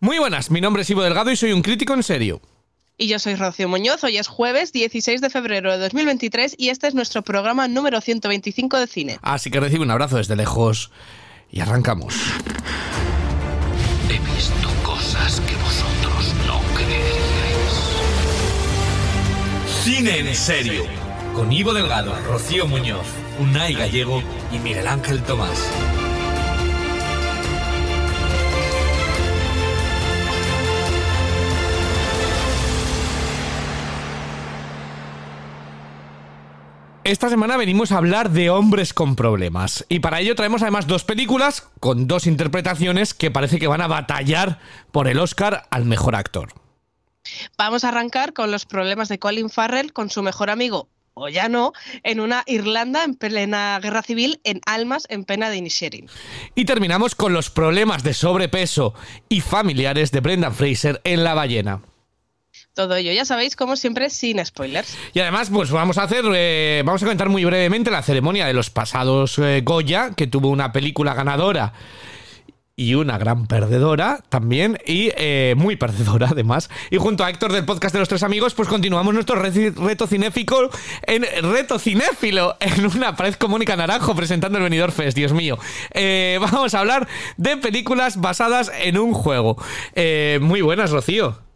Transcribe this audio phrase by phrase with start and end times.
[0.00, 2.40] Muy buenas, mi nombre es Ivo Delgado y soy un crítico en serio.
[2.96, 6.86] Y yo soy Rocío Muñoz, hoy es jueves 16 de febrero de 2023 y este
[6.86, 9.18] es nuestro programa número 125 de cine.
[9.22, 10.92] Así que recibe un abrazo desde lejos
[11.50, 12.14] y arrancamos.
[14.08, 17.74] He visto cosas que vosotros no creeríais.
[19.82, 20.84] Cine en serio.
[21.34, 23.06] Con Ivo Delgado, Rocío Muñoz,
[23.40, 24.22] Unai Gallego
[24.52, 25.68] y Miguel Ángel Tomás.
[37.08, 39.86] Esta semana venimos a hablar de hombres con problemas.
[39.88, 43.86] Y para ello traemos además dos películas con dos interpretaciones que parece que van a
[43.86, 44.58] batallar
[44.92, 46.52] por el Oscar al mejor actor.
[47.56, 51.48] Vamos a arrancar con los problemas de Colin Farrell con su mejor amigo, o ya
[51.48, 56.10] no, en una Irlanda en plena guerra civil, en Almas en pena de Inisherin.
[56.54, 58.92] Y terminamos con los problemas de sobrepeso
[59.30, 61.80] y familiares de Brendan Fraser en La ballena.
[62.78, 64.96] Todo ello, ya sabéis, como siempre, sin spoilers.
[65.12, 68.52] Y además, pues vamos a hacer, eh, vamos a comentar muy brevemente la ceremonia de
[68.52, 71.72] los pasados eh, Goya, que tuvo una película ganadora
[72.76, 76.70] y una gran perdedora también, y eh, muy perdedora además.
[76.92, 80.06] Y junto a Héctor del podcast de los tres amigos, pues continuamos nuestro re- reto
[80.06, 80.70] cinéfico
[81.02, 85.58] en reto cinéfilo en una pared con Mónica Naranjo presentando el Venidor Fest, Dios mío.
[86.40, 89.60] Vamos a hablar de películas basadas en un juego.
[90.40, 91.47] Muy buenas, Rocío.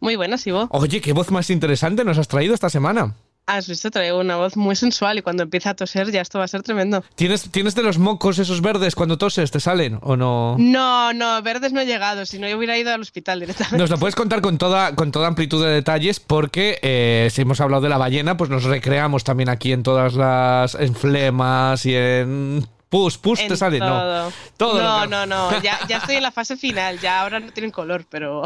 [0.00, 0.68] Muy buenas, Ivo.
[0.70, 3.14] Oye, qué voz más interesante nos has traído esta semana.
[3.46, 6.46] Has visto, traigo una voz muy sensual y cuando empieza a toser ya esto va
[6.46, 7.04] a ser tremendo.
[7.14, 9.50] ¿Tienes, ¿Tienes de los mocos esos verdes cuando toses?
[9.50, 10.56] ¿Te salen o no?
[10.58, 13.76] No, no, verdes no he llegado, si no yo hubiera ido al hospital directamente.
[13.76, 17.60] Nos lo puedes contar con toda, con toda amplitud de detalles porque eh, si hemos
[17.60, 21.94] hablado de la ballena, pues nos recreamos también aquí en todas las en flemas y
[21.94, 24.26] en pus, pus En te sale, todo.
[24.26, 24.32] no.
[24.56, 27.72] Todo no, no, no, ya, ya estoy en la fase final, ya ahora no tienen
[27.72, 28.42] color, pero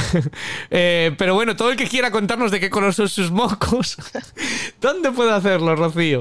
[0.70, 3.96] Eh, pero bueno, todo el que quiera contarnos de qué color son sus mocos,
[4.80, 6.18] ¿dónde puede hacerlo, Rocío?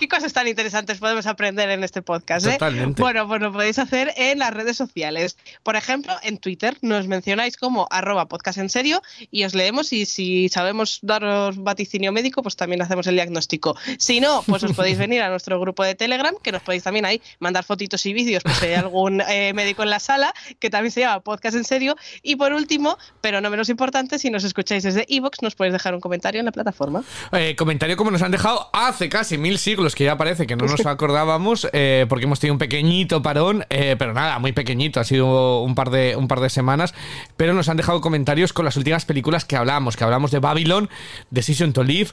[0.00, 2.46] Qué cosas tan interesantes podemos aprender en este podcast.
[2.46, 2.52] eh?
[2.52, 3.02] Totalmente.
[3.02, 5.36] Bueno, pues lo podéis hacer en las redes sociales.
[5.62, 10.06] Por ejemplo, en Twitter nos mencionáis como arroba podcast en serio y os leemos y
[10.06, 13.76] si sabemos daros vaticinio médico, pues también hacemos el diagnóstico.
[13.98, 17.04] Si no, pues os podéis venir a nuestro grupo de Telegram, que nos podéis también
[17.04, 20.70] ahí mandar fotitos y vídeos, pues si hay algún eh, médico en la sala, que
[20.70, 21.94] también se llama podcast en serio.
[22.22, 25.94] Y por último, pero no menos importante, si nos escucháis desde iVoox, nos podéis dejar
[25.94, 27.04] un comentario en la plataforma.
[27.32, 30.66] Eh, comentario como nos han dejado hace casi mil siglos, que ya parece que no
[30.66, 35.04] nos acordábamos, eh, porque hemos tenido un pequeñito parón, eh, pero nada, muy pequeñito, ha
[35.04, 36.94] sido un par, de, un par de semanas,
[37.36, 40.88] pero nos han dejado comentarios con las últimas películas que hablamos, que hablamos de Babylon,
[41.30, 42.10] Decision to Live,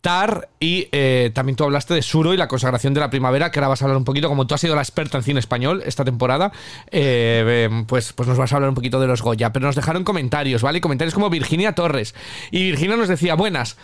[0.00, 3.58] Tar y eh, también tú hablaste de Suro y la consagración de la primavera, que
[3.58, 5.82] ahora vas a hablar un poquito, como tú has sido la experta en cine español
[5.84, 6.52] esta temporada,
[6.90, 10.04] eh, pues, pues nos vas a hablar un poquito de los Goya, pero nos dejaron
[10.04, 10.80] comentarios, ¿vale?
[10.80, 12.14] Comentarios como Virginia Torres.
[12.50, 13.76] Y Virginia nos decía, buenas.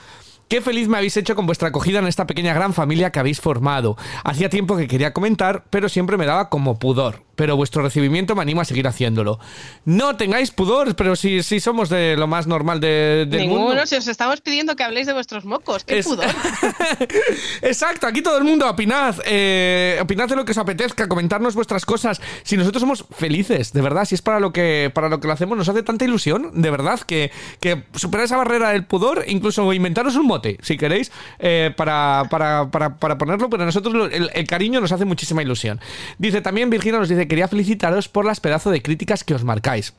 [0.49, 3.41] Qué feliz me habéis hecho con vuestra acogida en esta pequeña gran familia que habéis
[3.41, 3.97] formado.
[4.23, 7.26] Hacía tiempo que quería comentar, pero siempre me daba como pudor.
[7.37, 9.39] Pero vuestro recibimiento me anima a seguir haciéndolo.
[9.85, 13.87] No tengáis pudor, pero si, si somos de lo más normal de- del Ninguno, mundo.
[13.87, 16.27] si os estamos pidiendo que habléis de vuestros mocos, qué Es- pudor.
[17.63, 21.85] Exacto, aquí todo el mundo opinad, eh, opinad de lo que os apetezca, comentarnos vuestras
[21.85, 22.21] cosas.
[22.43, 25.33] Si nosotros somos felices, de verdad, si es para lo que para lo que lo
[25.33, 27.31] hacemos, nos hace tanta ilusión, de verdad, que,
[27.61, 32.71] que superar esa barrera del pudor, incluso inventaros un mote, si queréis, eh, para, para,
[32.71, 35.81] para, para ponerlo, pero a nosotros el, el cariño nos hace muchísima ilusión.
[36.19, 39.95] Dice también Virginia, nos dice, quería felicitaros por las pedazos de críticas que os marcáis.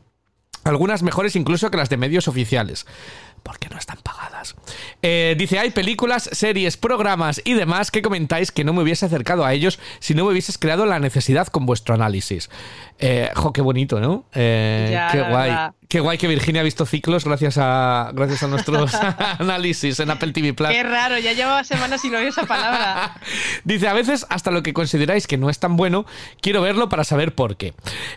[0.64, 2.86] Algunas mejores incluso que las de medios oficiales.
[3.44, 4.56] Porque no están pagadas.
[5.02, 9.46] Eh, dice, hay películas, series, programas y demás que comentáis que no me hubiese acercado
[9.46, 12.50] a ellos si no me hubieses creado la necesidad con vuestro análisis.
[13.00, 14.26] Eh, jo, qué bonito, ¿no?
[14.34, 15.50] Eh, Ya, qué guay.
[15.50, 15.74] verdad.
[15.90, 18.94] Qué guay que Virginia ha visto ciclos gracias a, gracias a nuestros
[19.40, 20.70] análisis en Apple TV Plus.
[20.72, 23.16] Qué raro, ya llevaba semanas sin oír esa palabra.
[23.64, 26.06] Dice, a veces hasta lo que consideráis que no es tan bueno,
[26.42, 27.74] quiero verlo para saber por qué.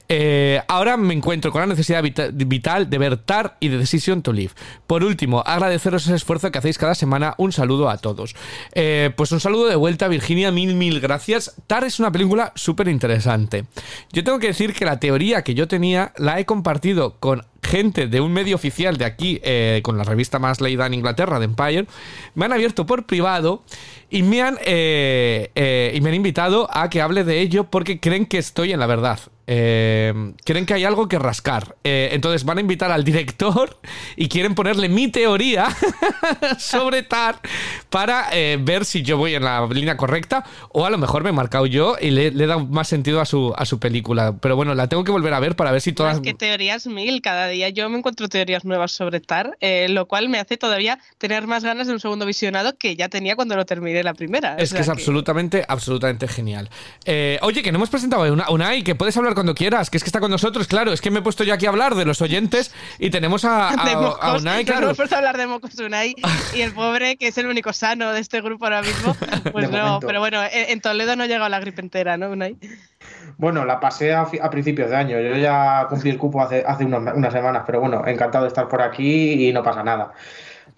[0.09, 4.23] Eh, ahora me encuentro con la necesidad vita- vital de ver Tar y The Decision
[4.23, 4.53] to Live.
[4.89, 7.35] Por último, agradeceros ese esfuerzo que hacéis cada semana.
[7.39, 8.35] Un saludo a todos.
[8.73, 11.55] Eh, pues un saludo de vuelta, Virginia, mil, mil gracias.
[11.69, 13.65] Tar es una película súper interesante.
[14.13, 18.07] Yo tengo que decir que la teoría que yo tenía la he compartido con gente
[18.07, 21.47] de un medio oficial de aquí, eh, con la revista más leída en Inglaterra, de
[21.47, 21.87] Empire,
[22.35, 23.63] me han abierto por privado
[24.11, 28.01] y me han, eh, eh, y me han invitado a que hable de ello porque
[28.01, 29.21] creen que estoy en la verdad.
[29.53, 31.77] Eh, creen que hay algo que rascar.
[31.83, 33.79] Entonces van a invitar al director
[34.15, 35.69] y quieren ponerle mi teoría
[36.59, 37.41] sobre TAR
[37.89, 38.29] para
[38.61, 41.67] ver si yo voy en la línea correcta o a lo mejor me he marcado
[41.67, 44.37] yo y le, le he más sentido a su, a su película.
[44.41, 46.17] Pero bueno, la tengo que volver a ver para ver si todas...
[46.17, 50.07] Es que teorías mil, cada día yo me encuentro teorías nuevas sobre TAR, eh, lo
[50.07, 53.57] cual me hace todavía tener más ganas de un segundo visionado que ya tenía cuando
[53.57, 54.57] lo terminé la primera.
[54.57, 56.71] Es O que es absolutamente, absolutamente genial.
[57.05, 59.97] Eh, oye, que no hemos presentado a Una- Unai, que puedes hablar cuando quieras, que
[59.99, 61.95] es que está con nosotros, claro, es que me he puesto yo aquí a hablar
[61.95, 64.85] de los oyentes y tenemos a, a- de a mocos, Unai, nos claro.
[64.87, 66.15] hemos puesto a hablar de mocos Unai
[66.55, 69.15] y el pobre, que es el único sano de este grupo ahora mismo,
[69.53, 70.07] pues De no, momento.
[70.07, 72.57] pero bueno, en, en Toledo no ha llegado la gripe entera, ¿no, Unai?
[73.39, 75.21] Bueno, la pasé a, a principios de año.
[75.21, 78.83] Yo ya cumplí el cupo hace, hace unas semanas, pero bueno, encantado de estar por
[78.83, 80.13] aquí y no pasa nada.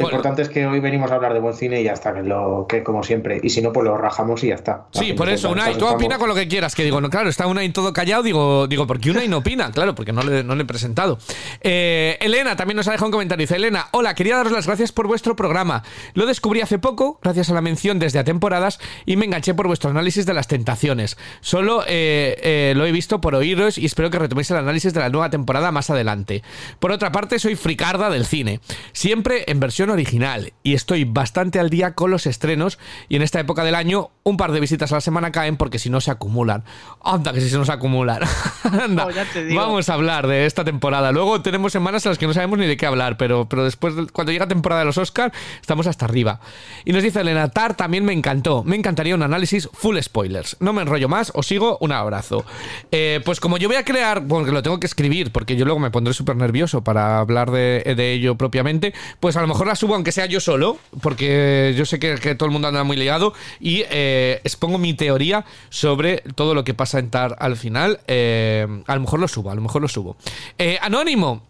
[0.02, 0.16] Lo Bueno.
[0.18, 2.66] importante es que hoy venimos a hablar de buen cine y ya está, que, lo,
[2.68, 3.40] que como siempre.
[3.42, 4.86] Y si no, pues lo rajamos y ya está.
[4.90, 6.74] Sí, por eso, Unai, tú opina con lo que quieras.
[6.74, 8.22] Que digo, no, claro, está Unai todo callado.
[8.22, 9.70] Digo, digo ¿por qué Unai no opina?
[9.82, 11.18] Claro, porque no le, no le he presentado.
[11.60, 13.44] Eh, Elena también nos ha dejado un comentario.
[13.44, 15.82] Dice, Elena, hola, quería daros las gracias por vuestro programa.
[16.14, 19.66] Lo descubrí hace poco, gracias a la mención desde a temporadas, y me enganché por
[19.66, 21.16] vuestro análisis de las tentaciones.
[21.40, 25.00] Solo eh, eh, lo he visto por oíros y espero que retoméis el análisis de
[25.00, 26.42] la nueva temporada más adelante.
[26.78, 28.60] Por otra parte, soy fricarda del cine,
[28.92, 32.78] siempre en versión original, y estoy bastante al día con los estrenos,
[33.08, 35.78] y en esta época del año un par de visitas a la semana caen porque
[35.78, 36.64] si no se acumulan.
[37.04, 38.22] Anda, que si se nos acumulan.
[38.64, 39.54] Anda, Oh.
[39.54, 41.12] Vamos a hablar de esta temporada.
[41.12, 43.94] Luego tenemos semanas en las que no sabemos ni de qué hablar, pero, pero después,
[43.96, 46.40] de- cuando llega temporada de los Oscars, estamos hasta arriba.
[46.84, 48.62] Y nos dice Elena, Tar también me encantó.
[48.64, 50.56] Me encantaría un análisis full spoilers.
[50.60, 52.44] No me enrollo más, os sigo, un abrazo.
[52.90, 55.80] Eh, pues como yo voy a crear, porque lo tengo que escribir, porque yo luego
[55.80, 59.76] me pondré súper nervioso para hablar de, de ello propiamente, pues a lo mejor la
[59.76, 62.96] subo aunque sea yo solo, porque yo sé que, que todo el mundo anda muy
[62.98, 68.00] liado, y eh, expongo mi teoría sobre todo lo que pasa en Tar al final.
[68.06, 70.16] Eh, a lo mejor lo subo, a lo mejor lo subo.
[70.58, 71.46] Eh, Anónimo.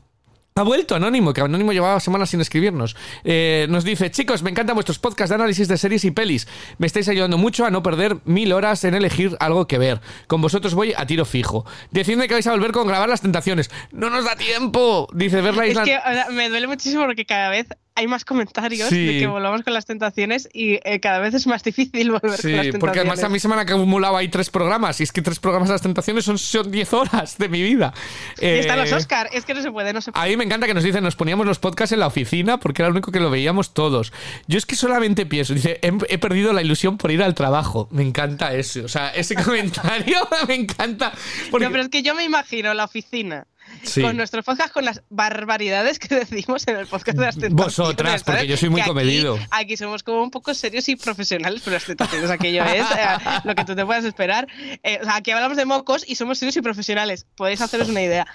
[0.54, 2.94] Ha vuelto Anónimo, que Anónimo llevaba semanas sin escribirnos.
[3.24, 6.46] Eh, nos dice, chicos, me encantan vuestros podcasts de análisis de series y pelis.
[6.76, 10.02] Me estáis ayudando mucho a no perder mil horas en elegir algo que ver.
[10.26, 11.64] Con vosotros voy a tiro fijo.
[11.90, 13.70] Decidme que vais a volver con grabar las tentaciones.
[13.92, 15.08] No nos da tiempo.
[15.14, 15.98] Dice, ver la Es que
[16.32, 19.06] me duele muchísimo porque cada vez hay más comentarios Sí.
[19.06, 22.30] de que volvamos con las tentaciones y eh, cada vez es más difícil volver con
[22.30, 22.80] las Sí, tentaciones.
[22.80, 25.00] porque además a mí se me han acumulado ahí tres programas.
[25.00, 27.92] Y es que tres programas de las tentaciones son, son 10 horas de mi vida.
[28.40, 30.24] Y están los Eh, Oscar, es que no se puede, no se puede.
[30.24, 32.82] A mí me encanta que nos dicen, nos poníamos los podcasts en la oficina porque
[32.82, 34.12] era lo único que lo veíamos todos.
[34.46, 37.88] Yo es que solamente pienso, dice, he, he perdido la ilusión por ir al trabajo.
[37.90, 38.84] Me encanta eso.
[38.84, 40.16] O sea, ese comentario
[40.48, 41.12] me encanta.
[41.50, 43.46] Porque, No, pero es que yo me imagino la oficina
[43.84, 44.00] Sí.
[44.02, 47.76] con nuestros podcasts, con las barbaridades que decimos en el podcast de las tentaciones.
[47.76, 49.38] Vosotras, porque yo soy muy Que aquí- comedido.
[49.50, 53.06] Aquí, somos como un poco serios y profesionales, pero las tentaciones aquello es eh,
[53.44, 54.46] lo que tú te puedas esperar.
[54.84, 57.26] Eh, o sea, aquí hablamos de mocos y somos serios y profesionales.
[57.36, 58.26] Podéis haceros una idea.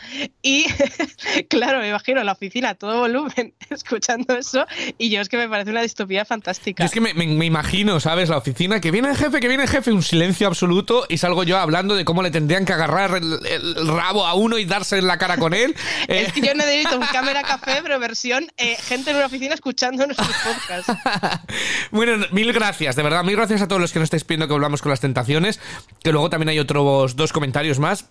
[0.42, 0.66] Y
[1.50, 4.66] claro, me imagino la oficina a todo volumen escuchando eso
[4.98, 6.84] y yo es que me parece una distopía fantástica.
[6.84, 8.30] yo es que me, me- me imagino, ¿sabes?
[8.30, 11.44] La oficina, que viene el jefe, que viene el jefe, un silencio absoluto y salgo
[11.44, 14.98] yo hablando de cómo le tendrían que agarrar el, el rabo a uno y darse
[14.98, 15.76] en la cara con él.
[16.08, 20.06] Es que yo necesito un cámara café, pero versión eh, gente en una oficina escuchando
[20.06, 20.94] nuestros podcasts.
[21.92, 24.54] bueno, mil gracias, de verdad, mil gracias a todos los que nos estáis pidiendo que
[24.54, 25.60] hablamos con las tentaciones,
[26.04, 28.06] que luego también hay otros dos comentarios más.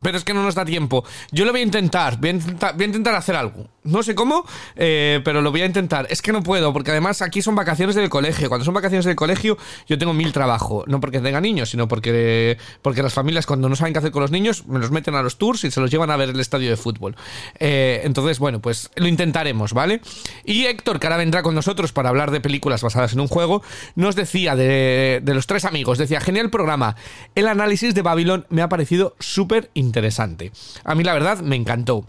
[0.00, 1.04] Pero es que no nos da tiempo.
[1.32, 2.18] Yo lo voy a intentar.
[2.18, 3.68] Voy a intentar, hacer algo.
[3.82, 4.44] No sé cómo,
[4.76, 6.06] eh, pero lo voy a intentar.
[6.10, 8.48] Es que no puedo, porque además aquí son vacaciones del colegio.
[8.48, 9.58] Cuando son vacaciones del colegio,
[9.88, 10.84] yo tengo mil trabajo.
[10.86, 14.22] No porque tenga niños, sino porque, porque las familias, cuando no saben qué hacer con
[14.22, 16.38] los niños, me los meten a los tours y se los llevan a ver el
[16.38, 17.16] estadio de fútbol.
[17.58, 20.00] Eh, entonces, bueno, pues lo intentaremos, ¿vale?
[20.44, 23.62] Y Héctor, que ahora vendrá con nosotros para hablar de películas basadas en un juego,
[23.96, 26.94] nos decía de, de los tres amigos, decía, genial programa.
[27.34, 29.87] El análisis de Babylon me ha parecido súper interesante.
[30.84, 32.04] A mí la verdad me encantó.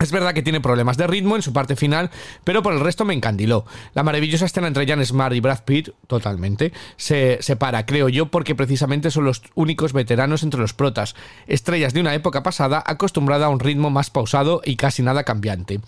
[0.00, 2.10] Es verdad que tiene problemas de ritmo en su parte final,
[2.42, 3.66] pero por el resto me encandiló.
[3.92, 8.54] La maravillosa escena entre Jan Smart y Brad Pitt, totalmente, se separa, creo yo, porque
[8.54, 11.14] precisamente son los únicos veteranos entre los protas,
[11.46, 15.80] estrellas de una época pasada acostumbrada a un ritmo más pausado y casi nada cambiante.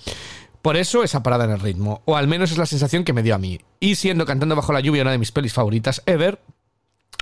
[0.60, 3.22] Por eso esa parada en el ritmo, o al menos es la sensación que me
[3.22, 3.60] dio a mí.
[3.80, 6.38] Y siendo Cantando bajo la lluvia una de mis pelis favoritas ever,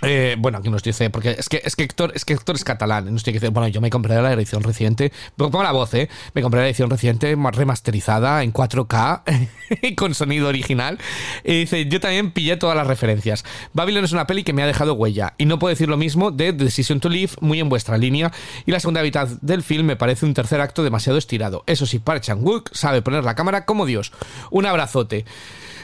[0.02, 2.64] Eh, bueno, aquí nos dice, porque es que, es que Héctor es que Héctor es
[2.64, 3.12] catalán.
[3.12, 5.12] Nos tiene que decir, bueno, yo me compré la edición reciente.
[5.36, 6.08] Pongo la voz, ¿eh?
[6.34, 10.98] Me compré la edición reciente remasterizada en 4K con sonido original.
[11.44, 13.44] Y dice, yo también pillé todas las referencias.
[13.72, 15.34] Babylon es una peli que me ha dejado huella.
[15.38, 18.32] Y no puedo decir lo mismo de Decision to Live, muy en vuestra línea.
[18.66, 21.62] Y la segunda mitad del film me parece un tercer acto demasiado estirado.
[21.66, 24.12] Eso sí, Park Chan-wook sabe poner la cámara como Dios.
[24.50, 25.24] Un abrazote.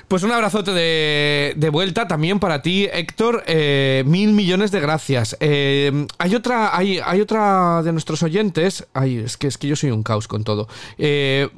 [0.09, 3.43] Pues un abrazote de, de vuelta también para ti, Héctor.
[3.49, 5.37] Eh, mil millones de gracias.
[5.41, 8.87] Eh, hay otra, hay, hay otra de nuestros oyentes.
[8.95, 10.69] Ay, es que es que yo soy un caos con todo.
[10.97, 11.49] Eh,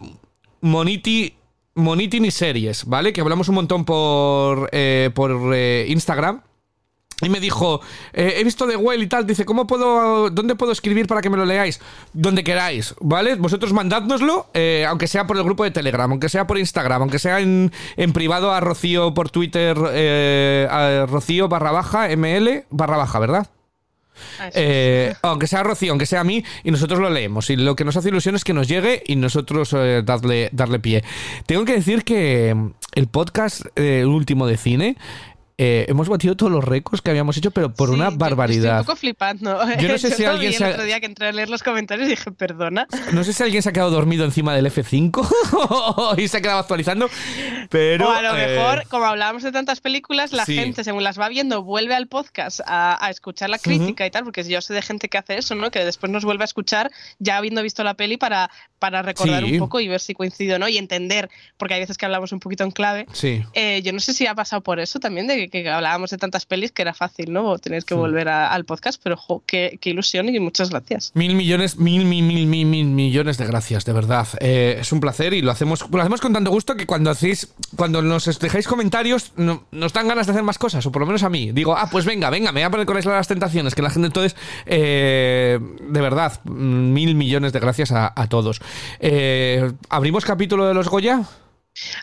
[0.63, 1.35] Moniti.
[1.75, 3.13] Moniti ni series, ¿vale?
[3.13, 6.43] Que hablamos un montón por, eh, por eh, Instagram.
[7.21, 7.81] Y me dijo,
[8.13, 11.29] eh, he visto The Whale y tal, dice, ¿cómo puedo, dónde puedo escribir para que
[11.29, 11.81] me lo leáis?
[12.13, 13.35] Donde queráis, ¿vale?
[13.35, 17.19] Vosotros mandádnoslo, eh, aunque sea por el grupo de Telegram, aunque sea por Instagram, aunque
[17.19, 22.97] sea en, en privado a Rocío por Twitter, eh, a Rocío barra baja, ML barra
[22.97, 23.49] baja, ¿verdad?
[24.39, 24.51] Ah.
[24.55, 27.51] Eh, aunque sea Rocío, aunque sea a mí, y nosotros lo leemos.
[27.51, 30.79] Y lo que nos hace ilusión es que nos llegue y nosotros eh, darle, darle
[30.79, 31.05] pie.
[31.47, 32.55] Tengo que decir que
[32.95, 34.97] el podcast eh, último de cine.
[35.59, 38.19] Eh, hemos batido todos los récords que habíamos hecho, pero por Sí, una yo Estoy
[38.19, 38.79] barbaridad.
[38.81, 39.59] un poco flipando.
[39.79, 42.07] Yo no sé si lo alguien el otro día que entré a leer los comentarios
[42.07, 42.87] y dije, perdona.
[43.13, 46.61] No sé si alguien se ha quedado dormido encima del F5 y se ha quedado
[46.61, 47.11] actualizando,
[47.71, 48.09] pero.
[48.09, 50.55] o a lo eh, mejor, como hablábamos de tantas películas, la sí.
[50.55, 54.25] gente, según las va viendo, vuelve al podcast a, a escuchar la crítica y tal,
[54.25, 55.71] porque yo sé de gente que hace eso, ¿no?
[55.71, 59.53] Que después nos vuelve a escuchar ya habiendo visto la peli para, para recordar Sí.
[59.55, 62.33] un poco y ver si coincido o no y entender, porque hay veces que hablamos
[62.33, 63.07] un poquito en clave.
[63.13, 63.43] Sí.
[63.55, 66.19] Eh, yo no sé si ha pasado por eso también, de que, que hablábamos de
[66.19, 67.59] tantas pelis que era fácil, ¿no?
[67.59, 67.99] Tener que Sí.
[67.99, 71.13] volver a- al podcast, pero jo, qué, qué ilusión y muchas gracias.
[71.15, 74.27] Mil millones, mil, mil, mil, mil, mil millones de gracias, de verdad.
[74.41, 77.53] Eh, es un placer y lo hacemos, lo hacemos con tanto gusto que cuando hacéis,
[77.77, 81.07] cuando nos dejáis comentarios, no- nos dan ganas de hacer más cosas, o por lo
[81.07, 81.53] menos a mí.
[81.53, 84.07] Digo, ah, pues venga, venga, me voy a poner con las Tentaciones, que la gente
[84.07, 84.37] entonces,
[84.67, 88.61] eh, de verdad, mil millones de gracias a, a todos.
[89.01, 91.23] Eh, ¿Abrimos capítulo de los Goya?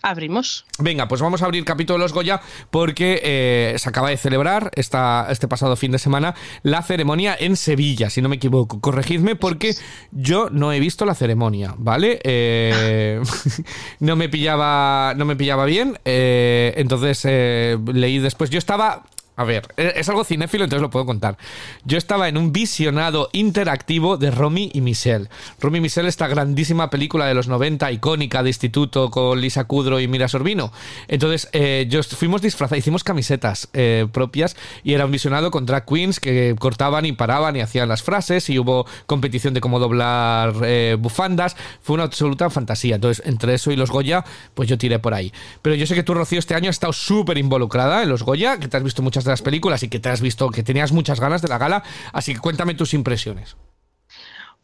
[0.01, 0.65] Abrimos.
[0.79, 2.41] Venga, pues vamos a abrir capítulo de los Goya
[2.72, 7.55] porque eh, se acaba de celebrar esta, este pasado fin de semana la ceremonia en
[7.55, 8.79] Sevilla, si no me equivoco.
[8.82, 9.75] Corregidme porque
[10.12, 12.20] yo no he visto la ceremonia, ¿vale?
[12.24, 13.22] Eh,
[14.00, 18.50] no me pillaba, no me pillaba bien, eh, entonces leí después.
[18.50, 19.03] Yo estaba
[19.35, 21.37] a ver, eh, es algo cinéfilo, entonces lo puedo contar.
[21.83, 25.27] Yo estaba en un visionado interactivo de Romy y Michelle.
[25.59, 29.99] Romy y Michelle, esta grandísima película de los 90, icónica de instituto con Lisa Kudrow
[29.99, 30.71] y Mira Sorbino.
[31.07, 35.85] Entonces, eh, yo fuimos disfrazados, hicimos camisetas eh, propias y era un visionado con drag
[35.85, 40.53] queens que cortaban y paraban y hacían las frases y hubo competición de cómo doblar
[40.63, 41.57] eh, bufandas.
[41.81, 42.95] Fue una absoluta fantasía.
[42.95, 44.23] Entonces, entre eso y los Goya,
[44.53, 45.33] pues yo tiré por ahí.
[45.61, 48.59] Pero yo sé que tú, Rocío, este año has estado súper involucrada en los Goya,
[48.59, 50.91] que te has visto muchas de las películas y que te has visto que tenías
[50.91, 51.84] muchas ganas de la gala.
[52.13, 53.55] Así que cuéntame tus impresiones.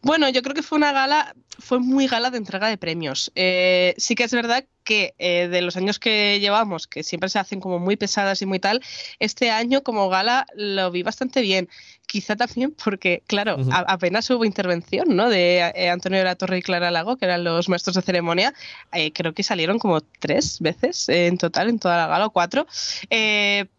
[0.04, 3.32] Bueno, yo creo que fue una gala, fue muy gala de entrega de premios.
[3.36, 7.38] Eh, sí que es verdad que eh, de los años que llevamos, que siempre se
[7.38, 8.82] hacen como muy pesadas y muy tal,
[9.20, 11.70] este año como gala lo vi bastante bien.
[12.08, 15.30] Quizá también porque, claro, a- apenas hubo intervención ¿no?
[15.30, 18.56] de eh, Antonio de la Torre y Clara Lago, que eran los maestros de ceremonia.
[19.14, 22.66] Creo que salieron como tres veces en total en toda la gala, o cuatro.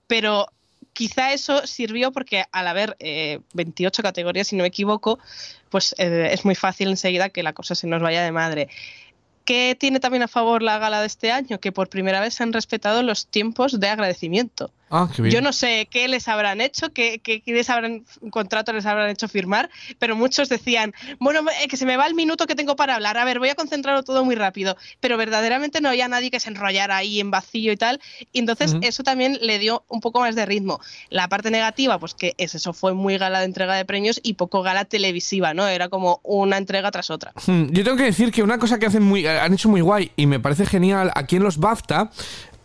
[0.06, 0.46] Pero
[0.92, 5.18] quizá eso sirvió porque al haber eh, 28 categorías, si no me equivoco,
[5.70, 8.68] pues eh, es muy fácil enseguida que la cosa se nos vaya de madre.
[9.44, 11.58] ¿Qué tiene también a favor la gala de este año?
[11.58, 14.70] Que por primera vez se han respetado los tiempos de agradecimiento.
[14.94, 15.34] Ah, qué bien.
[15.34, 18.84] Yo no sé qué les habrán hecho, qué, qué, qué les habrán, un contrato les
[18.84, 22.54] habrán hecho firmar, pero muchos decían, bueno, eh, que se me va el minuto que
[22.54, 26.08] tengo para hablar, a ver, voy a concentrarlo todo muy rápido, pero verdaderamente no había
[26.08, 28.00] nadie que se enrollara ahí en vacío y tal,
[28.32, 30.78] y entonces eso también le dio un poco más de ritmo.
[31.08, 34.34] La parte negativa, pues que es eso, fue muy gala de entrega de premios y
[34.34, 35.66] poco gala televisiva, ¿no?
[35.66, 37.32] Era como una entrega tras otra.
[37.46, 40.12] Hmm, Yo tengo que decir que una cosa que hacen muy, han hecho muy guay
[40.16, 42.10] y me parece genial aquí en los BAFTA,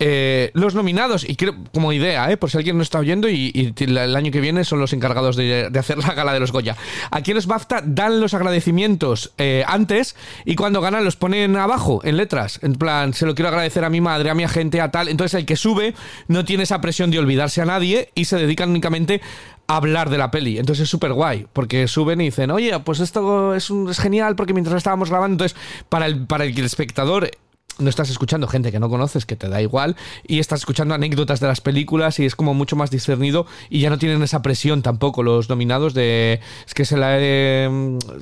[0.00, 3.74] eh, los nominados, y creo, como idea, eh, por si alguien no está oyendo, y,
[3.78, 6.76] el año que viene son los encargados de, hacer la gala de los Goya.
[7.10, 12.16] Aquí los BAFTA dan los agradecimientos eh, antes y cuando ganan los ponen abajo, en
[12.16, 12.60] letras.
[12.62, 15.08] En plan, se lo quiero agradecer a mi madre, a mi agente, a tal.
[15.08, 15.94] Entonces el que sube
[16.26, 19.20] no tiene esa presión de olvidarse a nadie y se dedican únicamente
[19.66, 20.58] a hablar de la peli.
[20.58, 24.54] Entonces es súper guay, porque suben y dicen, oye, pues esto es, un- genial porque
[24.54, 27.30] mientras estábamos grabando, entonces para el, para el espectador
[27.78, 31.40] no estás escuchando gente que no conoces, que te da igual, y estás escuchando anécdotas
[31.40, 34.82] de las películas y es como mucho más discernido y ya no tienen esa presión
[34.82, 37.68] tampoco los nominados de es que se la he,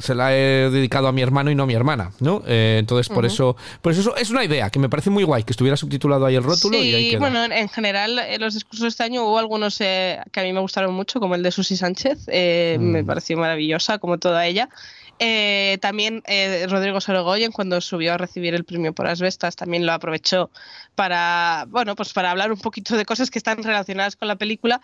[0.00, 2.42] se la he dedicado a mi hermano y no a mi hermana, ¿no?
[2.46, 5.52] Eh, entonces por eso por eso es una idea que me parece muy guay que
[5.52, 7.18] estuviera subtitulado ahí el rótulo sí, y ahí queda.
[7.20, 10.52] bueno, en general en los discursos de este año hubo algunos eh, que a mí
[10.52, 13.06] me gustaron mucho, como el de Susi Sánchez, eh, me Mm.
[13.06, 14.68] pareció maravillosa, como toda ella.
[15.18, 19.92] Eh, también eh, Rodrigo Sorogoyen, cuando subió a recibir el premio por Asbestas, también lo
[19.92, 20.50] aprovechó
[20.94, 24.80] para, bueno, pues para hablar un poquito de cosas que están relacionadas con la película.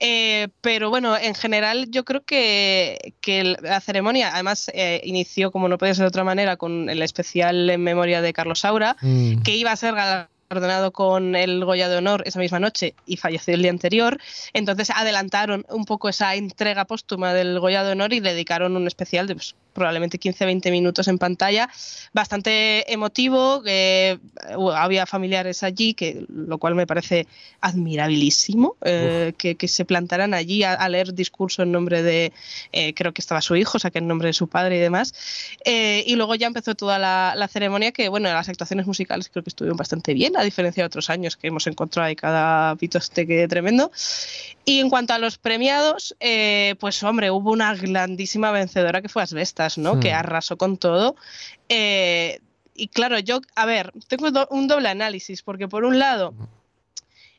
[0.00, 5.68] Eh, pero bueno, en general yo creo que, que la ceremonia además eh, inició, como
[5.68, 9.42] no puede ser de otra manera, con el especial en memoria de Carlos Saura, Mm.
[9.42, 13.54] que iba a ser galardonado con el Goya de Honor esa misma noche y falleció
[13.54, 14.18] el día anterior.
[14.52, 19.26] Entonces adelantaron un poco esa entrega póstuma del Goya de Honor y dedicaron un especial
[19.26, 21.68] de pues, probablemente 15-20 minutos en pantalla,
[22.12, 23.62] bastante emotivo.
[23.66, 24.18] eh,
[24.74, 27.28] había familiares allí, que, lo cual me parece
[27.60, 32.32] admirabilísimo, eh, que, que se plantaran allí a, a leer discurso en nombre de,
[32.72, 34.80] eh, creo que estaba su hijo, o sea, que en nombre de su padre y
[34.80, 35.14] demás.
[35.64, 39.42] Eh, y luego ya empezó toda la, la ceremonia, que bueno, las actuaciones musicales creo
[39.42, 43.26] que estuvieron bastante bien, a diferencia de otros años que hemos encontrado ahí cada pitoste
[43.26, 43.90] que tremendo.
[44.64, 49.22] Y en cuanto a los premiados, eh, pues hombre, hubo una grandísima vencedora que fue
[49.78, 49.94] ¿no?
[49.94, 50.00] Hmm.
[50.00, 51.16] Que arrasó con todo.
[51.68, 52.40] Eh,
[52.74, 56.34] y claro, yo, a ver, tengo do- un doble análisis, porque por un lado,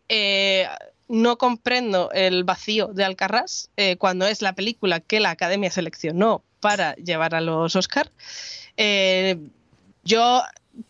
[0.10, 0.68] eh,
[1.08, 6.44] no comprendo el vacío de Alcarrás eh, cuando es la película que la Academia seleccionó
[6.60, 8.12] para llevar a los Oscar.
[8.78, 9.38] Eh,
[10.04, 10.44] yo,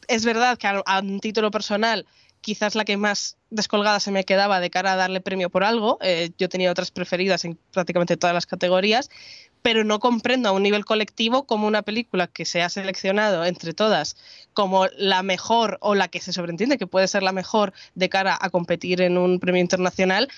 [0.08, 2.06] es verdad que a, a un título personal,
[2.42, 6.00] quizás la que más descolgada se me quedaba de cara a darle premio por algo.
[6.38, 9.10] Yo tenía otras preferidas en prácticamente todas las categorías,
[9.68, 13.74] pero no comprendo a un nivel colectivo como una película que se ha seleccionado entre
[13.74, 14.16] todas
[14.54, 18.38] como la mejor o la que se sobreentiende que puede ser la mejor de cara
[18.40, 20.30] a competir en un premio internacional,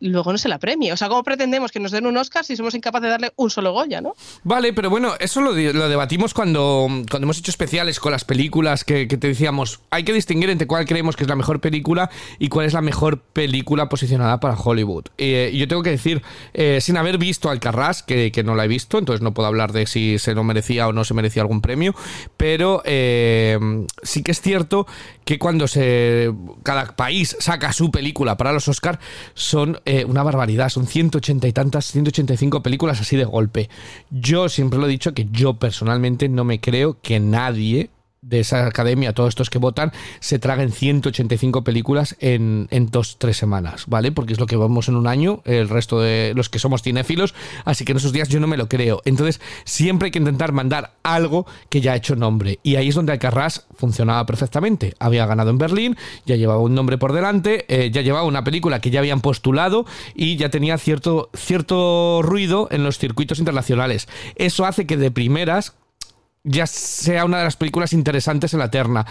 [0.00, 0.92] luego no se la premie.
[0.92, 3.50] O sea, ¿cómo pretendemos que nos den un Oscar si somos incapaces de darle un
[3.50, 4.14] solo Goya, no?
[4.42, 8.84] Vale, pero bueno, eso lo, lo debatimos cuando, cuando hemos hecho especiales con las películas
[8.84, 12.10] que, que te decíamos, hay que distinguir entre cuál creemos que es la mejor película
[12.38, 15.06] y cuál es la mejor película posicionada para Hollywood.
[15.18, 16.22] Eh, yo tengo que decir,
[16.52, 19.72] eh, sin haber visto Alcarrás, que, que no la he visto, entonces no puedo hablar
[19.72, 21.94] de si se lo merecía o no se merecía algún premio,
[22.36, 23.58] pero eh,
[24.02, 24.86] sí que es cierto
[25.24, 26.32] que cuando se
[26.62, 28.98] cada país saca su película para los Oscar
[29.34, 33.68] son eh, una barbaridad, son 180 y tantas, 185 películas así de golpe.
[34.10, 37.90] Yo siempre lo he dicho que yo personalmente no me creo que nadie
[38.24, 43.36] de esa academia, todos estos que votan, se traguen 185 películas en, en dos, tres
[43.36, 44.12] semanas, ¿vale?
[44.12, 47.34] Porque es lo que vamos en un año, el resto de los que somos cinéfilos,
[47.64, 49.02] así que en esos días yo no me lo creo.
[49.04, 52.58] Entonces, siempre hay que intentar mandar algo que ya ha hecho nombre.
[52.62, 54.94] Y ahí es donde Alcarrás funcionaba perfectamente.
[54.98, 58.80] Había ganado en Berlín, ya llevaba un nombre por delante, eh, ya llevaba una película
[58.80, 64.08] que ya habían postulado y ya tenía cierto, cierto ruido en los circuitos internacionales.
[64.36, 65.74] Eso hace que de primeras
[66.44, 69.06] ya sea una de las películas interesantes en la terna,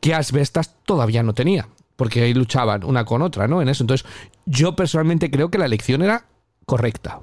[0.00, 3.60] que Asbestas todavía no tenía, porque ahí luchaban una con otra, ¿no?
[3.60, 3.82] En eso.
[3.82, 4.06] Entonces,
[4.46, 6.24] yo personalmente creo que la elección era
[6.64, 7.20] correcta.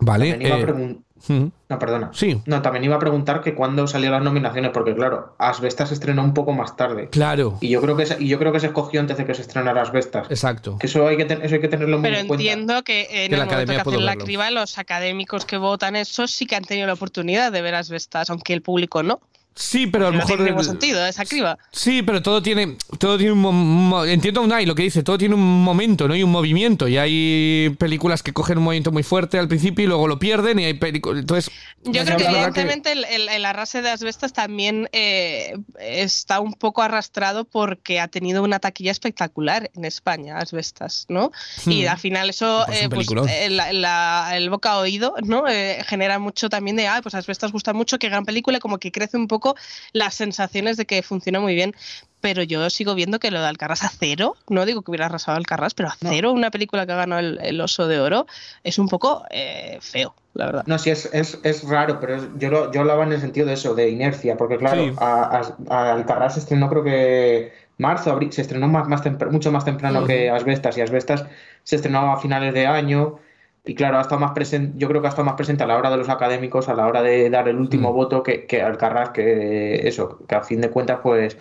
[0.00, 0.38] ¿Vale?
[0.40, 0.98] Eh.
[1.28, 2.10] No, perdona.
[2.12, 5.94] Sí, No, también iba a preguntar que cuándo salían las nominaciones, porque claro, Asbestas se
[5.94, 7.08] estrenó un poco más tarde.
[7.10, 9.34] claro, Y yo creo que se, y yo creo que se escogió antes de que
[9.34, 10.26] se estrenara Asbestas.
[10.30, 10.78] exacto.
[10.78, 12.42] Que eso hay que, ten- eso hay que tenerlo muy Pero en cuenta.
[12.44, 15.56] entiendo que en Que la el momento academia que hacen la criba, los académicos que
[15.58, 19.20] votan eso sí que han tenido la oportunidad de ver Asbestas, aunque el público no.
[19.60, 20.36] Sí, pero a lo no mejor.
[20.36, 21.58] tiene ningún sentido esa criba.
[21.72, 25.64] Sí, pero todo tiene, todo tiene un entiendo Unai lo que dice, todo tiene un
[25.64, 26.14] momento, ¿no?
[26.14, 26.86] Y un movimiento.
[26.86, 30.60] Y hay películas que cogen un movimiento muy fuerte al principio y luego lo pierden.
[30.60, 31.18] Y hay películas.
[31.20, 31.52] Entonces.
[31.84, 36.82] Yo creo que evidentemente el, el- el arrase de Asbestas también eh, está un poco
[36.82, 41.32] arrastrado porque ha tenido una taquilla espectacular en España, Asbestas, ¿no?
[41.66, 41.88] Y Hmm.
[41.88, 43.08] al final eso, Pues eh, pues,
[43.50, 45.46] la- el boca a oído, ¿no?
[45.48, 48.92] Eh, genera mucho también de, ah, pues Asbestas gusta mucho, qué gran película, como que
[48.92, 49.47] crece un poco
[49.92, 51.74] las sensaciones de que funciona muy bien.
[52.20, 55.36] Pero yo sigo viendo que lo de Alcarrás a cero, no digo que hubiera arrasado
[55.36, 56.10] Alcarrás, pero a No.
[56.10, 58.26] cero una película que ha ganado el, el Oso de Oro
[58.64, 60.64] es un poco eh, feo, la verdad.
[60.66, 63.46] No, sí, es, es, es raro, pero es- yo, lo, yo hablaba en el sentido
[63.46, 64.92] de eso, de inercia, porque claro, Sí.
[64.98, 69.64] a, a- a Alcarrás estrenó creo que marzo, abril, se estrenó más, más mucho más
[69.64, 71.24] temprano que Asbestas, y Asbestas
[71.62, 73.20] se estrenó a finales de año,
[73.64, 75.76] y claro, ha estado más presente, yo creo que ha estado más presente a la
[75.76, 77.94] hora de los académicos, a la hora de dar el último Mm.
[77.94, 81.36] voto que, que Alcarrás, que eso, que a fin de cuentas, pues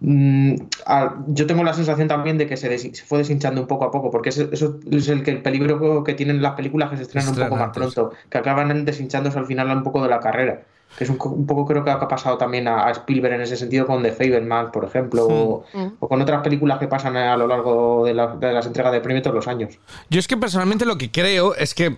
[0.00, 0.54] mm,
[0.86, 3.84] a- yo tengo la sensación también de que se, des- se fue deshinchando un poco
[3.84, 7.02] a poco, porque eso es el, que, el peligro que tienen las películas que se
[7.02, 10.62] estrenan un poco más pronto, que acaban deshinchándose al final un poco de la carrera.
[10.98, 13.40] Que es un, co- un poco creo que ha pasado también a, a Spielberg en
[13.42, 15.86] ese sentido con The Fabelmans, por ejemplo, o, Mm.
[16.00, 19.00] o con otras películas que pasan a lo largo de, la- de las entregas de
[19.00, 19.78] premio todos los años.
[20.10, 21.96] Yo es que personalmente lo que creo es que.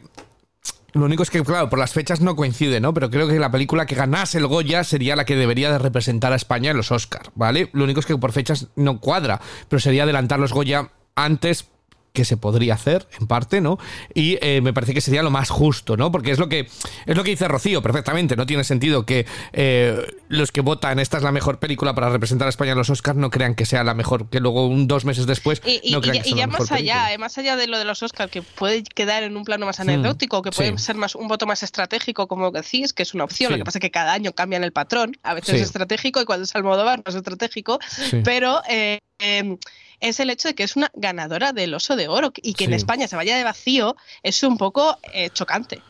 [0.94, 2.92] Lo único es que, claro, por las fechas no coincide, ¿no?
[2.92, 6.34] Pero creo que la película que ganase el Goya sería la que debería de representar
[6.34, 7.70] a España en los Oscars, ¿vale?
[7.72, 11.70] Lo único es que por fechas no cuadra, pero sería adelantar los Goya antes
[12.12, 13.78] que se podría hacer, en parte, ¿no?
[14.14, 16.12] Y eh, me parece que sería lo más justo, ¿no?
[16.12, 16.68] Porque es lo que
[17.06, 18.36] es lo que dice Rocío perfectamente.
[18.36, 19.96] No tiene sentido que eh,
[20.28, 23.16] los que votan esta es la mejor película para representar a España en los Oscars
[23.18, 25.98] no crean que sea la mejor, que luego un dos meses después Y, y- no
[25.98, 27.66] y crean ya, que y sea ya la mejor más allá, eh, más allá de
[27.66, 30.84] lo de los Oscars, que puede quedar en un plano más anecdótico, que puede sí.
[30.84, 33.48] ser más un voto más estratégico, como decís, que es una opción.
[33.48, 33.52] Sí.
[33.54, 35.16] Lo que pasa es que cada año cambian el patrón.
[35.22, 35.56] A veces Sí.
[35.56, 37.78] es estratégico y cuando es Almodóvar no es estratégico.
[38.24, 39.00] Pero eh,
[40.02, 42.74] es el hecho de que es una ganadora del Oso de Oro y que en.
[42.74, 45.80] España se vaya de vacío es un poco eh, chocante.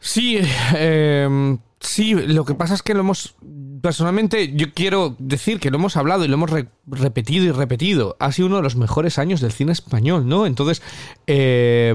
[0.00, 0.38] Sí,
[0.74, 3.36] eh, sí, lo que pasa es que lo hemos.
[3.80, 6.50] Personalmente, yo quiero decir que lo hemos hablado y lo hemos
[6.86, 8.16] repetido y repetido.
[8.20, 10.46] Ha sido uno de los mejores años del cine español, ¿no?
[10.46, 10.82] Entonces,
[11.26, 11.94] eh,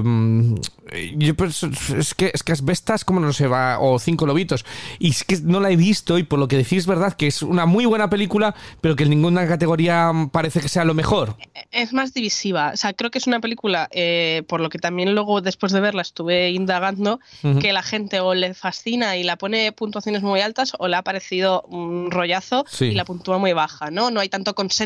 [1.16, 3.78] yo pues, es que es que Asbestas, como no se va?
[3.78, 4.64] O Cinco Lobitos.
[4.98, 7.26] Y es que no la he visto y por lo que decís, es verdad que
[7.28, 11.36] es una muy buena película, pero que en ninguna categoría parece que sea lo mejor.
[11.70, 12.72] Es más divisiva.
[12.74, 15.80] O sea, creo que es una película, eh, por lo que también luego después de
[15.80, 17.20] verla estuve indagando,
[17.60, 21.02] que la gente o le fascina y la pone puntuaciones muy altas o le ha
[21.02, 22.86] parecido un rollazo Sí.
[22.86, 24.10] y la puntúa muy baja, ¿no?
[24.10, 24.79] No hay tanto consenso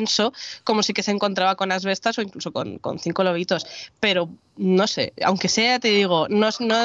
[0.65, 3.67] como sí que se encontraba con Asbestas o incluso con, con Cinco Lobitos.
[4.01, 6.61] Pero, no sé, aunque sea, te digo, no es...
[6.61, 6.77] No,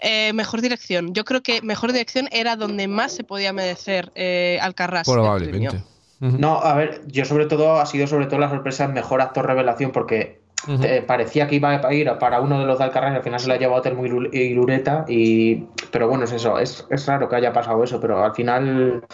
[0.00, 1.14] eh, mejor dirección.
[1.14, 5.08] Yo creo que mejor dirección era donde más se podía merecer eh, Alcarrás.
[5.08, 5.82] Probablemente.
[6.20, 9.46] No, a ver, yo sobre todo ha sido sobre todo la sorpresa en mejor actor
[9.46, 10.40] revelación porque
[10.82, 13.40] eh, parecía que iba a ir para uno de los de Alcarrás y al final
[13.40, 17.28] se lo ha llevado Telmo y Lureta y pero bueno, es eso, es, es raro
[17.28, 19.04] que haya pasado eso, pero al final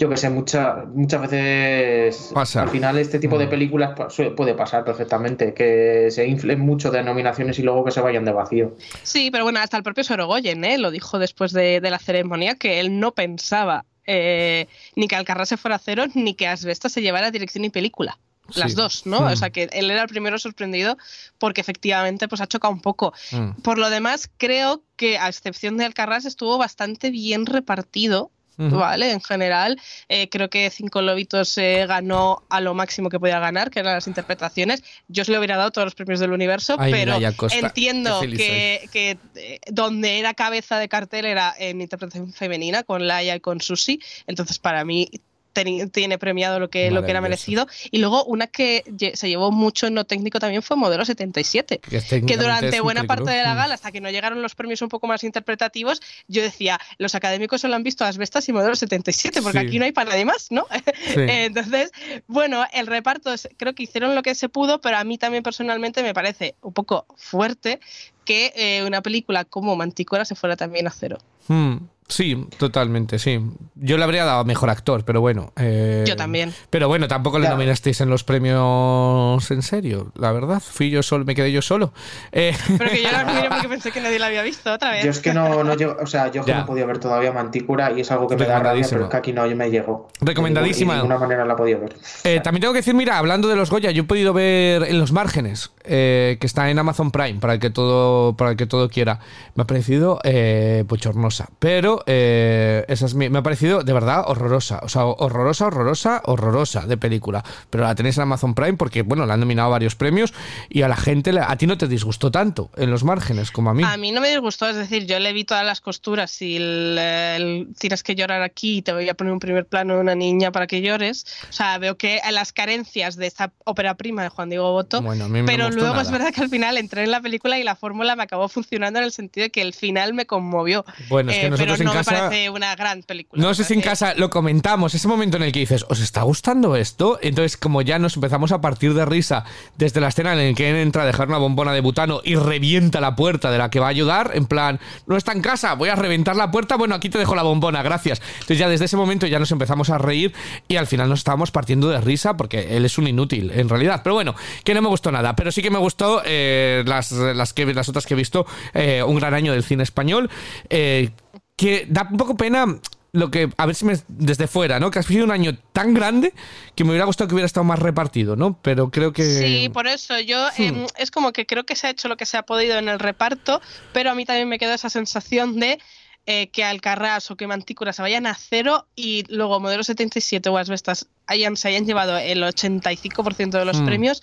[0.00, 2.62] yo que sé, mucha- muchas veces Pasa.
[2.62, 3.50] al final este tipo de Mm.
[3.50, 3.90] películas
[4.36, 8.32] puede pasar perfectamente, que se inflen mucho de nominaciones y luego que se vayan de
[8.32, 8.74] vacío.
[9.02, 10.78] Sí, pero bueno, hasta el propio Sorogoyen ¿eh?
[10.78, 15.50] lo dijo después de, de la ceremonia que él no pensaba eh, ni que Alcarrás
[15.50, 18.18] se fuera a cero ni que Asbestas se llevara dirección y película.
[18.56, 18.76] Las Sí.
[18.76, 19.20] dos, ¿no?
[19.20, 19.24] Hmm.
[19.26, 20.96] O sea que él era el primero sorprendido
[21.38, 23.12] porque efectivamente pues ha chocado un poco.
[23.30, 23.60] Mm.
[23.62, 28.32] Por lo demás, creo que a excepción de Alcarrás estuvo bastante bien repartido.
[28.68, 29.10] ¿Vale?
[29.12, 33.70] En general, eh, creo que Cinco Lobitos eh, ganó a lo máximo que podía ganar,
[33.70, 34.82] que eran las interpretaciones.
[35.08, 37.18] Yo se le hubiera dado todos los premios del universo, Ay, pero
[37.52, 43.36] entiendo que, que, eh, donde era cabeza de cartel era en interpretación femenina, con Laia
[43.36, 44.00] y con Susi.
[44.26, 45.08] Entonces, para mí
[45.52, 47.66] tiene premiado lo que, lo que era merecido.
[47.90, 48.84] Y luego una que
[49.14, 53.30] se llevó mucho en no técnico también fue Modelo 77 Que, que durante buena parte
[53.30, 56.78] de la gala, hasta que no llegaron los premios un poco más interpretativos, yo decía,
[56.98, 59.66] los académicos solo han visto Asbestas y Modelo 77, porque Sí.
[59.66, 60.66] aquí no hay para nadie más, ¿no?
[61.14, 61.20] Sí.
[61.28, 61.90] Entonces,
[62.26, 66.02] bueno, el reparto, creo que hicieron lo que se pudo, pero a mí también personalmente
[66.02, 67.80] me parece un poco fuerte
[68.24, 71.18] que eh, una película como Manticora se fuera también a cero.
[71.48, 71.76] Mm,
[72.10, 73.40] Sí, totalmente, sí.
[73.76, 75.52] Yo le habría dado a mejor actor, pero bueno.
[75.56, 76.52] eh, Yo también.
[76.68, 80.60] Pero bueno, tampoco le nominasteis en los premios en serio, la verdad.
[80.60, 81.92] Fui yo solo, me quedé yo solo.
[82.32, 85.04] Eh, Pero que yo la miro porque pensé que nadie la había visto otra vez.
[85.04, 87.90] Yo es que no, no llego, o sea, yo que no podía ver todavía Mantícora
[87.92, 90.08] y es algo que me da rabia, pero es que aquí no yo me llegó.
[90.20, 90.94] Recomendadísima.
[90.94, 91.96] De ninguna manera la he podido ver.
[92.24, 94.98] Eh, también tengo que decir, mira, hablando de los Goya, yo he podido ver en
[94.98, 98.66] los márgenes, eh, que está en Amazon Prime, para el que todo, para el que
[98.66, 99.18] todo quiera.
[99.56, 101.48] Me ha parecido eh, bochornosa.
[101.58, 104.80] Pero eh, esa es mi- me ha parecido de verdad horrorosa.
[104.84, 107.42] O sea, horrorosa, horrorosa, horrorosa de película.
[107.70, 110.32] Pero la tenéis en Amazon Prime porque, bueno, la han nominado varios premios
[110.68, 113.74] y a la gente, a ti no te disgustó tanto en los márgenes como a
[113.74, 113.82] mí.
[113.84, 116.96] A mí no me disgustó, es decir, yo le vi todas las costuras y el,
[116.98, 120.14] el tienes que llorar aquí y te voy a poner un primer plano de una
[120.14, 121.26] niña para que llores.
[121.48, 125.02] O sea, veo que las carencias de esta ópera prima de Juan Diego Boto.
[125.02, 126.02] Bueno, a mí no me pero gustó luego nada.
[126.02, 128.98] es verdad que al final entré en la película y la fórmula me acabó funcionando
[128.98, 130.84] en el sentido de que el final me conmovió.
[131.08, 133.42] Bueno, es que Eh, pero nosotros en no casa- me parece una gran película.
[133.42, 136.22] No sé si en casa lo comentamos, ese momento en el que dices, ¿os está
[136.22, 137.18] gustando esto?
[137.22, 139.44] Entonces, como ya nos empezamos a partir de risa
[139.76, 142.34] desde la escena en la que él entra a dejar una bombona de butano y
[142.36, 145.74] revienta la puerta de la que va a ayudar, en plan, no está en casa,
[145.74, 148.20] voy a reventar la puerta, bueno, aquí te dejo la bombona, gracias.
[148.34, 150.32] Entonces ya desde ese momento ya nos empezamos a reír
[150.68, 154.00] y al final nos estábamos partiendo de risa porque él es un inútil, en realidad.
[154.02, 157.52] Pero bueno, que no me gustó nada, pero sí que me gustó eh, las, las,
[157.52, 160.30] que, las otras que he visto, eh, un gran año del cine español.
[160.68, 161.10] eh,
[161.56, 162.64] que da un poco pena
[163.12, 164.90] lo que, a ver si me, desde fuera, ¿no?
[164.90, 166.32] Que ha sido un año tan grande
[166.74, 168.58] que me hubiera gustado que hubiera estado más repartido, ¿no?
[168.62, 169.24] Pero creo que...
[169.24, 170.62] Sí, por eso yo Hmm.
[170.62, 172.88] em, es como que creo que se ha hecho lo que se ha podido en
[172.88, 173.60] el reparto,
[173.92, 175.78] pero a mí también me quedó esa sensación de
[176.26, 180.56] eh, que Alcarrás o que Mantícora se vayan a cero y luego Modelo 77 o
[180.58, 183.86] Asbestas hayan, se hayan llevado el 85% de los Hmm.
[183.86, 184.22] premios,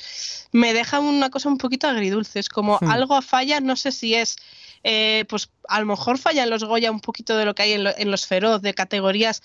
[0.52, 2.40] me deja una cosa un poquito agridulce.
[2.40, 2.90] Es como Hmm.
[2.92, 4.36] algo falla, no sé si es,
[4.84, 7.74] eh, pues a lo mejor falla en los Goya un poquito de lo que hay
[7.74, 9.42] en, lo- en los Feroz, de categorías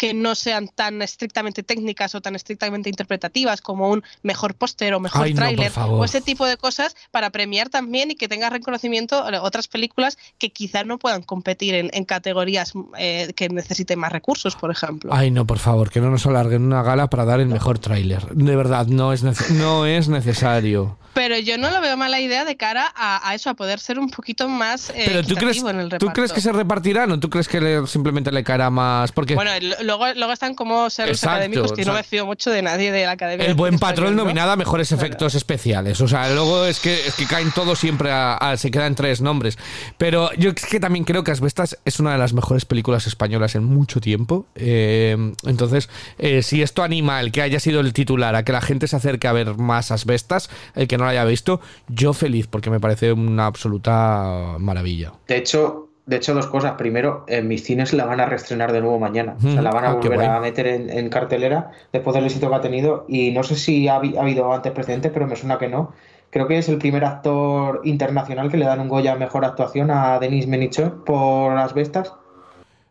[0.00, 4.98] que no sean tan estrictamente técnicas o tan estrictamente interpretativas como un mejor póster o
[5.00, 9.22] mejor no, tráiler o ese tipo de cosas para premiar también y que tenga reconocimiento
[9.42, 14.56] otras películas que quizás no puedan competir en, en categorías eh, que necesiten más recursos,
[14.56, 15.12] por ejemplo.
[15.12, 18.24] Ay, no, por favor, que no nos alarguen una gala para dar el mejor tráiler.
[18.34, 20.96] De verdad, no es, no es necesario.
[21.12, 23.98] Pero yo no lo veo mala idea de cara a, a eso, a poder ser
[23.98, 26.12] un poquito más eh, Pero ¿tú crees, en el ¿tú reparto.
[26.12, 29.10] crees que se repartirán o tú crees que le- simplemente le caerá más?
[29.10, 29.50] Porque Bueno,
[29.98, 32.92] luego, luego están como ser los académicos, que o no me fío mucho de nadie
[32.92, 33.46] de la academia.
[33.46, 36.00] el buen patrón nominada a mejores efectos especiales.
[36.00, 39.20] O sea, luego es que, es que caen todos siempre a, a- se quedan tres
[39.20, 39.58] nombres.
[39.98, 43.54] Pero yo es que también creo que Asbestas es una de las mejores películas españolas
[43.54, 44.46] en mucho tiempo.
[44.54, 48.60] Eh, entonces, eh, si esto anima el que haya sido el titular a que la
[48.60, 52.46] gente se acerque a ver más Asbestas, el que no lo haya visto, yo feliz,
[52.46, 55.12] porque me parece una absoluta maravilla.
[55.26, 56.72] De hecho, de hecho, dos cosas.
[56.72, 59.36] Primero, en mis cines la van a reestrenar de nuevo mañana.
[59.38, 62.48] O sea, la van a Ah, volver a meter en, en cartelera después del éxito
[62.50, 63.04] que ha tenido.
[63.08, 65.92] Y no sé si ha, habi- ha habido antes precedentes, pero me suena que no.
[66.30, 69.90] Creo que es el primer actor internacional que le dan un Goya a mejor actuación
[69.90, 72.12] a Denis Menichon por Las Bestas.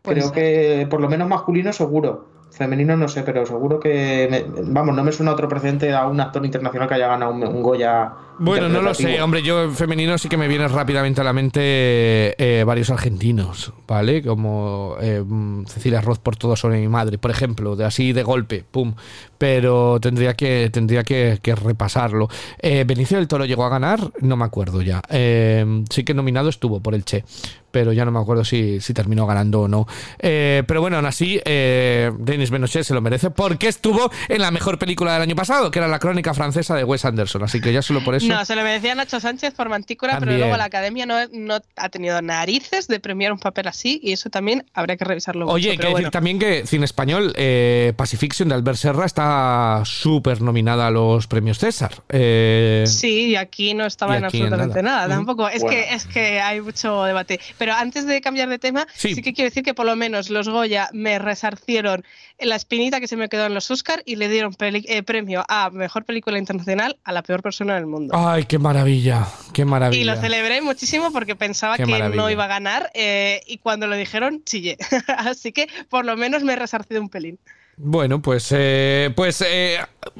[0.02, 2.26] Creo que por lo menos masculino seguro.
[2.52, 6.20] Femenino no sé, pero seguro que me- vamos, no me suena otro precedente a un
[6.20, 8.12] actor internacional que haya ganado un, un Goya.
[8.42, 11.34] Bueno, no lo sé, hombre, yo en femenino sí que me viene rápidamente a la
[11.34, 14.22] mente eh, varios argentinos, ¿vale?
[14.22, 15.22] Como eh,
[15.66, 18.94] Cecilia Roth por todo sobre mi madre, por ejemplo, de así de golpe, pum.
[19.36, 22.28] Pero tendría que tendría que, que repasarlo.
[22.58, 25.02] Eh, Benicio del Toro llegó a ganar, no me acuerdo ya.
[25.10, 27.24] Eh, sí que nominado estuvo por el Che,
[27.70, 29.86] pero ya no me acuerdo si, si terminó ganando o no.
[30.18, 34.50] Eh, pero bueno, aún así, eh, Denis Benochet se lo merece porque estuvo en la
[34.50, 37.42] mejor película del año pasado, que era la crónica francesa de Wes Anderson.
[37.42, 38.29] Así que ya solo por eso.
[38.30, 40.28] No, se lo merecía Nacho Sánchez por Mantícora, También.
[40.36, 44.12] pero luego la academia no, no ha tenido narices de premiar un papel así y
[44.12, 45.46] eso también habría que revisarlo.
[45.46, 46.04] mucho, Oye, pero quiero bueno.
[46.06, 51.26] decir también que Cine Español, eh, Pacifiction de Albert Serra está súper nominada a los
[51.26, 52.02] premios César.
[52.08, 55.08] Eh, Sí, y aquí no estaba en absolutamente nada.
[55.08, 55.48] tampoco.
[55.48, 55.76] Es, Bueno.
[55.76, 57.40] que, es que hay mucho debate.
[57.58, 59.14] Pero antes de cambiar de tema, Sí.
[59.14, 59.22] sí.
[59.22, 62.04] que quiero decir que por lo menos los Goya me resarcieron
[62.42, 65.70] la espinita que se me quedó en los Oscar y le dieron eh, premio a
[65.70, 68.14] Mejor Película Internacional a la peor persona del mundo.
[68.16, 70.00] Ay, qué maravilla, qué maravilla.
[70.00, 72.22] Y lo celebré muchísimo porque pensaba Qué que maravilla.
[72.22, 74.76] no iba a ganar eh, y cuando lo dijeron chillé.
[75.16, 77.38] Así que por lo menos me he resarcido un pelín.
[77.82, 79.42] Bueno, pues, eh, pues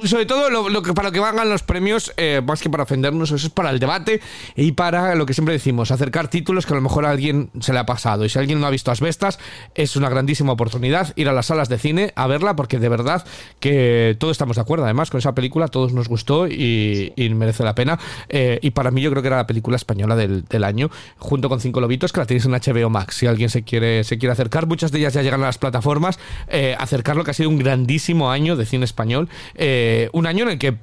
[0.04, 2.82] sobre todo lo, lo que, para lo que valgan los premios, eh, más que para
[2.82, 4.20] ofendernos, eso es para el debate
[4.54, 7.72] y para lo que siempre decimos, acercar títulos que a lo mejor a alguien se
[7.72, 8.24] le ha pasado.
[8.24, 9.38] Y si alguien no ha visto Asbestas,
[9.74, 13.24] es una grandísima oportunidad ir a las salas de cine a verla, porque de verdad
[13.58, 14.84] que todos estamos de acuerdo.
[14.84, 17.98] Además, con esa película todos nos gustó y, merece la pena.
[18.28, 21.60] Eh, y para mí yo creo que era la película española del, año, junto con
[21.60, 23.16] Cinco Lobitos, que la tenéis en HBO Max.
[23.16, 26.18] Si alguien se quiere, se quiere acercar, muchas de ellas ya llegan a las plataformas.
[26.48, 29.28] eh, acercarlo que ha sido un grandísimo año de cine español.
[29.54, 29.69] Eh,
[30.12, 30.76] un año en el que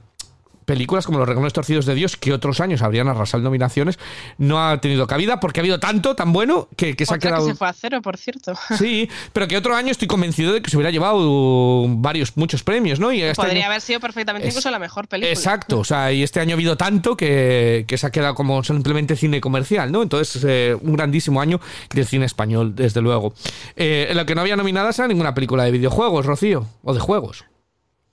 [0.65, 3.97] películas como Los Regalos Torcidos de Dios, que otros años habrían arrasado nominaciones,
[4.38, 7.45] no ha tenido cabida porque ha habido tanto, tan bueno, que, que se ha quedado...
[7.45, 8.54] que se fue a cero, por cierto.
[8.78, 13.00] Sí, pero que otro año estoy convencido de que se hubiera llevado varios, muchos premios,
[13.00, 13.13] ¿no?
[13.13, 15.32] Y este Podría año- haber sido perfectamente Es- incluso la mejor película.
[15.32, 18.62] Exacto, o sea, y este año ha habido tanto que, que se ha quedado como
[18.65, 20.04] simplemente cine comercial, ¿no?
[20.04, 21.62] Entonces, eh, un grandísimo año
[21.93, 23.34] del cine español, desde luego.
[23.78, 27.00] Eh, en lo que no había nominadas era ninguna película de videojuegos, Rocío, o de
[27.00, 27.45] juegos.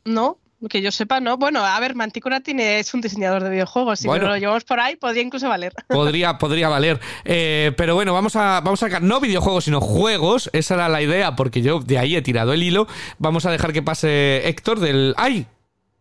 [0.05, 1.37] No, que yo sepa, no.
[1.37, 4.01] Bueno, a ver, Manticora tiene, es un diseñador de videojuegos.
[4.01, 4.29] Si Bueno.
[4.29, 5.73] lo llevamos por ahí, podría incluso valer.
[5.89, 7.01] Podría, podría valer.
[7.25, 10.51] Eh, pero bueno, vamos a, vamos a sacar no videojuegos, sino juegos.
[10.53, 12.87] Esa era la idea, porque yo de ahí he tirado el hilo.
[13.19, 15.15] Vamos a dejar que pase Héctor del.
[15.17, 15.47] ¡Ay!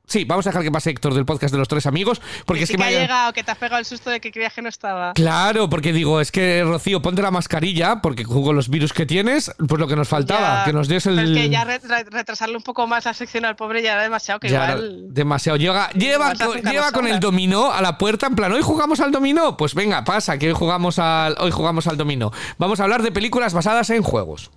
[0.06, 2.22] Sí, vamos a dejar que pase Héctor del podcast de los tres amigos.
[2.46, 4.32] Porque Que es que me ha llegado, que te has pegado el susto de que
[4.34, 5.13] creías que no estaba.
[5.13, 9.52] Claro, porque digo, es que Rocío, ponte la mascarilla, porque con los virus que tienes,
[9.66, 11.20] pues lo que nos faltaba, Ya, que nos des el.
[11.20, 14.04] es que ya re- re- retrasarle un poco más la sección al pobre ya era
[14.04, 15.06] demasiado, que Ya, igual.
[15.13, 15.58] demasiado.
[15.58, 19.12] Lleva, lleva, con, lleva con el dominó a la puerta, en plan, ¿hoy jugamos al
[19.12, 19.56] dominó?
[19.56, 22.32] Pues venga, pasa, que hoy jugamos al, hoy jugamos al dominó.
[22.58, 24.52] Vamos a hablar de películas basadas en juegos.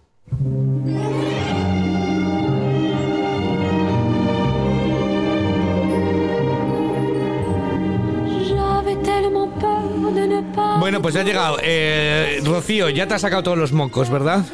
[10.86, 11.56] Bueno, pues ya ha llegado.
[11.64, 14.44] Eh, Rocío, ya te has sacado todos los mocos, ¿verdad?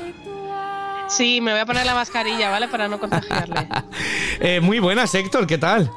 [1.07, 2.69] Sí, me voy a poner la mascarilla, ¿vale?
[2.69, 3.69] Para no contagiarle.
[4.41, 5.91] Eh, muy buenas, Héctor, ¿qué tal?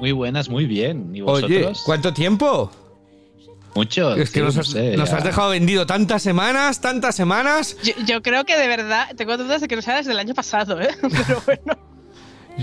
[0.00, 1.14] Muy buenas, muy bien.
[1.14, 1.82] ¿Y Oye, vosotros?
[1.86, 2.72] ¿cuánto tiempo?
[3.76, 4.16] Mucho.
[4.16, 5.18] Es que sí, nos, no has, sé, nos ya.
[5.18, 7.76] has dejado vendido tantas semanas, tantas semanas.
[7.84, 10.34] Yo, yo creo que de verdad tengo dudas de que no sea desde el año
[10.34, 10.90] pasado, ¿eh?
[11.00, 11.87] Pero bueno.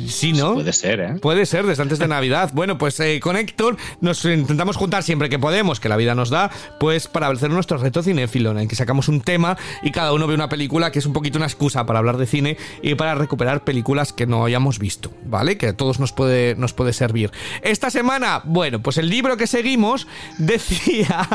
[0.08, 0.56] Sí, ¿no?
[0.56, 1.14] Puede ser, ¿eh?
[1.22, 2.52] Puede ser, desde antes de Navidad.
[2.54, 6.30] Bueno, pues eh, con Héctor nos intentamos juntar siempre que podemos, que la vida nos
[6.30, 10.14] da, pues para hacer nuestro reto cinéfilo, en el que sacamos un tema y cada
[10.14, 12.96] uno ve una película que es un poquito una excusa para hablar de cine y
[12.96, 15.58] para recuperar películas que no hayamos visto, ¿vale?
[15.58, 17.32] Que a todos nos puede, nos puede servir.
[17.62, 21.28] Esta semana, bueno, pues el libro que seguimos decía,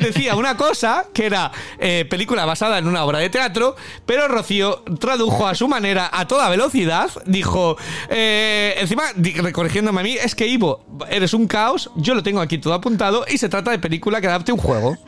[0.00, 3.74] decía una cosa que era eh, película basada en una obra de teatro,
[4.06, 7.76] pero Rocío tradujo a su manera, a toda velocidad, dijo,
[8.08, 12.40] eh, encima, di- corrigiéndome a mí, es que Ivo, eres un caos, yo lo tengo
[12.40, 14.96] aquí todo apuntado y se trata de película que adapte un juego.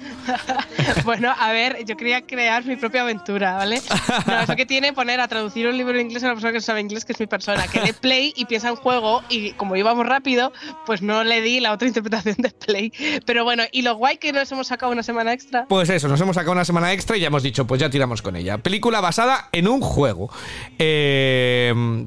[1.04, 3.80] Bueno, a ver, yo quería crear mi propia aventura, ¿vale?
[4.26, 6.58] No, eso que tiene poner a traducir un libro en inglés a una persona que
[6.58, 9.52] no sabe inglés, que es mi persona, que lee play y piensa en juego, y
[9.52, 10.52] como íbamos rápido,
[10.84, 12.92] pues no le di la otra interpretación de play.
[13.24, 15.66] Pero bueno, y lo guay que nos hemos sacado una semana extra.
[15.68, 18.22] Pues eso, nos hemos sacado una semana extra y ya hemos dicho, pues ya tiramos
[18.22, 18.58] con ella.
[18.58, 20.30] Película basada en un juego.
[20.78, 22.05] Eh,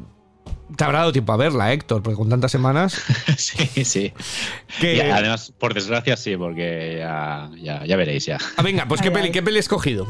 [0.76, 3.02] te habrá dado tiempo a verla, Héctor, porque con tantas semanas.
[3.38, 4.14] sí, sí.
[4.80, 8.38] Que- Y además, por desgracia, sí, porque ya, ya, ya veréis ya.
[8.58, 9.32] Ah, venga, pues ¿qué Ay, peli, ay.
[9.32, 10.08] ¿qué peli he escogido?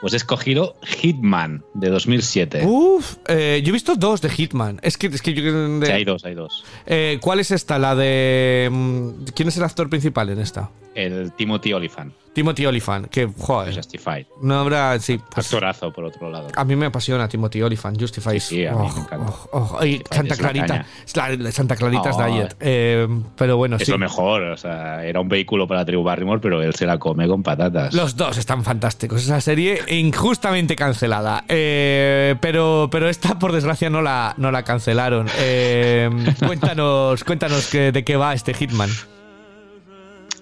[0.00, 2.64] Pues he escogido Hitman de 2007.
[2.64, 4.78] Uf, eh, yo he visto dos de Hitman.
[4.82, 5.42] Es que, es que yo.
[5.80, 6.64] de- Sí, hay dos, hay dos.
[6.86, 7.78] Eh, ¿Cuál es esta?
[7.78, 8.68] La de.
[8.70, 10.70] mm, ¿Quién es el actor principal en esta?
[10.98, 14.26] El Timothy Olyphant, Timothy Olyphant, que, de joder, Justified.
[14.42, 14.98] no habrá.
[15.00, 16.48] Sí, pues, Actorazo, por otro lado.
[16.54, 18.38] a mí me apasiona Timothy Olyphant, Justified.
[18.40, 19.16] Sí, sí, a mí me encanta.
[19.52, 20.86] oh, oh, y Justified Santa es la Clarita.
[21.06, 22.56] Es la, la Santa Clarita es Oh, Diet.
[22.60, 23.90] Eh, pero bueno, Es sí.
[23.92, 27.26] lo mejor, o sea, era un vehículo para Drew Barrymore, pero él se la come
[27.28, 27.92] con patatas.
[27.94, 29.22] Los dos están fantásticos.
[29.22, 31.44] Esa serie injustamente cancelada.
[31.48, 35.26] Eh, pero, pero esta, por desgracia, no la, no la cancelaron.
[35.38, 36.08] Eh,
[36.46, 38.90] cuéntanos, cuéntanos que- de qué va este Hitman.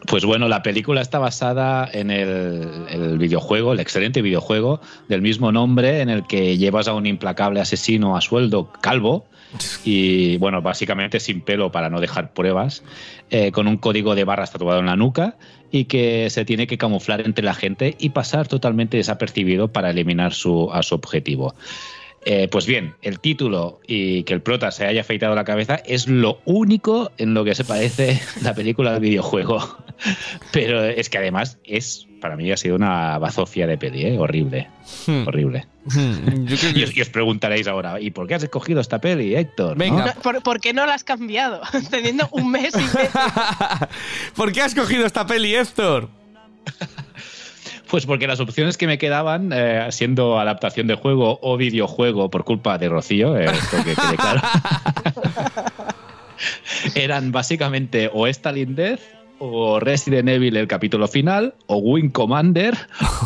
[0.06, 6.00] Pues bueno, la película está basada en el, videojuego, el excelente videojuego del mismo nombre,
[6.00, 9.26] en el que llevas a un implacable asesino a sueldo calvo
[9.84, 12.82] y, bueno, básicamente sin pelo para no dejar pruebas,
[13.30, 15.36] eh, con un código de barras tatuado en la nuca
[15.70, 20.32] y que se tiene que camuflar entre la gente y pasar totalmente desapercibido para eliminar
[20.32, 21.54] su, a su objetivo.
[22.28, 26.08] Eh, pues bien, el título y que el prota se haya afeitado la cabeza es
[26.08, 29.76] lo único en lo que se parece la película al videojuego.
[30.52, 34.18] Pero es que además es, para mí ha sido una bazofia de peli, ¿eh?
[34.18, 34.68] horrible,
[35.06, 35.26] Hmm.
[35.28, 35.66] horrible.
[35.84, 38.80] Hmm, yo creo que- Y os, y os preguntaréis ahora, ¿y por qué has escogido
[38.80, 39.76] esta peli, Héctor?
[39.78, 40.06] Venga.
[40.16, 40.20] ¿No?
[40.20, 41.60] ¿por, por qué no la has cambiado?
[41.90, 43.10] Teniendo un mes y medio.
[44.34, 46.08] ¿Por qué has cogido esta peli, Héctor?
[47.88, 52.44] Pues porque las opciones que me quedaban, eh, siendo adaptación de juego o videojuego por
[52.44, 54.40] culpa de Rocío, eh, esto que quede claro,
[56.94, 59.00] eran básicamente o Stalin Death
[59.38, 62.76] o Resident Evil el capítulo final, o Wing Commander,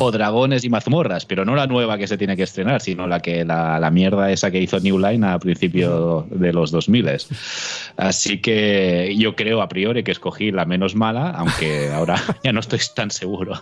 [0.00, 3.20] o Dragones y mazmorras, pero no la nueva que se tiene que estrenar, sino la
[3.20, 7.00] que la, la mierda esa que hizo New Line a principio de los 2000.
[7.96, 12.60] Así que yo creo a priori que escogí la menos mala, aunque ahora ya no
[12.60, 13.54] estoy tan seguro.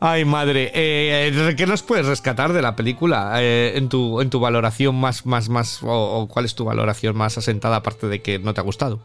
[0.00, 0.70] Ay, madre.
[0.74, 5.26] Eh, ¿Qué nos puedes rescatar de la película eh, en, tu, en tu valoración más,
[5.26, 8.60] más, más, o, o cuál es tu valoración más asentada aparte de que no te
[8.60, 9.00] ha gustado?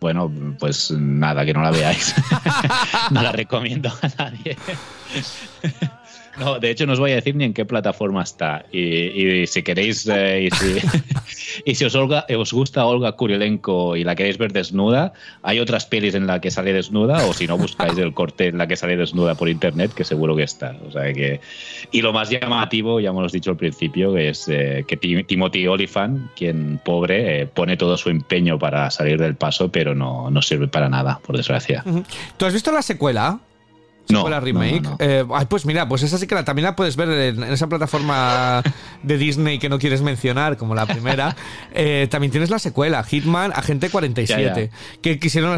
[0.00, 2.14] Bueno, pues nada, que no la veáis.
[3.10, 4.56] no la recomiendo a nadie.
[6.38, 8.64] No, de hecho no os voy a decir ni en qué plataforma está.
[8.72, 10.48] Y, si queréis, eh,
[11.64, 16.14] y, si, os, os gusta Olga Kurilenko y la queréis ver desnuda, hay otras pelis
[16.14, 18.96] en la que sale desnuda, o si no, buscáis el corte en la que sale
[18.96, 20.76] desnuda por internet, que seguro que está.
[20.86, 21.40] O sea que,
[21.90, 26.30] y lo más llamativo, ya hemos dicho al principio, es eh, que Tim- Timothy Olyphant,
[26.36, 30.68] quien pobre, eh, pone todo su empeño para salir del paso, pero no, no sirve
[30.68, 31.82] para nada, por desgracia.
[32.36, 33.40] ¿Tú has visto la secuela?
[34.12, 34.82] No, remake.
[34.82, 34.96] no, no.
[35.00, 37.52] Eh, ay, pues mira, pues esa sí que la, también la puedes ver en, en
[37.52, 38.62] esa plataforma
[39.02, 41.34] de Disney que no quieres mencionar, como la primera.
[41.78, 45.52] Eh, también tienes la secuela, Hitman Agente 47, Ya, que quisieron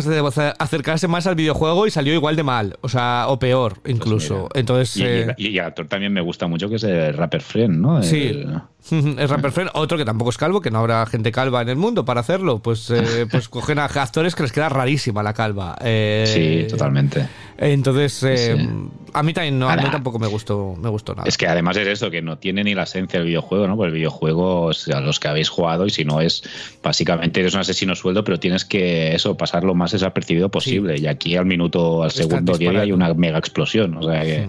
[0.58, 4.34] acercarse más al videojuego y salió igual de mal, o sea, o peor incluso.
[4.34, 4.48] mira.
[4.54, 8.02] Entonces, Y, eh, y- actor también me gusta mucho, que es el Rapper Friend, ¿no?
[8.02, 8.44] Sí.
[8.90, 11.76] Es Rapper Friend, otro que tampoco es calvo, que no habrá gente calva en el
[11.76, 12.60] mundo para hacerlo.
[12.60, 15.76] Pues, eh, pues cogen a actores que les queda rarísima la calva.
[15.82, 16.24] Eh,
[16.66, 17.28] sí, totalmente.
[17.58, 18.68] Entonces, eh, Sí.
[19.12, 21.28] a mí también no, a mí tampoco me gustó, me gustó nada.
[21.28, 23.76] Es que además es eso, que no tiene ni la esencia del videojuego, ¿no?
[23.76, 26.42] Pues el videojuego, o sea, los que habéis jugado, y si no es,
[26.82, 30.96] básicamente eres un asesino sueldo, pero tienes que eso, pasar lo más desapercibido posible.
[30.98, 33.96] Y aquí al minuto, al segundo día hay una mega explosión.
[33.96, 34.46] O sea que,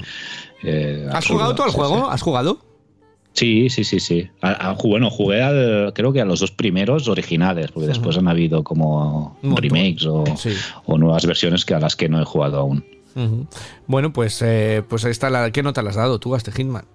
[0.61, 2.09] Eh, ¿Has jugado tú al juego?
[2.09, 2.59] ¿Has jugado?
[3.33, 4.29] Sí, sí, sí, sí.
[4.41, 8.17] A- a- ju- bueno, jugué al, creo que a los dos primeros originales, porque después
[8.17, 10.49] han habido como remakes o, Sí.
[10.85, 12.83] o nuevas versiones que a las que no he jugado aún.
[13.87, 15.51] Bueno, pues, eh, pues ahí está la.
[15.51, 16.85] ¿Qué nota le has dado tú a este Hitman?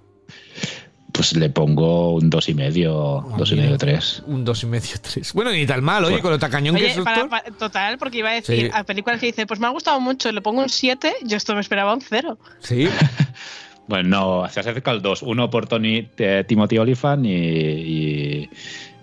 [1.12, 4.23] Pues le pongo un dos y medio, Ah, dos y medio, tres.
[4.27, 5.33] Un dos y medio, tres.
[5.33, 6.23] Bueno, ni tan mal, oye, Bueno.
[6.23, 8.70] con lo tacañón que es para- para- total, porque iba a decir, Sí.
[8.75, 11.55] a películas que dice, pues me ha gustado mucho, le pongo un 7, yo esto
[11.55, 12.37] me esperaba un 0.
[12.61, 12.88] Sí.
[13.87, 14.09] Bueno,
[14.42, 15.23] no, se acerca el dos.
[15.23, 18.49] Uno por Tony, eh, Timothy Olyphant y,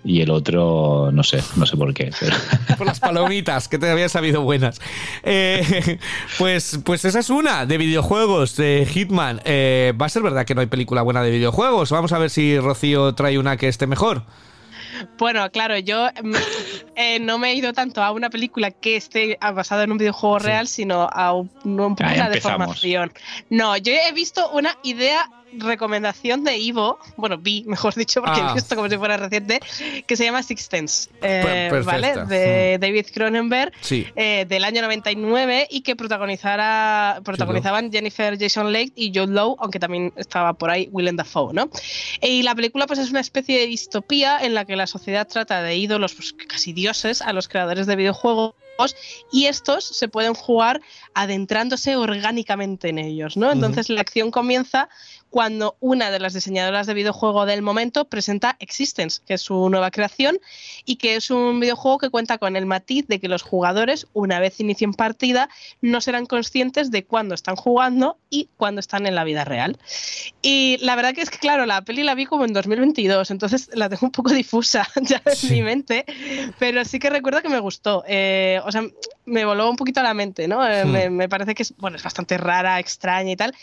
[0.04, 2.12] y, el otro, no sé, no sé por qué.
[2.78, 4.82] Por las palomitas, que te habían sabido buenas.
[5.24, 6.00] Eh,
[6.39, 9.41] pues, pues esa es una de videojuegos, de Hitman.
[9.45, 11.91] Eh, ¿Va a ser verdad que no hay película buena de videojuegos?
[11.91, 14.24] Vamos a ver si Rocío trae una que esté mejor.
[15.18, 16.10] Bueno, claro, yo
[16.95, 20.39] eh, no me he ido tanto a una película que esté basada en un videojuego
[20.39, 22.34] real, sino a un, Ah, una empezamos.
[22.34, 23.14] deformación.
[23.49, 28.49] No, yo he visto una idea recomendación de Ivo, bueno, vi, mejor dicho, porque Ah.
[28.52, 29.60] he visto como si fuera reciente,
[30.08, 31.91] que se llama Six Sense, eh, perfecta.
[31.91, 32.26] ¿vale?
[32.26, 34.08] De David Cronenberg, Sí.
[34.16, 39.80] eh, del año 99 y que protagonizara, protagonizaban Jennifer Jason Leigh y Jude Law, aunque
[39.80, 41.70] también estaba por ahí Willem Dafoe, ¿no?
[42.22, 45.62] Y la película pues es una especie de distopía en la que la sociedad trata
[45.62, 48.54] de ídolos, pues casi dioses, a los creadores de videojuegos
[49.32, 50.82] y estos se pueden jugar
[51.14, 53.52] adentrándose orgánicamente en ellos, ¿no?
[53.52, 54.89] Entonces la acción comienza
[55.32, 59.89] cuando una de las diseñadoras de videojuego del momento presenta Existence, que es su nueva
[59.89, 60.38] creación
[60.86, 64.41] y que es un videojuego que cuenta con el matiz de que los jugadores, una
[64.41, 65.49] vez inicien partida,
[65.82, 69.77] no serán conscientes de cuándo están jugando y cuándo están en la vida real.
[70.41, 73.69] Y la verdad que es que, claro, la peli la vi como en 2022, entonces
[73.73, 76.05] la tengo un poco difusa ya en mi mente,
[76.59, 78.03] pero sí que recuerdo que me gustó.
[78.05, 78.84] Eh, o sea,
[79.25, 80.67] me voló un poquito a la mente, ¿no?
[80.67, 80.91] Eh, Hmm.
[80.91, 83.55] me, me parece que es, bueno, es bastante rara, extraña y tal,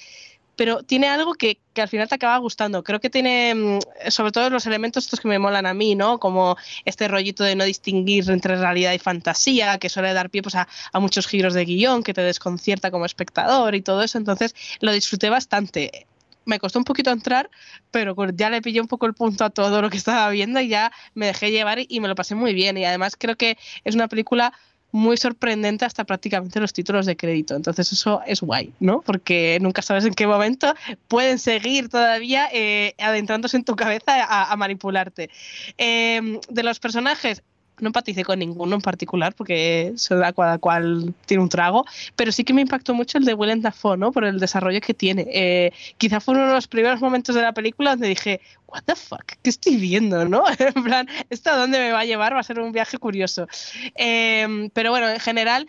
[0.59, 2.83] pero tiene algo que, que al final te acaba gustando.
[2.83, 3.79] Creo que tiene, mm,
[4.11, 6.19] sobre todo los elementos estos que me molan a mí, ¿no?
[6.19, 10.57] Como este rollito de no distinguir entre realidad y fantasía, que suele dar pie pues,
[10.57, 14.19] a, a muchos giros de guion, que te desconcierta como espectador y todo eso.
[14.19, 16.09] Entonces lo disfruté bastante.
[16.45, 17.49] Me costó un poquito entrar,
[17.93, 20.67] pero ya le pillé un poco el punto a todo lo que estaba viendo y
[20.67, 22.77] ya me dejé llevar y me lo pasé muy bien.
[22.79, 24.53] Y además creo que es una película
[24.91, 27.55] muy sorprendente hasta prácticamente los títulos de crédito.
[27.55, 29.03] Entonces eso es guay, ¿no?
[29.03, 30.75] Porque nunca sabes en qué momento
[31.09, 35.31] pueden seguir todavía eh, adentrándose en tu cabeza a, manipularte.
[35.77, 37.43] Eh, de los personajes,
[37.81, 41.85] no empaticé con ninguno en particular porque eso da cada cual tiene un trago,
[42.17, 44.13] pero sí que me impactó mucho el de Willem Dafoe, ¿no?
[44.13, 45.27] Por el desarrollo que tiene.
[45.33, 48.95] Eh, quizá fue uno de los primeros momentos de la película donde dije, what the
[48.95, 50.45] fuck, ¿qué estoy viendo, no?
[50.59, 52.35] en plan, ¿esto a dónde me va a llevar?
[52.35, 53.47] Va a ser un viaje curioso.
[53.95, 55.69] Eh, pero bueno, en general,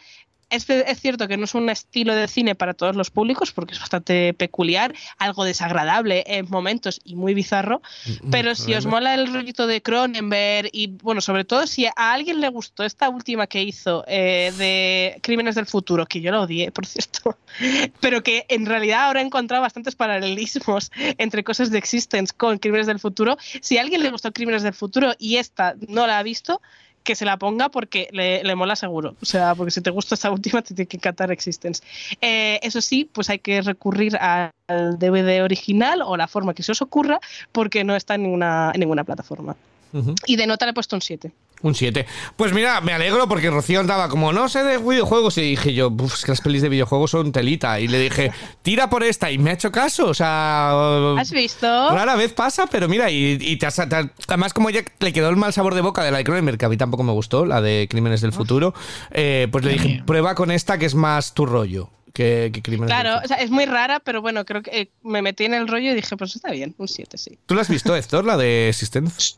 [0.50, 3.74] es, es, cierto que no es un estilo de cine para todos los públicos porque
[3.74, 7.82] es bastante peculiar, algo desagradable en momentos y muy bizarro,
[8.32, 12.42] pero si os mola el rollito de Cronenberg y bueno, sobre todo si a alguien
[12.42, 16.72] le gustó esta última que hizo eh, de Crímenes del Futuro, que yo la odié,
[16.72, 17.38] por cierto,
[18.00, 22.88] pero que en realidad ahora he encontrado bastantes paralelismos entre cosas de Existence con Crímenes
[22.88, 26.24] del Futuro, si a alguien le gustó Crímenes del Futuro y esta no la ha
[26.24, 26.62] visto,
[27.04, 29.16] que se la ponga porque le, le, mola seguro.
[29.22, 31.84] O sea, porque si te gusta esta última, te tiene que encantar Existence.
[32.22, 34.52] Eh, eso sí, pues hay que recurrir al
[35.00, 37.20] DVD original o la forma que se os ocurra,
[37.52, 39.56] porque no está en ninguna, en ninguna plataforma.
[39.92, 40.16] Uh -huh.
[40.28, 41.32] Y de nota le he puesto un 7.
[41.62, 42.06] Un 7.
[42.36, 45.38] Pues mira, me alegro porque Rocío andaba como, no sé de videojuegos.
[45.38, 47.80] Y dije yo, es que las pelis de videojuegos son telita.
[47.80, 48.32] Y le dije,
[48.62, 49.30] tira por esta.
[49.30, 50.08] Y me ha hecho caso.
[50.08, 50.72] O sea.
[51.18, 51.68] ¿Has visto?
[51.68, 55.30] Rara vez pasa, pero mira, y, y te, has, te, además, como ya le quedó
[55.30, 57.46] el mal sabor de boca de la de Cronenberg, que a mí tampoco me gustó,
[57.46, 58.74] la de Crímenes del Futuro,
[59.12, 61.90] eh, pues le dije, prueba con esta que es más tu rollo.
[62.14, 65.22] Que, que Crímenes claro, o sea, es muy rara, pero bueno, creo que eh, me
[65.22, 67.38] metí en el rollo y dije, pues está bien, un 7, sí.
[67.46, 69.36] ¿Tú la has visto, Héctor, la de Existence?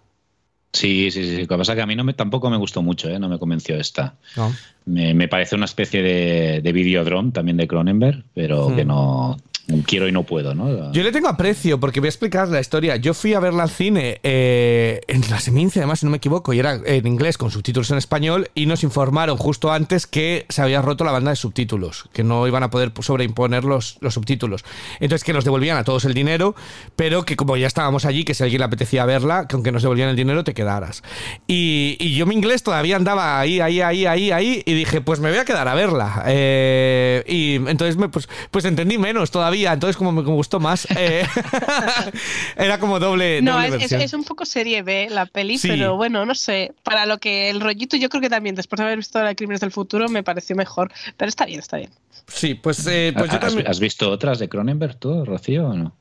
[0.74, 1.42] Sí, sí, sí.
[1.42, 3.20] Lo que pasa es que a mí no me, tampoco me gustó mucho, ¿eh?
[3.20, 4.16] no me convenció esta.
[4.38, 4.54] No.
[4.86, 8.76] Me, me, parece una especie de, de videodrome también de Cronenberg, pero hmm.
[8.76, 9.38] que no
[9.86, 10.92] quiero y no puedo, ¿no?
[10.92, 12.96] Yo le tengo aprecio porque voy a explicar la historia.
[12.98, 16.54] Yo fui a verla al cine eh, en la Semencia, además, si no me equivoco,
[16.54, 20.62] y era en inglés con subtítulos en español, y nos informaron justo antes que se
[20.62, 24.64] había roto la banda de subtítulos, que no iban a poder sobreimponer los, los subtítulos.
[25.00, 26.56] Entonces, que nos devolvían a todos el dinero,
[26.96, 29.84] pero que como ya estábamos allí, que si alguien le apetecía verla, que aunque nos
[29.84, 31.04] devolvían el dinero, te quedaras.
[31.48, 35.20] Y, y yo mi inglés todavía andaba ahí, ahí, ahí, ahí, ahí, y dije, pues
[35.20, 36.24] me voy a quedar a verla.
[36.28, 41.24] Eh, y entonces, me, pues, pues entendí menos todavía entonces como me gustó más, eh,
[42.56, 43.42] era como doble.
[43.42, 44.02] No, doble es, es- versión.
[44.02, 45.68] es un poco serie B la peli, Sí.
[45.68, 46.74] pero bueno, no sé.
[46.84, 49.62] Para lo que el rollito, yo creo que también, después de haber visto la Crímenes
[49.62, 50.92] del Futuro, me pareció mejor.
[51.18, 51.92] Pero está bien, está bien.
[52.28, 53.68] Sí, pues, eh, pues yo ¿Has, también.
[53.68, 55.96] has visto otras de Cronenberg tú, Rocío, o no?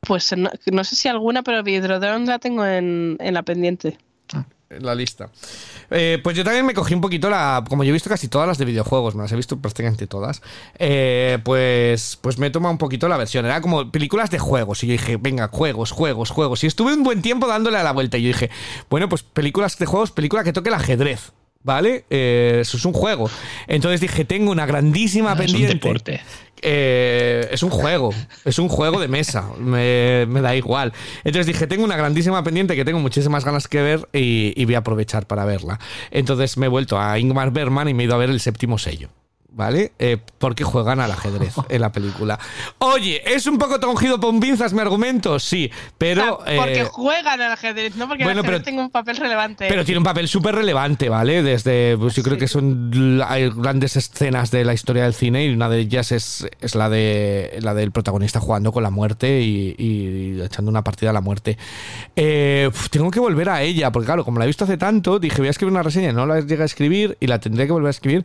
[0.00, 3.98] Pues no, no sé si alguna, pero Videodrome la tengo en, en la pendiente.
[4.78, 5.30] La lista.
[5.90, 7.64] Eh, pues yo también me cogí un poquito la.
[7.68, 10.42] Como yo he visto casi todas las de videojuegos, me las he visto prácticamente todas.
[10.78, 13.44] eh, pues, pues me he tomado un poquito la versión.
[13.46, 14.82] Era como películas de juegos.
[14.84, 16.62] Y yo dije, venga, juegos, juegos, juegos.
[16.64, 18.16] Y estuve un buen tiempo dándole a la vuelta.
[18.18, 18.50] Y yo dije,
[18.88, 21.32] bueno, pues películas de juegos, película que toque el ajedrez.
[21.62, 22.06] ¿Vale?
[22.08, 23.28] Eh, eso es un juego.
[23.66, 25.74] Entonces dije, tengo una grandísima Ah, es un pendiente.
[25.74, 26.20] deporte.
[26.62, 28.10] Eh, es un juego,
[28.44, 30.92] es un juego de mesa, me, da igual.
[31.24, 34.74] Entonces dije, tengo una grandísima pendiente que tengo muchísimas ganas que ver y, y voy
[34.74, 35.78] a aprovechar para verla.
[36.10, 38.78] Entonces me he vuelto a Ingmar Bergman y me he ido a ver el séptimo
[38.78, 39.08] sello.
[39.52, 39.92] ¿Vale?
[39.98, 42.38] Eh, porque juegan al ajedrez en la película.
[42.78, 45.38] Oye, ¿es un poco tongido con pinzas mi argumento?
[45.40, 46.38] Sí, pero...
[46.38, 49.66] Porque eh, juegan al ajedrez, no porque bueno, el ajedrez pero- tenga un papel relevante.
[49.68, 51.42] pero tiene un papel súper relevante, ¿vale?
[51.42, 55.52] Desde, pues yo creo que son hay grandes escenas de la historia del cine y
[55.52, 59.74] una de ellas es, es la de la del protagonista jugando con la muerte y,
[59.76, 61.58] y echando una partida a la muerte.
[62.16, 65.38] Eh, tengo que volver a ella, porque claro, como la he visto hace tanto, dije
[65.38, 67.88] voy a escribir una reseña, no la llegué a escribir y la tendré que volver
[67.88, 68.24] a escribir,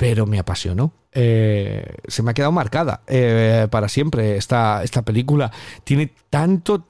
[0.00, 0.94] pero me apasionó.
[1.12, 5.52] Eh, se me ha quedado marcada eh, para siempre esta, esta película.
[5.84, 6.86] Tiene tanto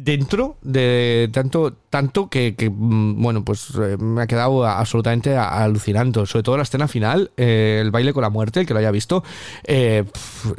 [0.00, 6.44] dentro de tanto tanto que, mm, bueno pues eh, me ha quedado absolutamente alucinante sobre
[6.44, 9.24] todo la escena final eh, el baile con la muerte el que lo haya visto
[9.64, 10.04] eh,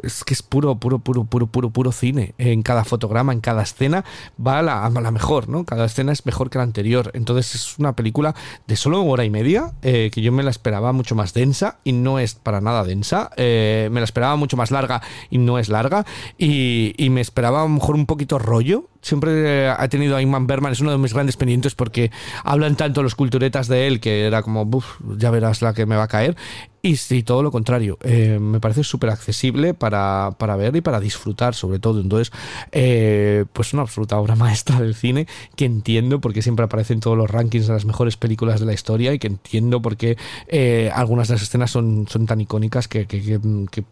[0.04, 2.34] es que es puro puro puro puro puro puro cine.
[2.38, 4.04] En cada fotograma en cada escena
[4.46, 7.12] va a la, mejor no cada escena es mejor que la anterior.
[7.14, 8.36] Entonces es una película
[8.68, 12.20] de solo hora y media que yo me la esperaba mucho más densa y no
[12.20, 13.32] es para nada densa.
[13.38, 16.06] Me la esperaba mucho más larga y no es larga.
[16.38, 20.22] Y, y me esperaba a lo mejor un poquito rollo siempre eh, ha tenido a
[20.22, 22.12] Ingman Bergman, es uno de mis grandes pendientes porque
[22.44, 25.96] hablan tanto los culturetas de él que era como, "Buf, ya verás la que me
[25.96, 26.36] va a caer.
[26.82, 31.02] Y sí, todo lo contrario, eh, me parece súper accesible para, para ver y para
[31.02, 32.00] disfrutar sobre todo.
[32.00, 32.32] Entonces,
[32.72, 35.28] eh, pues una absoluta obra maestra del cine
[35.58, 38.74] que entiendo porque siempre aparece en todos los rankings de las mejores películas de la
[38.74, 42.88] historia y que entiendo por qué eh, algunas de las escenas son, son tan icónicas
[42.88, 43.84] que- que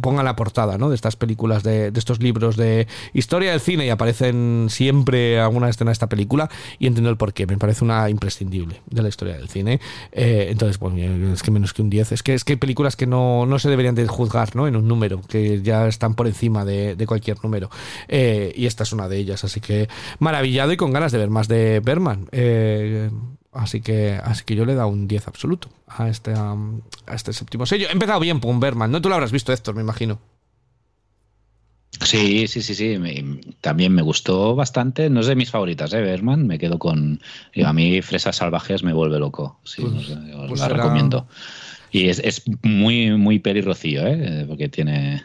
[0.00, 0.88] pongan la portada ¿no?
[0.88, 5.68] de estas películas, de, de estos libros de historia del cine y aparecen siempre alguna
[5.68, 7.46] escena de esta película y entiendo el porqué.
[7.46, 9.80] Me parece una imprescindible de la historia del cine.
[10.12, 12.12] Eh, entonces, bueno, es que menos que un 10.
[12.12, 14.66] Es que, es que hay películas que no, no se deberían de juzgar ¿no?
[14.66, 17.70] en un número, que ya están por encima de, de cualquier número.
[18.08, 19.44] Eh, y esta es una de ellas.
[19.44, 22.28] Así que maravillado y con ganas de ver más de Berman.
[22.32, 23.10] Eh,
[23.56, 27.14] Así que, así que yo le he dado un 10 absoluto a este, um, a
[27.14, 27.88] este séptimo sello.
[27.88, 29.00] He empezado bien con Berman, ¿no?
[29.00, 30.18] Tú lo habrás visto, Héctor, me imagino.
[32.04, 32.98] Sí, sí, sí, sí.
[32.98, 35.08] me- también me gustó bastante.
[35.08, 36.00] No es de mis favoritas, ¿eh?
[36.02, 36.46] Berman.
[36.46, 37.20] Me quedo con.
[37.54, 39.58] digo, a mí, Fresas Salvajes me vuelve loco.
[39.64, 41.26] Sí, Pues- no sé, os pues la será- recomiendo.
[41.90, 44.44] Y es, es muy, muy pelirrocío, ¿eh?
[44.46, 45.24] Porque tiene.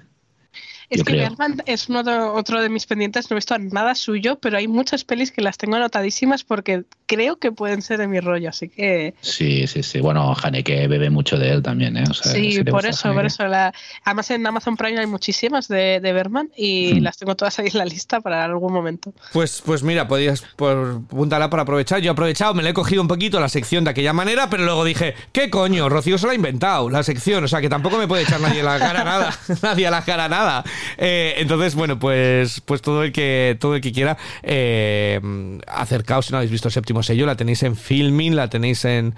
[0.90, 1.30] Es yo que creo.
[1.30, 4.68] Bergman es uno de- otro de mis pendientes, no he visto nada suyo, pero hay
[4.68, 8.70] muchas pelis que las tengo anotadísimas porque creo que pueden ser de mi rollo, así
[8.70, 10.00] que Sí, sí, sí.
[10.00, 12.06] Bueno, Haneke bebe mucho de él también, ¿eh?
[12.10, 13.46] O sea, sí, por eso, por eso.
[13.48, 13.74] La,
[14.06, 17.04] además en Amazon Prime hay muchísimas de, de Bergman y Hmm.
[17.04, 19.14] las tengo todas ahí en la lista para algún momento.
[19.34, 22.00] Pues, pues mira, podías por, apuntarla para aprovechar.
[22.00, 24.64] Yo he aprovechado, me le he cogido un poquito la sección de aquella manera, pero
[24.64, 25.90] luego dije, ¿qué coño?
[25.90, 27.44] Rocío se la ha inventado, la sección.
[27.44, 29.34] O sea, que tampoco me puede echar nadie a la cara nada.
[29.62, 30.64] nadie a la cara nada.
[30.98, 35.20] Eh, entonces, bueno, pues, pues todo el que, todo el que quiera, eh,
[35.68, 39.16] acercaos si no habéis visto el séptimo sello, la tenéis en Filming, la tenéis en.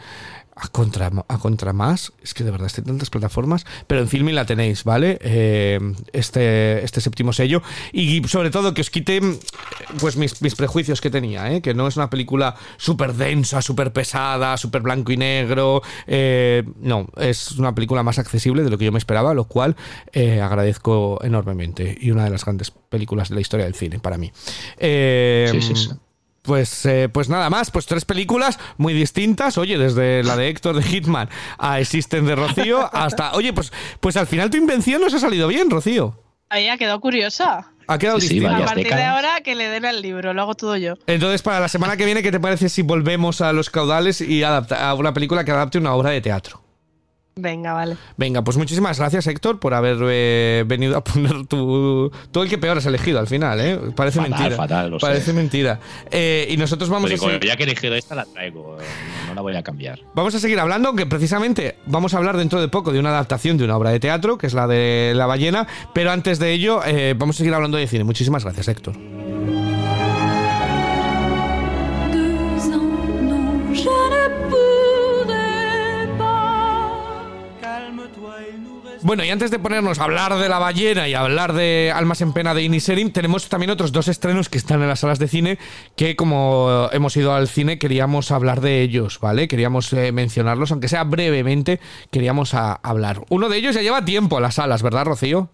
[0.55, 4.35] A contra, a contra más, es que de verdad en tantas plataformas, pero en Filming
[4.35, 5.17] la tenéis, ¿vale?
[5.21, 5.79] Eh,
[6.13, 7.63] este, este séptimo sello.
[7.91, 9.19] Y sobre todo que os quite
[9.99, 11.63] pues mis, prejuicios que tenía, ¿eh?
[11.63, 15.81] que no es una película súper densa, súper pesada, súper blanco y negro.
[16.05, 19.75] eh, no, es una película más accesible de lo que yo me esperaba, lo cual
[20.11, 21.97] eh, agradezco enormemente.
[21.99, 24.31] Y una de las grandes películas de la historia del cine para mí.
[24.77, 25.89] Sí, sí, sí.
[26.43, 30.75] Pues, eh, pues nada más, pues tres películas muy distintas, oye, desde la de Héctor
[30.75, 33.71] de Hitman a Existen de Rocío hasta, oye, pues,
[34.01, 36.19] pues al final tu invención nos ha salido bien, Rocío.
[36.49, 37.71] Ahí ha quedado curiosa.
[37.87, 38.53] Ha quedado Sí, distinto.
[38.55, 40.95] A partir de ahora que le den al libro, lo hago todo yo.
[41.07, 44.43] Entonces, para la semana que viene, ¿qué te parece si volvemos a los caudales y
[44.43, 46.62] adapta a una película que adapte una obra de teatro?
[47.35, 47.97] Venga, vale.
[48.15, 52.11] Venga, pues muchísimas gracias, Héctor, por haber eh, venido a poner tu.
[52.31, 53.79] Todo el que peor has elegido al final, ¿eh?
[53.95, 54.55] Parece Fatal, mentira.
[54.55, 55.05] fatal, lo sé.
[55.07, 55.79] Parece mentira.
[56.11, 58.77] Eh, y nosotros vamos Pero a, seguir, ya que he elegido esta, la traigo.
[58.79, 58.83] eh,
[59.29, 59.99] No la voy a cambiar.
[60.13, 63.57] vamos a seguir hablando, aunque precisamente vamos a hablar dentro de poco de una adaptación
[63.57, 65.65] de una obra de teatro, que es la de La ballena.
[65.93, 68.03] Pero antes de ello, eh, vamos a seguir hablando de cine.
[68.03, 68.95] Muchísimas gracias, Héctor.
[79.03, 82.21] Bueno, y antes de ponernos a hablar de la ballena y a hablar de Almas
[82.21, 85.27] en Pena de Iniserim, tenemos también otros dos estrenos que están en las salas de
[85.27, 85.57] cine
[85.97, 89.49] que como hemos ido al cine queríamos hablar de ellos, ¿vale?
[89.49, 91.81] Queríamos eh, mencionarlos, aunque sea brevemente,
[92.11, 93.25] queríamos a- hablar.
[93.29, 95.49] Uno de ellos ya lleva tiempo a las salas, ¿verdad, Rocío?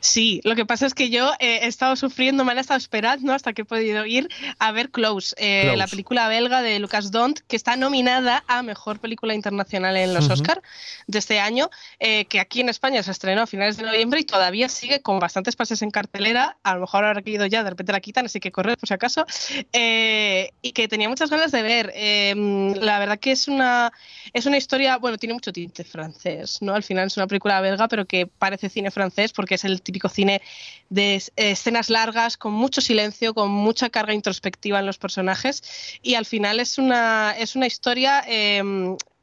[0.00, 3.32] Sí, lo que pasa es que yo eh, he estado sufriendo, me han estado esperando
[3.32, 5.76] hasta que he podido ir a ver Close, eh, Close.
[5.76, 10.28] la película belga de Lucas Dont, que está nominada a Mejor Película Internacional en los.
[10.30, 10.62] Oscar
[11.06, 14.24] de este año, eh, que aquí en España se estrenó a finales de noviembre y
[14.24, 16.56] todavía sigue con bastantes pases en cartelera.
[16.62, 18.76] A lo mejor ahora que he ido ya, de repente la quitan, así que correr
[18.76, 19.26] por si acaso.
[19.72, 21.92] Eh, y que tenía muchas ganas de ver.
[21.94, 23.92] Eh, la verdad que es una,
[24.32, 26.74] es una historia, bueno, tiene mucho tinte francés, ¿no?
[26.74, 30.08] Al final es una película belga, pero que parece cine francés porque es el típico
[30.08, 30.40] cine
[30.88, 35.62] de es- escenas largas, con mucho silencio, con mucha carga introspectiva en los personajes.
[36.02, 38.24] Y al final es una, es una historia.
[38.26, 38.62] eh,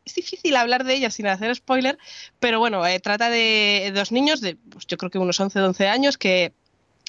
[0.05, 1.97] es difícil hablar de ella sin hacer spoiler,
[2.39, 5.87] pero bueno, eh, trata de dos niños de, pues, yo creo que unos 11, 12
[5.87, 6.53] años que,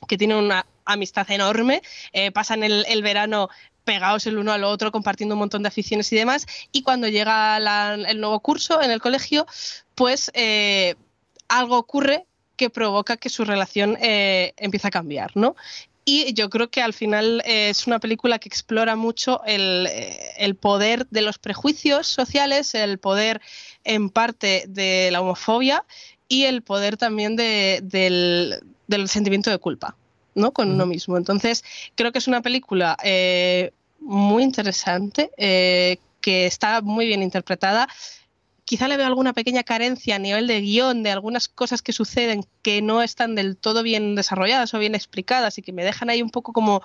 [0.09, 1.83] que tienen una amistad enorme,
[2.15, 3.51] eh, pasan el, el verano
[3.85, 7.61] pegados el uno al otro, compartiendo un montón de aficiones y demás, y cuando llega
[7.61, 9.47] la- el nuevo curso en el colegio,
[9.95, 10.95] pues eh,
[11.49, 12.25] algo ocurre
[12.57, 15.55] que provoca que su relación eh, empiece a cambiar, ¿no?
[16.09, 20.19] Y yo creo que al final eh, es una película que explora mucho el, eh,
[20.39, 23.41] el poder de los prejuicios sociales, el poder
[23.83, 25.85] en parte de la homofobia
[26.29, 29.97] y el poder también de- del, del sentimiento de culpa,
[30.37, 30.53] ¿no?
[30.53, 31.17] Con uno mismo.
[31.17, 31.65] Entonces,
[31.97, 37.89] creo que es una película eh, muy interesante, eh, que está muy bien interpretada.
[38.67, 42.45] Quizá le veo alguna pequeña carencia a nivel de guion, de algunas cosas que suceden
[42.63, 46.21] que no están del todo bien desarrolladas o bien explicadas y que me dejan ahí
[46.21, 46.83] un poco como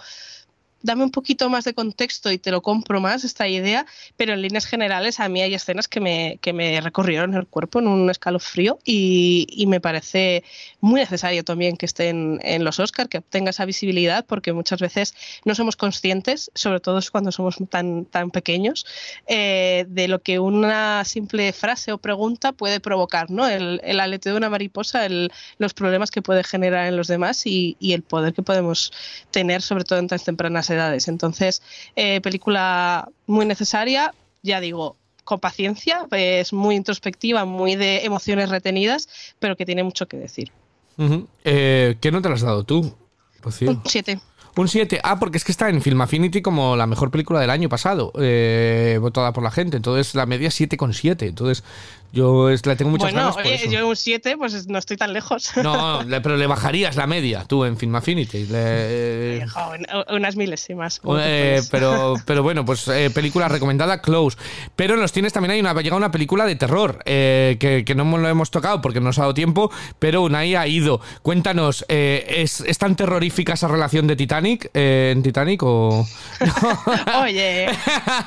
[0.83, 3.85] dame un poquito más de contexto y te lo compro más esta idea,
[4.17, 7.79] pero en líneas generales a mí hay escenas que me, que me recorrieron el cuerpo
[7.79, 10.43] en un escalofrío y, y me parece
[10.79, 14.79] muy necesario también que esté en, en los Oscars, que obtenga esa visibilidad, porque muchas
[14.79, 15.13] veces
[15.45, 18.85] no somos conscientes, sobre todo cuando somos tan, tan pequeños,
[19.27, 23.47] eh, de lo que una simple frase o pregunta puede provocar, ¿no?
[23.47, 27.45] El, el aleteo de una mariposa, el- los problemas que puede generar en los demás
[27.45, 28.91] y, y el poder que podemos
[29.31, 31.07] tener, sobre todo en tan tempranas edades.
[31.07, 31.61] Entonces,
[31.95, 39.07] eh, película muy necesaria, ya digo, con paciencia, es muy introspectiva, muy de emociones retenidas,
[39.39, 40.51] pero que tiene mucho que decir.
[40.97, 41.27] Ujú.
[41.43, 42.95] Eh, ¿Qué no te lo has dado tú,
[43.41, 43.71] Rocío?
[43.71, 44.19] Un 7.
[44.55, 44.99] Un 7.
[45.03, 48.11] Ah, porque es que está en Film Affinity como la mejor película del año pasado,
[48.19, 49.77] eh, votada por la gente.
[49.77, 51.27] Entonces la media es 7,7.
[51.27, 51.63] Entonces
[52.11, 53.69] yo la tengo muchas Bueno, ganas por eso.
[53.71, 55.51] yo un 7, pues no estoy tan lejos.
[55.63, 58.45] No, le- pero le bajarías la media tú en Film Affinity.
[58.47, 60.99] Le- Joder, unas milésimas.
[61.19, 64.37] Eh, pero, pero bueno, pues eh, película recomendada, Close.
[64.75, 67.95] Pero en los cines también hay una, llega una película de terror eh, que, que
[67.95, 71.01] no lo hemos tocado porque no nos ha dado tiempo, pero Unai ha ido.
[71.21, 76.05] Cuéntanos, eh, ¿es, es tan terrorífica esa relación de Titanic eh, en Titanic o...?
[77.23, 77.67] Oye,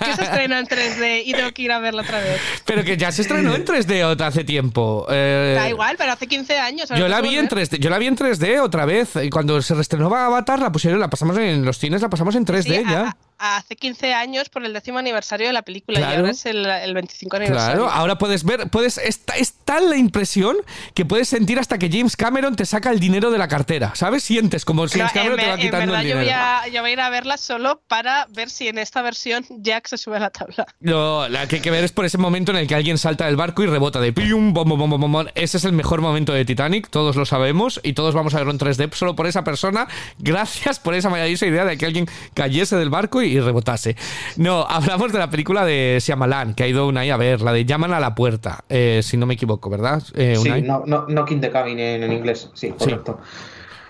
[0.05, 2.41] que se estrena en 3D y tengo que ir a verla otra vez.
[2.64, 3.74] pero que ya se estrenó en 3D
[4.05, 5.07] otra- hace tiempo.
[5.11, 6.89] Eh, Da igual, pero hace 15 años.
[6.89, 7.68] Yo la vi en volver.
[7.68, 11.09] 3D, yo la vi en 3D otra vez cuando se reestrenó Avatar la pusieron, la
[11.11, 13.09] pasamos en los cines, la pasamos en 3D Sí, ya.
[13.09, 16.14] a- hace 15 años por el décimo aniversario de la película Claro.
[16.14, 17.82] y ahora es el, el 25 aniversario.
[17.85, 20.57] Claro, ahora puedes ver, puedes, está, es tal la impresión
[20.95, 24.22] que puedes sentir hasta que James Cameron te saca el dinero de la cartera, ¿sabes?
[24.24, 26.41] Sientes como si James Cameron en, te va en quitando verdad el yo voy, dinero.
[26.43, 29.87] a, yo voy a ir a verla solo para ver si en esta versión Jack
[29.89, 30.66] se sube a la tabla.
[30.80, 33.26] No, la que hay que ver es por ese momento en el que alguien salta
[33.26, 35.26] del barco y rebota de pium, bom, bom, bom, bom.
[35.35, 38.53] Ese es el mejor momento de Titanic, todos lo sabemos y todos vamos a verlo
[38.53, 39.89] en 3D solo por esa persona.
[40.18, 43.97] Gracias por esa maravillosa idea de que alguien cayese del barco y, y rebotase.
[44.37, 47.64] No, hablamos de la película de Shyamalan, que ha ido Unai a ver, la de
[47.64, 50.03] Llaman a la puerta, eh, si no me equivoco, ¿verdad?
[50.14, 53.20] Eh, Sí, no, no, Knocking the Cabin en, en inglés, sí, correcto.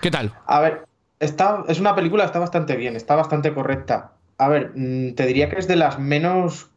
[0.01, 0.33] ¿Qué tal?
[0.47, 0.87] A ver,
[1.21, 4.13] está, es una película, está bastante bien, está bastante correcta.
[4.39, 6.71] A ver, mm, te diría que es de las menos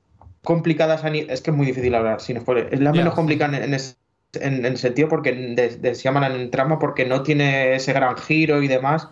[0.44, 3.00] complicadas, a es que es muy difícil hablar sin spoiler, es la Ya.
[3.02, 3.98] menos complicada en, en, es-
[4.34, 8.16] en- en sentido porque de, de- se llaman en trama porque no tiene ese gran
[8.18, 9.10] giro y demás.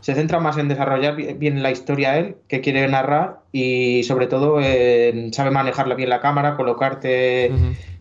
[0.00, 4.26] Se centra más en desarrollar bi- bien la historia él, que quiere narrar, y sobre
[4.26, 7.50] todo en sabe manejarla bien la cámara, colocarte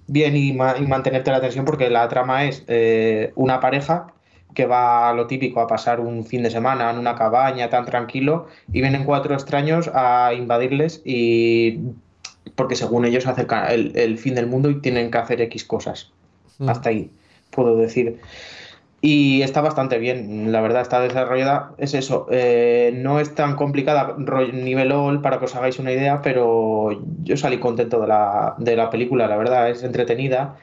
[0.08, 4.08] bien y, ma- y mantenerte la atención porque la trama es eh, una pareja
[4.54, 7.86] que va a lo típico a pasar un fin de semana en una cabaña tan
[7.86, 11.80] tranquilo y vienen cuatro extraños a invadirles y
[12.56, 15.64] porque según ellos se acerca el, el fin del mundo y tienen que hacer X
[15.66, 16.12] cosas.
[16.58, 16.70] Mm.
[16.70, 17.12] Hasta ahí
[17.52, 18.20] puedo decir.
[19.00, 21.74] Y está bastante bien, la verdad, está desarrollada.
[21.78, 26.22] Es eso, eh, no es tan complicada nivel all para que os hagáis una idea,
[26.24, 26.89] pero
[27.24, 30.56] yo salí contento de la, de la película, la verdad, es entretenida.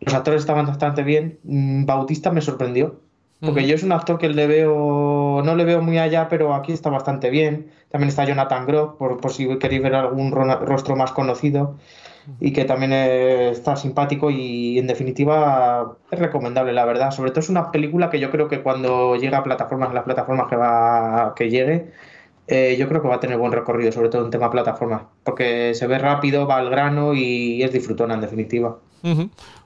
[0.00, 1.38] Los actores estaban bastante bien.
[1.44, 3.00] Mm, Bautista me sorprendió,
[3.40, 6.72] porque yo es un actor que le veo, no le veo muy allá, pero aquí
[6.72, 7.70] está bastante bien.
[7.90, 11.76] También está Jonathan Groff, por, por si queréis ver algún ro- rostro más conocido
[12.40, 17.10] y que también está simpático y en definitiva es recomendable, la verdad.
[17.10, 20.04] Sobre todo es una película que yo creo que cuando llega a plataformas, a las
[20.04, 21.92] plataformas que va que llegue,
[22.48, 25.74] eh, yo creo que va a tener buen recorrido, sobre todo en tema plataformas, porque
[25.74, 28.78] se ve rápido, va al grano y es disfrutona en definitiva.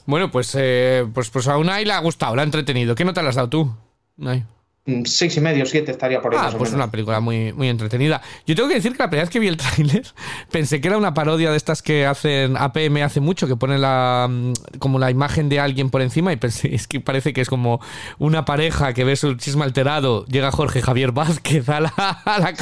[0.07, 2.95] Bueno, pues, eh, pues, pues a Unai le ha gustado, le ha entretenido.
[2.95, 3.75] ¿Qué nota le has dado tú?
[4.19, 4.45] Unai?
[4.87, 8.23] Mm, Seis y medio, siete estaría por ahí Ah, pues una película muy, muy entretenida.
[8.47, 10.07] Yo tengo que decir que la primera vez que vi el tráiler
[10.53, 14.29] pensé que era una parodia de estas que hacen APM hace mucho, que ponen la
[14.31, 17.49] mm, como la imagen de alguien por encima y pensé, es que parece que es
[17.49, 17.81] como
[18.19, 21.89] una pareja que ve su chisme alterado, llega Jorge Javier Vázquez a la,
[22.25, 22.55] a la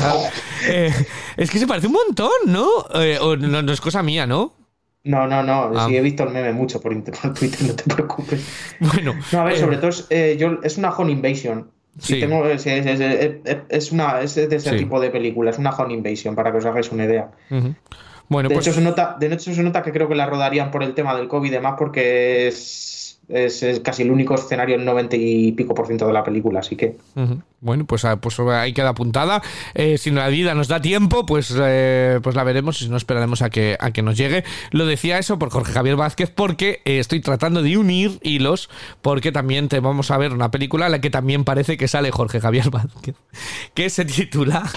[0.66, 0.93] Eh,
[1.37, 2.66] es que se parece un montón, ¿no?
[2.95, 4.55] Eh, o no, no es cosa mía, ¿no?
[5.05, 5.85] No, no, no, Ah.
[5.87, 8.47] sí he visto el meme mucho por Twitter, no te preocupes.
[8.81, 11.70] Bueno, No, a ver, eh, sobre todo es, eh, yo, es una Home Invasion.
[11.99, 13.01] Si tengo, es, es- es-
[13.45, 14.76] es- es una, es de ese Sí.
[14.76, 17.30] tipo de película, es una Home Invasion, para que os hagáis una idea.
[18.28, 20.70] Bueno, De, pues hecho, se nota, de hecho, se nota que creo que la rodarían
[20.70, 24.85] por el tema del COVID y demás, porque es, es, casi el único escenario, el
[24.85, 26.97] 90 y pico por ciento de la película, así que.
[27.61, 29.43] Bueno, pues, ah, pues ahí queda apuntada.
[29.75, 32.97] Eh, si la vida nos da tiempo, pues, eh, pues la veremos y si no
[32.97, 34.45] esperaremos a que, a que nos llegue.
[34.70, 38.68] Lo decía eso por Jorge Javier Vázquez porque eh, estoy tratando de unir hilos
[39.03, 42.11] porque también te vamos a ver una película en la que también parece que sale
[42.11, 43.16] Jorge Javier Vázquez,
[43.75, 44.70] que se titula...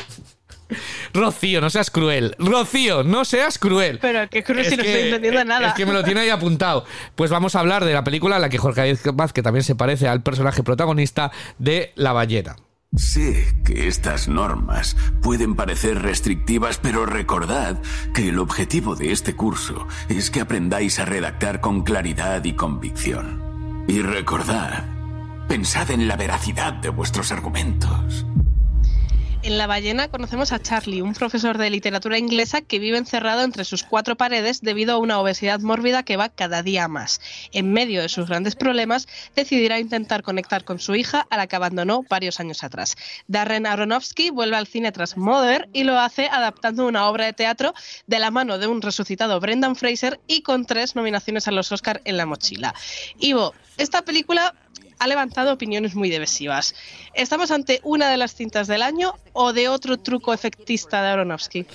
[1.13, 2.35] Rocío, no seas cruel.
[2.39, 3.99] Rocío, no seas cruel.
[4.01, 5.69] Pero qué cruel Es si no estoy entendiendo nada.
[5.69, 6.85] Es que me lo tiene ahí apuntado.
[7.15, 10.07] Pues vamos a hablar de la película en la que Jorge Vázquez también se parece
[10.07, 12.55] al personaje protagonista de La ballena.
[12.95, 17.77] Sé que estas normas pueden parecer restrictivas, pero recordad
[18.13, 23.85] que el objetivo de este curso es que aprendáis a redactar con claridad y convicción.
[23.87, 24.85] Y recordad,
[25.47, 28.25] pensad en la veracidad de vuestros argumentos.
[29.47, 33.63] En La ballena conocemos a Charlie, un profesor de literatura inglesa que vive encerrado entre
[33.63, 37.21] sus cuatro paredes debido a una obesidad mórbida que va cada día más.
[37.53, 41.55] En medio de sus grandes problemas, decidirá intentar conectar con su hija, a la que
[41.55, 42.97] abandonó varios años atrás.
[43.27, 47.73] Darren Aronofsky vuelve al cine tras Mother y lo hace adaptando una obra de teatro
[48.05, 52.01] de la mano de un resucitado Brendan Fraser y con tres nominaciones a los Oscar
[52.03, 52.75] en la mochila.
[53.17, 54.55] Ivo, esta película
[54.99, 56.73] ha levantado opiniones muy divisivas.
[57.13, 61.65] ¿Estamos ante una de las cintas del año o de otro truco efectista de Aronofsky?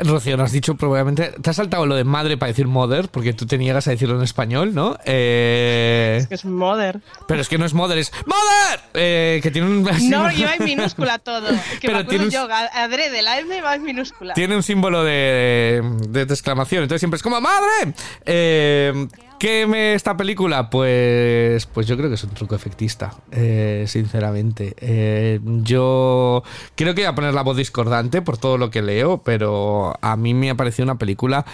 [0.00, 1.32] Rocío, nos has dicho probablemente.
[1.40, 4.16] Te has saltado lo de madre para decir mother, porque tú te niegas a decirlo
[4.16, 4.96] en español, ¿no?
[5.04, 7.00] Eh, Es que es Mother.
[7.28, 8.80] pero es que no es mother, es ¡Mother!
[8.94, 9.82] Eh, que tiene un.
[10.10, 11.48] No, lleva en minúscula todo.
[11.80, 14.34] Que Pero me tiene un- yo, adrede, la M va en minúscula.
[14.34, 17.94] Tiene un símbolo de, de, de exclamación, entonces siempre es como ¡Madre!
[18.24, 19.06] Eh,
[19.44, 20.70] ¿Qué me esta película?
[20.70, 24.74] Pues, pues yo creo que es un truco efectista, eh, sinceramente.
[24.80, 26.42] Eh, yo
[26.74, 30.16] creo que voy a poner la voz discordante por todo lo que leo, pero a
[30.16, 31.44] mí me ha parecido una película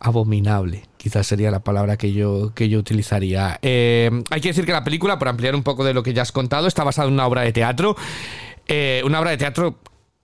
[0.00, 0.88] abominable.
[0.96, 3.60] Quizás sería la palabra que yo, que yo utilizaría.
[3.62, 6.22] Eh, hay que decir que la película, por ampliar un poco de lo que ya
[6.22, 7.94] has contado, está basada en una obra de teatro.
[9.04, 9.78] Una obra de teatro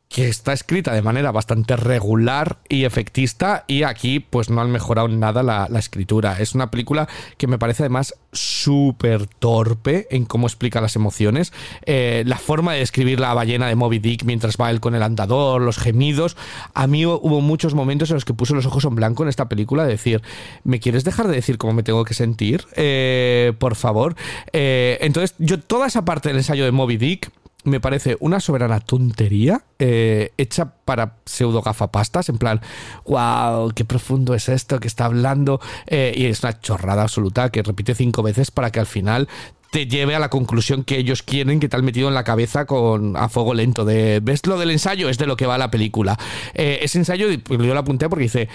[0.09, 5.09] que está escrita de manera bastante regular y efectista y aquí pues no han mejorado
[5.09, 6.38] nada la, escritura.
[6.40, 11.52] Es una película que me parece además súper torpe en cómo explica las emociones.
[11.84, 15.02] Eh, la forma de describir la ballena de Moby Dick mientras va él con el
[15.02, 16.36] andador, los gemidos.
[16.72, 19.28] A mí hu- hubo muchos momentos en los que puse los ojos en blanco en
[19.28, 20.22] esta película de decir,
[20.64, 22.64] ¿me quieres dejar de decir cómo me tengo que sentir?
[22.76, 24.14] Eh, por favor.
[24.52, 27.30] Eh, entonces yo toda esa parte del ensayo de Moby Dick
[27.67, 32.61] me parece una soberana tontería eh, hecha para pseudo gafapastas, en plan,
[33.07, 37.62] wow, qué profundo es esto que está hablando, eh, y es una chorrada absoluta que
[37.62, 39.29] repite cinco veces para que al final
[39.71, 42.67] te lleve a la conclusión que ellos quieren que te han metido en la cabeza
[42.67, 45.71] con a fuego lento de ves lo del ensayo es de lo que va la
[45.71, 46.17] película
[46.55, 48.49] Eh, ese ensayo yo lo apunté porque dice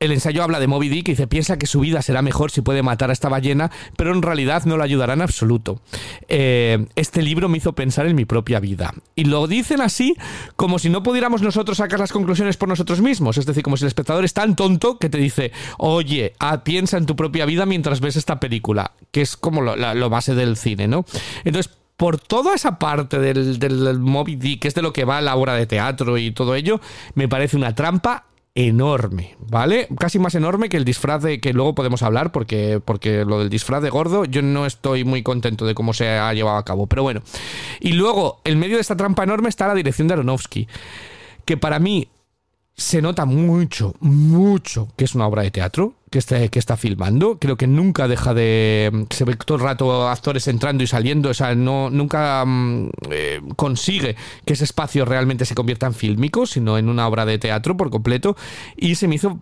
[0.00, 2.62] el ensayo habla de Moby Dick y dice, piensa que su vida será mejor si
[2.62, 5.82] puede matar a esta ballena, pero en realidad no lo ayudará en absoluto.
[6.26, 8.94] Eh, este libro me hizo pensar en mi propia vida.
[9.14, 10.16] Y lo dicen así
[10.56, 13.36] como si no pudiéramos nosotros sacar las conclusiones por nosotros mismos.
[13.36, 16.96] Es decir, como si el espectador es tan tonto que te dice, oye, ah, piensa
[16.96, 20.88] en tu propia vida mientras ves esta película, que es como lo, base del cine,
[20.88, 21.04] ¿no?
[21.44, 25.20] Entonces, por toda esa parte del, del Moby Dick, que es de lo que va
[25.20, 26.80] la obra de teatro y todo ello,
[27.14, 29.88] me parece una trampa enorme, ¿vale?
[29.98, 33.48] Casi más enorme que el disfraz de que luego podemos hablar, porque, porque lo del
[33.48, 36.86] disfraz de gordo, yo no estoy muy contento de cómo se ha llevado a cabo,
[36.86, 37.22] pero bueno.
[37.80, 40.68] Y luego, en medio de esta trampa enorme está la dirección de Aronofsky,
[41.44, 42.08] que para mí
[42.74, 47.38] se nota mucho, mucho que es una obra de teatro que está, que está filmando.
[47.38, 49.06] Creo que nunca deja de.
[49.10, 51.30] Se ve todo el rato actores entrando y saliendo.
[51.30, 56.46] O sea, no, nunca mm, eh, consigue que ese espacio realmente se convierta en fílmico,
[56.46, 58.36] sino en una obra de teatro por completo.
[58.76, 59.38] Y se me hizo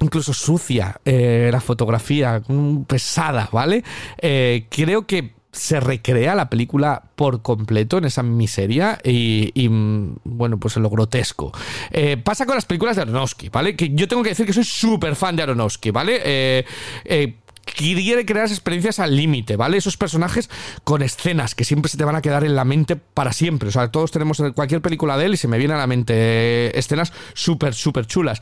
[0.00, 3.84] incluso sucia eh, la fotografía, mm, pesada, ¿vale?
[4.18, 10.58] Eh, creo que se recrea la película por completo en esa miseria y, mm, bueno,
[10.58, 11.52] pues en lo grotesco.
[11.90, 13.76] Eh, pasa con las películas de Aronofsky, ¿vale?
[13.76, 16.20] Que yo tengo que decir que soy súper fan de Aronofsky, ¿vale?
[16.24, 16.64] Eh,
[17.04, 17.34] eh,
[17.76, 19.76] quiere crear experiencias al límite, ¿vale?
[19.76, 20.48] Esos personajes
[20.84, 23.68] con escenas que siempre se te van a quedar en la mente para siempre.
[23.68, 26.76] O sea, todos tenemos cualquier película de él y se me viene a la mente
[26.78, 28.40] escenas súper, súper chulas.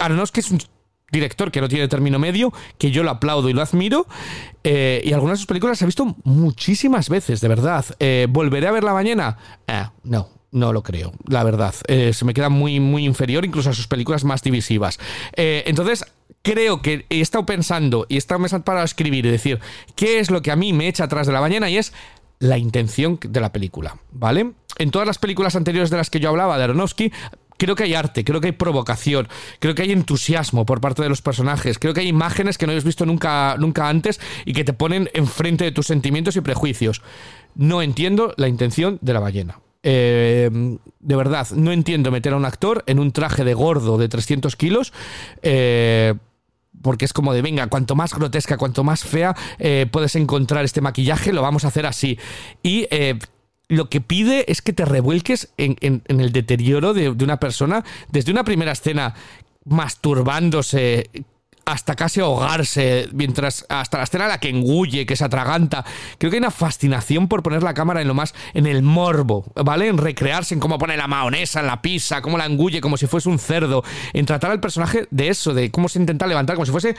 [0.00, 0.60] Aronofsky es un
[1.10, 4.06] director que no tiene término medio, que yo lo aplaudo y lo admiro.
[4.64, 7.84] eh, y algunas de sus películas las he visto muchísimas veces, de verdad.
[8.00, 9.38] Eh, ¿Volveré a verla mañana?
[9.68, 10.28] Ah, no.
[10.52, 11.74] No lo creo, la verdad.
[11.86, 14.98] Eh, se me queda muy, muy inferior incluso a sus películas más divisivas.
[15.34, 16.06] Eh, entonces,
[16.40, 19.60] creo que he estado pensando y he estado para escribir y decir
[19.96, 21.92] qué es lo que a mí me echa atrás de la mañana y es
[22.38, 24.52] la intención de la película, ¿vale?
[24.78, 27.12] En todas las películas anteriores de las que yo hablaba de Aronofsky,
[27.56, 29.28] creo que hay arte, creo que hay provocación,
[29.58, 32.72] creo que hay entusiasmo por parte de los personajes, creo que hay imágenes que no
[32.72, 37.02] hayas visto nunca, nunca antes y que te ponen enfrente de tus sentimientos y prejuicios.
[37.54, 39.60] No entiendo la intención de la ballena.
[39.82, 40.50] Eh,
[40.98, 44.56] de verdad, no entiendo meter a un actor en un traje de gordo de 300
[44.56, 44.92] kilos.
[45.42, 46.14] eh,
[46.82, 50.80] porque es como de, venga, cuanto más grotesca, cuanto más fea eh, puedes encontrar este
[50.80, 52.18] maquillaje, lo vamos a hacer así.
[52.62, 53.18] Y eh,
[53.68, 58.32] lo que pide es que te revuelques en, el deterioro de, de una persona desde
[58.32, 59.14] una primera escena
[59.64, 61.10] masturbándose
[61.66, 65.84] hasta casi ahogarse, mientras hasta la escena en la que engulle, que se atraganta.
[66.16, 69.44] Creo que hay una fascinación por poner la cámara en lo más, en el morbo,
[69.56, 69.88] ¿vale?
[69.88, 73.08] En recrearse en cómo pone la maonesa en la pizza, cómo la engulle como si
[73.08, 76.66] fuese un cerdo, en tratar al personaje de eso, de cómo se intenta levantar como
[76.66, 76.94] si fuese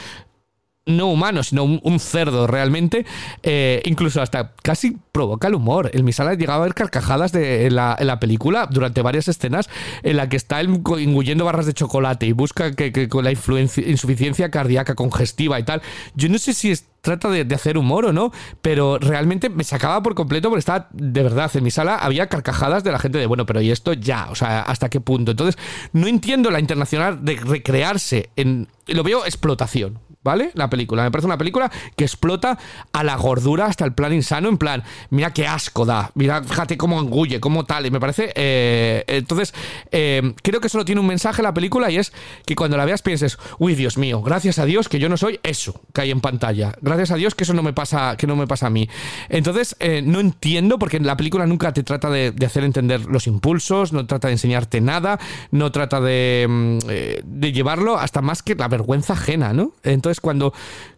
[0.87, 3.05] no humano, sino un, cerdo realmente.
[3.43, 5.91] Eh, incluso hasta casi provoca el humor.
[5.93, 9.69] En mi sala he llegado a ver carcajadas de, en, la, película durante varias escenas
[10.01, 14.95] en la que está engullendo barras de chocolate y busca que, con la insuficiencia cardíaca
[14.95, 15.81] congestiva y tal.
[16.15, 18.31] Yo no sé si trata de, de hacer humor o no,
[18.61, 22.83] pero realmente me sacaba por completo porque estaba, de verdad, en mi sala había carcajadas
[22.83, 24.27] de la gente de, bueno, pero ¿y esto ya?
[24.29, 25.31] O sea, ¿hasta qué punto?
[25.31, 25.57] Entonces,
[25.93, 28.67] no entiendo la internacional de recrearse en...
[28.87, 29.99] Lo veo explotación.
[30.27, 30.51] ¿Vale?
[30.55, 31.03] La película.
[31.03, 32.57] Me parece una película que explota
[32.91, 34.49] a la gordura hasta el plan insano.
[34.49, 36.11] En plan, mira qué asco da.
[36.15, 37.85] Mira, fíjate cómo engulle, cómo tal.
[37.85, 38.33] Y me parece.
[38.35, 39.53] eh, entonces,
[39.91, 42.11] eh, creo que solo tiene un mensaje la película y es
[42.45, 45.39] que cuando la veas pienses, uy, Dios mío, gracias a Dios que yo no soy
[45.43, 46.73] eso que hay en pantalla.
[46.81, 48.89] Gracias a Dios que eso no me pasa, que no me pasa a mí.
[49.29, 53.27] Entonces, eh, no entiendo porque la película nunca te trata de, de hacer entender los
[53.27, 55.19] impulsos, no trata de enseñarte nada,
[55.51, 56.77] no trata de, mm,
[57.23, 59.71] de llevarlo hasta más que la vergüenza ajena, ¿no?
[59.83, 60.53] Entonces, cuando,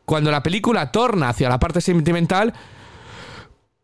[0.05, 2.53] cuando la película torna hacia la parte sentimental,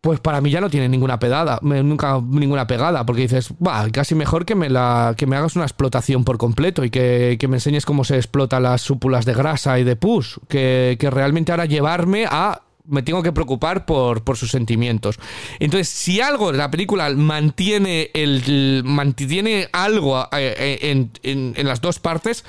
[0.02, 3.90] pues para mí ya no tiene ninguna pegada, me- nunca ninguna pegada, porque dices, va,
[3.90, 7.48] casi mejor que me la, que me hagas una explotación por completo y que, que
[7.48, 11.52] me enseñes cómo se explota las súpulas de grasa y de pus, que, que realmente
[11.52, 15.18] ahora llevarme a me tengo que preocupar por, por sus sentimientos.
[15.58, 21.82] Entonces, si algo de la película mantiene el mantiene algo eh, en, en- en las
[21.82, 22.46] dos partes,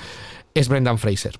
[0.53, 1.39] es Brendan Fraser.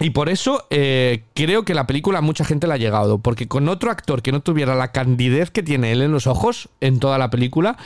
[0.00, 3.18] Y por eso eh, creo que la película a mucha gente le ha llegado.
[3.18, 6.68] Porque con otro actor que no tuviera la candidez que tiene él en los ojos
[6.80, 7.76] en toda la película,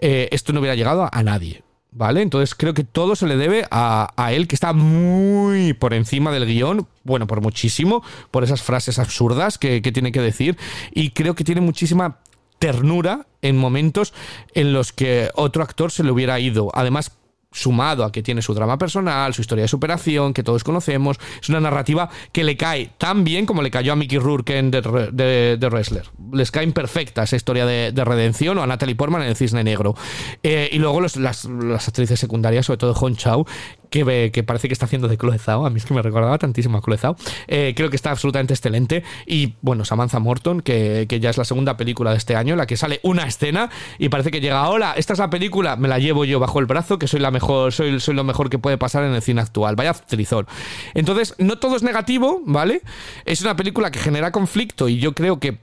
[0.00, 1.62] eh, esto no hubiera llegado a, a nadie.
[1.92, 2.20] ¿Vale?
[2.20, 6.30] Entonces creo que todo se le debe a, a él, que está muy por encima
[6.30, 10.58] del guion, bueno, por muchísimo, por esas frases absurdas que, que tiene que decir.
[10.92, 12.18] Y creo que tiene muchísima
[12.58, 14.12] ternura en momentos
[14.54, 16.70] en los que otro actor se le hubiera ido.
[16.74, 17.16] Además,
[17.52, 21.48] sumado a que tiene su drama personal, su historia de superación, que todos conocemos, es
[21.48, 25.58] una narrativa que le cae tan bien como le cayó a Mickey Rourke en The,
[25.70, 26.04] Wrestler.
[26.32, 29.64] Les cae perfecta esa historia de, de redención o a Natalie Portman en El Cisne
[29.64, 29.94] Negro.
[30.42, 33.46] Eh, y luego las, las actrices secundarias, sobre todo Hon Chao,
[33.90, 35.66] que, parece que está haciendo de Chloe Zhao.
[35.66, 37.16] A mí es que me recordaba tantísimo a Chloe Zhao.
[37.48, 39.04] Eh, creo que está absolutamente excelente.
[39.26, 42.58] Y bueno, Samantha Morton, que, que ya es la segunda película de este año, en
[42.58, 45.88] la que sale una escena y parece que llega, hola, esta es la película, me
[45.88, 48.58] la llevo yo bajo el brazo, que soy la mejor, soy, soy lo mejor que
[48.58, 49.76] puede pasar en el cine actual.
[49.76, 50.46] Vaya trizón.
[50.94, 52.82] Entonces, no todo es negativo, ¿vale?
[53.24, 55.58] Es una película que genera conflicto y yo creo que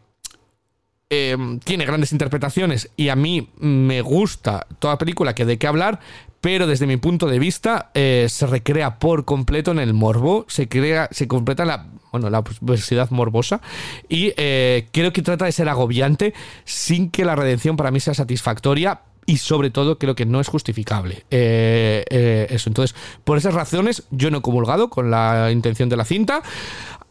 [1.09, 5.99] eh, tiene grandes interpretaciones y a mí me gusta toda película que de qué hablar,
[6.43, 10.67] pero desde mi punto de vista eh, se recrea por completo en el morbo, se
[10.67, 13.61] crea, se completa la, bueno, la diversidad morbosa
[14.09, 16.33] y eh, creo que trata de ser agobiante
[16.65, 18.99] sin que la redención para mí sea satisfactoria.
[19.25, 22.69] Y sobre todo creo que no es justificable eh, eh, eso.
[22.69, 26.43] Entonces, por esas razones, yo no he comulgado con la intención de la cinta.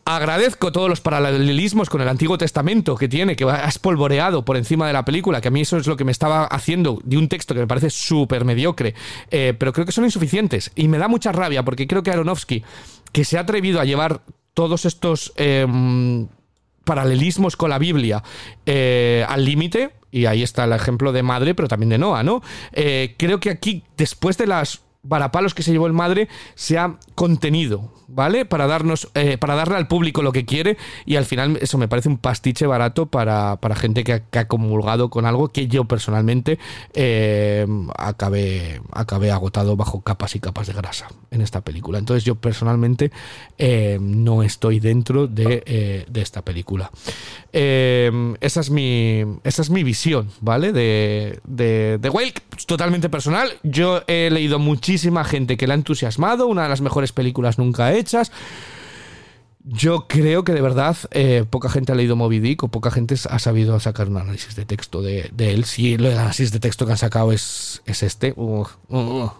[0.04, 4.86] Agradezco todos los paralelismos con el Antiguo Testamento que tiene, que ha espolvoreado por encima
[4.88, 7.28] de la película, que a mí eso es lo que me estaba haciendo de un
[7.28, 8.94] texto que me parece súper mediocre,
[9.30, 10.72] eh, pero creo que son insuficientes.
[10.74, 12.64] Y me da mucha rabia porque creo que Aronofsky,
[13.12, 14.22] que se ha atrevido a llevar
[14.54, 16.26] todos estos em,
[16.84, 18.24] paralelismos con la Biblia
[18.66, 22.42] al límite, y ahí está el ejemplo de Madre, pero también de Noah, ¿no?
[22.72, 26.96] Eh, creo que aquí, después de las varapalos que se llevó el madre se ha
[27.16, 28.44] contenido, ¿vale?
[28.44, 31.88] Para darnos, eh, para darle al público lo que quiere y al final eso me
[31.88, 36.58] parece un pastiche barato para, para gente que ha, comulgado con algo que yo personalmente
[36.94, 38.80] eh, acabé,
[39.30, 41.98] agotado bajo capas y capas de grasa en esta película.
[41.98, 43.10] Entonces yo personalmente
[43.56, 46.90] eh, no estoy dentro de, de esta película.
[47.52, 50.72] Esa, es mi, esa es mi visión, ¿vale?
[50.72, 52.34] De, de, de Whale,
[52.66, 53.50] totalmente personal.
[53.62, 57.92] Yo he leído muchísima gente que le ha entusiasmado, una de las mejores películas nunca
[59.64, 63.14] Yo creo que de verdad eh, poca gente ha leído Moby Dick o poca gente
[63.30, 65.64] ha sabido sacar un análisis de texto de, él.
[65.64, 68.34] Si el análisis de texto que han sacado es, es este.
[68.36, 69.30] uh, uh, uh,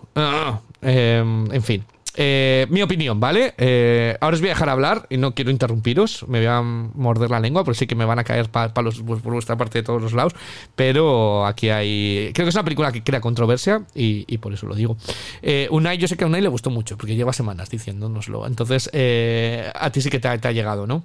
[0.81, 1.85] eh, en fin.
[2.15, 3.55] Eh, mi opinión, ¿vale?
[3.57, 6.27] Eh, ahora os voy a dejar hablar y no quiero interrumpiros.
[6.29, 9.21] Me voy a morder la lengua, pero sí que me van a caer palos por
[9.21, 10.35] vuestra parte de todos los lados.
[10.75, 12.31] Pero aquí hay.
[12.35, 14.97] Creo que es una película que crea controversia y, por eso lo digo.
[15.41, 18.47] Eh, Unai, yo sé que a Unai le gustó mucho porque lleva semanas diciéndonoslo.
[18.47, 21.05] Entonces, eh, a ti sí que te ha, te ha llegado, ¿no?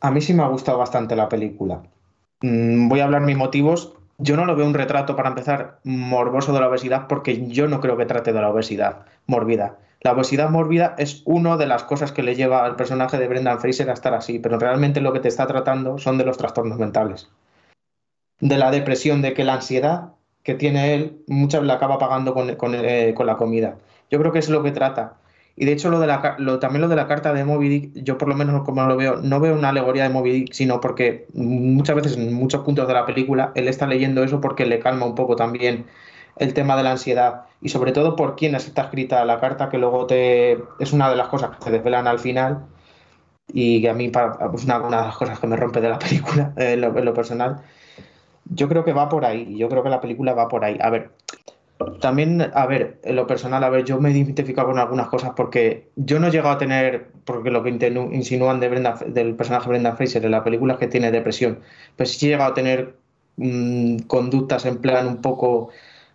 [0.00, 1.82] A mí sí me ha gustado bastante la película.
[2.42, 3.94] Mm, voy a hablar mis motivos.
[4.18, 7.80] Yo no lo veo un retrato, para empezar, morboso de la obesidad, porque yo no
[7.80, 9.78] creo que trate de la obesidad mórbida.
[10.00, 13.58] La obesidad mórbida es una de las cosas que le lleva al personaje de Brendan
[13.58, 16.78] Fraser a estar así, pero realmente lo que te está tratando son de los trastornos
[16.78, 17.30] mentales.
[18.38, 20.12] De la depresión, de que la ansiedad
[20.42, 23.78] que tiene él, muchas la acaba pagando con, eh, con la comida.
[24.10, 25.14] Yo creo que es lo que trata.
[25.56, 28.18] Y de hecho, lo de la, también lo de la carta de Moby Dick, yo
[28.18, 31.26] por lo menos como lo veo, no veo una alegoría de Moby Dick, sino porque
[31.32, 35.06] muchas veces en muchos puntos de la película él está leyendo eso porque le calma
[35.06, 35.86] un poco también
[36.36, 39.78] el tema de la ansiedad y sobre todo por quién está escrita la carta, que
[39.78, 42.66] luego te es una de las cosas que te desvelan al final
[43.48, 46.52] y que a mí es una, de las cosas que me rompe de la película
[46.56, 47.62] eh, en en lo personal.
[48.46, 50.78] Yo creo que va por ahí, yo creo que la película va por ahí.
[50.80, 51.10] A ver,
[52.00, 55.32] también, a ver, en lo personal, a ver, yo me he identificado con algunas cosas
[55.36, 59.68] porque yo no he llegado a tener, porque lo que insinúan de Brenda, del personaje
[59.68, 61.60] Brenda Fraser en la película es que tiene depresión,
[61.96, 62.96] pero sí he llegado a tener
[63.36, 65.70] mm, conductas en plan un poco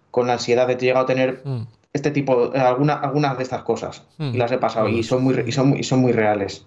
[0.10, 1.64] con ansiedad, he llegado a tener Mm.
[1.92, 4.36] este tipo, eh, alguna- algunas de estas cosas, Mm.
[4.36, 6.66] y las he pasado, y son muy, y son, y son muy reales.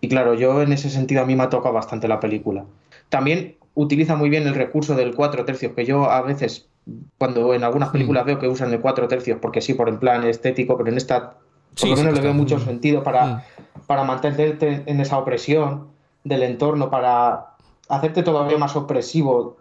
[0.00, 2.66] Y claro, yo en ese sentido a mí me ha tocado bastante la película.
[3.08, 6.68] También utiliza muy bien el recurso del cuatro tercios, que yo a veces,
[7.18, 10.24] cuando en algunas películas veo que usan el cuatro tercios, porque sí, por en plan
[10.24, 11.34] estético, pero en esta,
[11.78, 12.64] por lo menos le veo mucho Mm.
[12.64, 13.40] sentido para, Mm.
[13.86, 15.88] para mantenerte en esa opresión
[16.24, 17.46] del entorno, para
[17.88, 19.56] hacerte todavía más opresivo.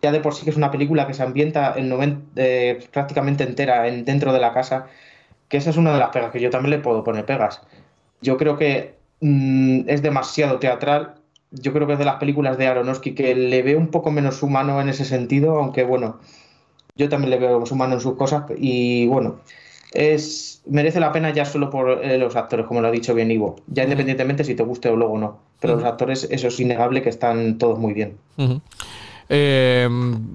[0.00, 1.92] Ya de por sí que es una película que se ambienta en
[2.36, 4.86] eh, prácticamente entera en, dentro de la casa,
[5.48, 7.62] que esa es una de las pegas, que yo también le puedo poner pegas.
[8.20, 11.14] Yo creo que mm, es demasiado teatral.
[11.50, 14.42] Yo creo que es de las películas de Aronofsky que le veo un poco menos
[14.42, 16.18] humano en ese sentido, aunque bueno,
[16.98, 19.36] yo también le veo humano en sus cosas y bueno,
[19.92, 23.30] es merece la pena ya solo por eh, los actores, como lo ha dicho bien
[23.30, 27.00] Ivo, ya independientemente si te guste o luego no, pero los actores eso es innegable
[27.00, 28.16] que están todos muy bien.
[29.30, 29.86] Eh,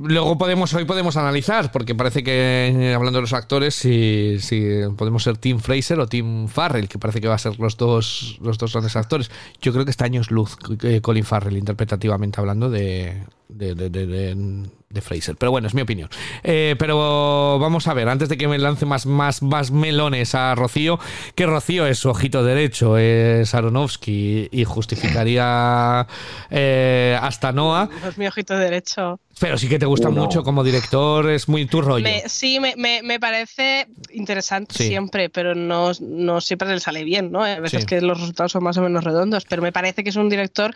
[0.03, 4.63] luego podemos hoy podemos analizar porque parece que hablando de los actores si, si
[4.95, 8.37] podemos ser Tim Fraser o Tim Farrell que parece que va a ser los dos
[8.39, 9.31] los dos grandes actores.
[9.63, 14.67] Yo creo que está años luz eh, Colin Farrell interpretativamente hablando de de, de, de-
[14.93, 15.35] de- Fraser.
[15.35, 16.09] Pero bueno es mi opinión.
[16.43, 20.55] Eh, pero vamos a ver antes de que me lance más más más melones a
[20.55, 20.99] Rocío
[21.35, 26.07] que Rocío es su ojito derecho es Aronofsky y justificaría
[26.49, 27.89] eh, hasta Noah.
[28.07, 29.19] Es mi ojito derecho.
[29.43, 30.21] Pero sí que te gusta Uno.
[30.21, 32.01] mucho como director, es muy tu rollo.
[32.05, 34.87] Me- sí, me, me- me parece interesante Sí.
[34.87, 37.43] siempre, pero no, no siempre le sale bien, ¿no?
[37.43, 37.85] Hay veces Sí.
[37.87, 40.73] que los resultados son más o menos redondos, pero me parece que es un director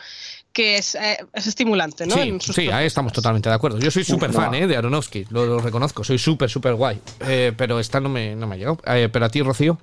[0.52, 2.16] que es, eh, es estimulante, ¿no?
[2.16, 3.80] Sí, En sus sí, ahí estamos totalmente de acuerdo.
[3.80, 4.58] Yo soy súper fan no.
[4.58, 7.00] eh, de Aronofsky, lo, lo reconozco, soy súper, súper guay.
[7.22, 8.80] Eh, pero esta no me, no me ha llegado.
[8.86, 9.80] Eh, pero a ti, Rocío.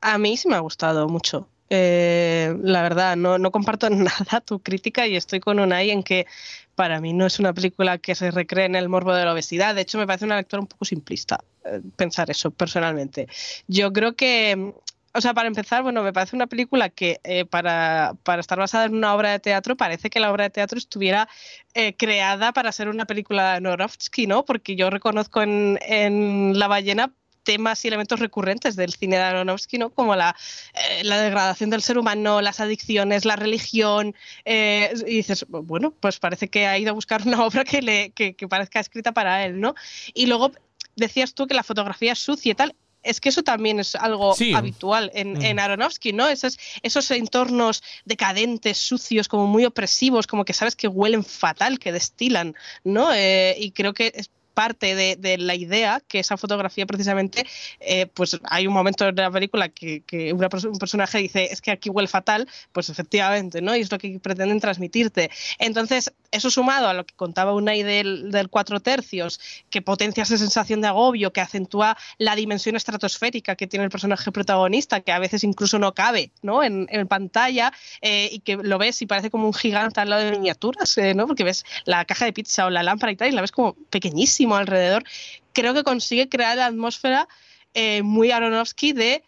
[0.00, 1.48] A mí sí me ha gustado mucho.
[1.74, 6.26] Eh, la verdad, no, no comparto nada tu crítica y estoy con Unai en que
[6.74, 9.74] para mí no es una película que se recree en el morbo de la obesidad.
[9.74, 13.26] De hecho, me parece una lectura un poco simplista eh, pensar eso personalmente.
[13.68, 14.74] Yo creo que,
[15.14, 18.84] o sea, para empezar, bueno, me parece una película que eh, para, para estar basada
[18.84, 21.26] en una obra de teatro parece que la obra de teatro estuviera
[21.72, 24.44] eh, creada para ser una película de Aronofsky, ¿no?
[24.44, 29.78] Porque yo reconozco en, en La ballena temas y elementos recurrentes del cine de Aronofsky,
[29.78, 29.90] ¿no?
[29.90, 30.34] Como la,
[30.74, 34.14] eh, la degradación del ser humano, las adicciones, la religión.
[34.44, 38.10] eh, y dices, bueno, pues parece que ha ido a buscar una obra que, le,
[38.10, 39.74] que, que parezca escrita para él, ¿no?
[40.14, 40.52] Y luego
[40.96, 42.74] decías tú que la fotografía es sucia y tal.
[43.04, 44.54] Es que eso también es algo Sí.
[44.54, 45.42] habitual en, Mm.
[45.42, 46.28] en Aronofsky, ¿no?
[46.28, 51.90] Esos, esos entornos decadentes, sucios, como muy opresivos, como que sabes que huelen fatal, que
[51.90, 53.12] destilan, ¿no?
[53.12, 57.46] Eh, y creo que es parte de, de la idea que esa fotografía precisamente,
[57.80, 60.38] eh, pues hay un momento en la película que, que un
[60.78, 63.74] personaje dice, es que aquí huele fatal, pues efectivamente, ¿no?
[63.76, 65.30] Y es lo que pretenden transmitirte.
[65.58, 69.38] Entonces, eso sumado a lo que contaba Unai del, del cuatro tercios,
[69.70, 74.32] que potencia esa sensación de agobio, que acentúa la dimensión estratosférica que tiene el personaje
[74.32, 76.62] protagonista, que a veces incluso no cabe, ¿no?
[76.64, 80.30] En, pantalla, eh, y que lo ves y parece como un gigante al lado de
[80.30, 81.26] miniaturas, eh, ¿no?
[81.26, 83.74] Porque ves la caja de pizza o la lámpara y tal, y la ves como
[83.90, 85.04] pequeñísimo alrededor.
[85.52, 87.28] Creo que consigue crear la atmósfera
[87.74, 89.22] eh, muy Aronofsky de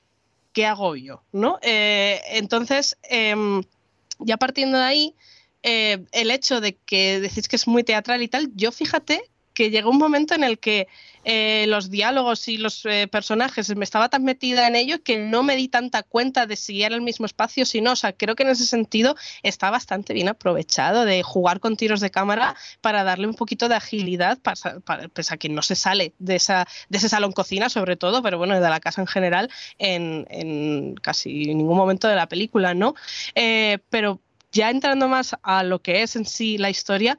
[0.52, 1.58] qué agobio, ¿no?
[1.60, 3.62] Entonces, em,
[4.20, 5.14] ya partiendo de ahí,
[5.64, 9.22] eh, el hecho de que decís que es muy teatral y tal, yo fíjate
[9.54, 10.88] que llegó un momento en el que
[11.22, 15.44] eh, los diálogos y los eh, personajes me estaba tan metida en ello que no
[15.44, 17.92] me di tanta cuenta de si era el mismo espacio si no.
[17.92, 22.00] O sea, creo que en ese sentido está bastante bien aprovechado de jugar con tiros
[22.00, 25.76] de cámara para darle un poquito de agilidad, para, para- pese a que no se
[25.76, 29.06] sale de, esa, de ese salón cocina sobre todo, pero bueno, de la casa en
[29.06, 29.48] general
[29.78, 32.94] en, casi ningún momento de la película, ¿no?
[33.88, 34.20] Pero
[34.54, 37.18] ya entrando más a lo que es en sí la historia,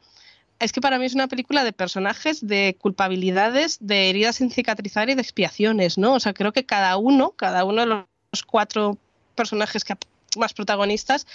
[0.59, 5.09] es que para mí es una película de personajes, de culpabilidades, de heridas sin cicatrizar
[5.09, 6.13] y de expiaciones, ¿no?
[6.13, 8.97] O sea, creo que cada uno, cada uno de los cuatro
[9.35, 9.95] personajes que,
[10.37, 11.27] más protagonistas,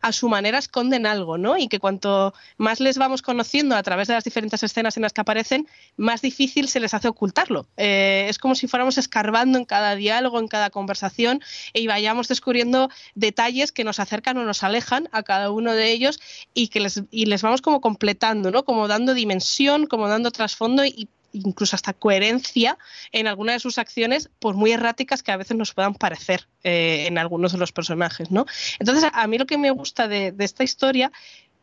[0.00, 1.56] a su manera esconden algo, ¿no?
[1.56, 5.12] Y que cuanto más les vamos conociendo a través de las diferentes escenas en las
[5.12, 7.66] que aparecen, más difícil se les hace ocultarlo.
[7.76, 11.40] Eh, es como si fuéramos escarbando en cada diálogo, en cada conversación,
[11.72, 16.20] y vayamos descubriendo detalles que nos acercan o nos alejan a cada uno de ellos
[16.54, 18.64] y que les, y les vamos como completando, ¿no?
[18.64, 21.08] Como dando dimensión, como dando trasfondo y
[21.44, 22.78] incluso hasta coherencia
[23.12, 27.04] en alguna de sus acciones, por muy erráticas que a veces nos puedan parecer eh,
[27.06, 28.46] en algunos de los personajes, ¿no?
[28.78, 31.12] Entonces, a, mí lo que me gusta de, esta historia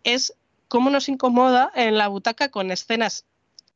[0.04, 0.34] es
[0.68, 3.26] cómo nos incomoda en la butaca con escenas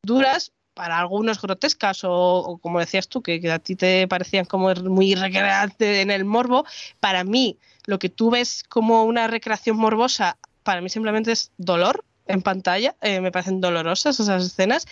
[0.02, 5.14] duras, para algunos grotescas o, como decías tú, que, a ti te parecían como muy
[5.14, 6.64] recreantes en el morbo,
[7.00, 12.04] para mí lo que tú ves como una recreación morbosa, para mí simplemente es dolor
[12.26, 14.86] en pantalla, eh, me parecen dolorosas esas escenas,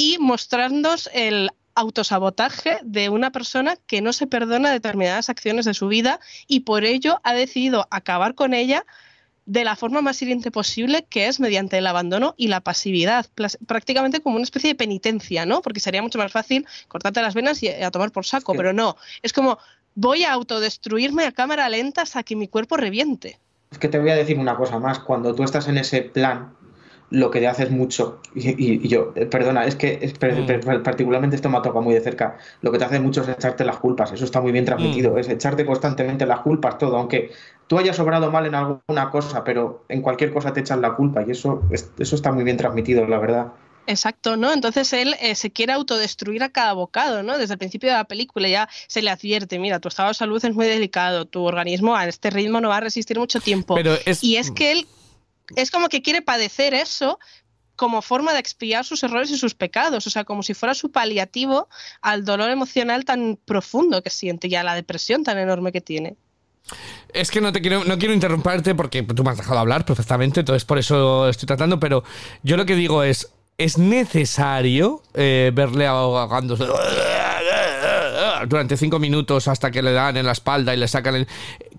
[0.00, 5.88] y mostrarnos el autosabotaje de una persona que no se perdona determinadas acciones de su
[5.88, 8.86] vida y por ello ha decidido acabar con ella
[9.44, 13.26] de la forma más hiriente posible, que es mediante el abandono y la pasividad,
[13.66, 15.60] prácticamente como una especie de penitencia, ¿no?
[15.60, 18.56] Porque sería mucho más fácil cortarte las venas y a tomar por saco, Sí.
[18.56, 19.58] pero no, es como
[19.94, 23.38] voy a autodestruirme a cámara lenta hasta que mi cuerpo reviente.
[23.70, 24.98] Es que te voy a decir una cosa más.
[25.00, 26.54] Cuando tú estás en ese plan,
[27.10, 30.42] lo que te haces mucho, y, y- y yo, eh, perdona, es que es- per-
[30.42, 30.46] Mm.
[30.46, 32.38] per- particularmente esto me ha tocado muy de cerca.
[32.62, 34.12] Lo que te hace mucho es echarte las culpas.
[34.12, 35.12] Eso está muy bien transmitido.
[35.14, 35.18] Mm.
[35.18, 36.96] Es echarte constantemente las culpas, todo.
[36.96, 37.32] Aunque
[37.66, 41.24] tú hayas obrado mal en alguna cosa, pero en cualquier cosa te echas la culpa.
[41.26, 43.46] Y eso, es- eso está muy bien transmitido, la verdad.
[43.86, 44.52] Exacto, ¿no?
[44.52, 47.38] Entonces él eh, se quiere autodestruir a cada bocado, ¿no?
[47.38, 50.44] Desde el principio de la película ya se le advierte, mira, tu estado de salud
[50.44, 53.74] es muy delicado, tu organismo a este ritmo no va a resistir mucho tiempo.
[53.74, 54.86] Pero es, Y es que él
[55.56, 57.18] es como que quiere padecer eso
[57.76, 60.92] como forma de expiar sus errores y sus pecados, o sea, como si fuera su
[60.92, 61.66] paliativo
[62.02, 66.16] al dolor emocional tan profundo que siente y a la depresión tan enorme que tiene.
[67.14, 70.40] Es que no te quiero, no quiero interrumpirte porque tú me has dejado hablar perfectamente,
[70.40, 72.04] entonces por eso estoy tratando, pero
[72.42, 76.66] yo lo que digo es, es necesario eh, verle ahogándose
[78.46, 81.28] durante cinco minutos hasta que le dan en la espalda y le sacan el...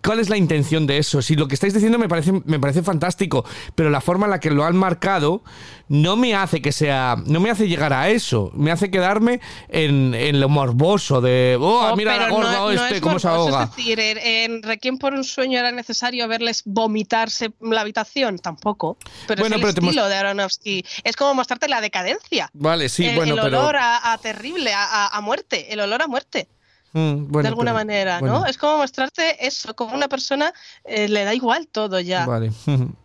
[0.03, 1.21] cuál es la intención de eso.
[1.21, 3.45] Si lo que estáis diciendo me parece, me parece fantástico,
[3.75, 5.43] pero la forma en la que lo han marcado
[5.87, 7.17] no me hace que sea.
[7.25, 8.51] No me hace llegar a eso.
[8.55, 11.57] Me hace quedarme en, en lo morboso de.
[11.59, 13.63] ¡Oh, No, mira la pero gorda no- no este, es cómo se ahoga!
[13.63, 18.97] Es decir, en, Requiem por un sueño era necesario verles vomitarse la habitación, tampoco.
[19.27, 20.85] Pero Bueno, es el pero estilo de Aronofsky.
[21.03, 22.49] Es como mostrarte la decadencia.
[22.53, 23.59] Vale, sí, el, bueno, el pero.
[23.59, 26.47] olor a, a terrible, a muerte, el olor a muerte,
[26.93, 28.45] Mm, bueno, de alguna pero- manera, bueno, ¿no?
[28.45, 32.25] Es como mostrarte eso, como una persona eh, le da igual todo ya.
[32.25, 32.51] Vale.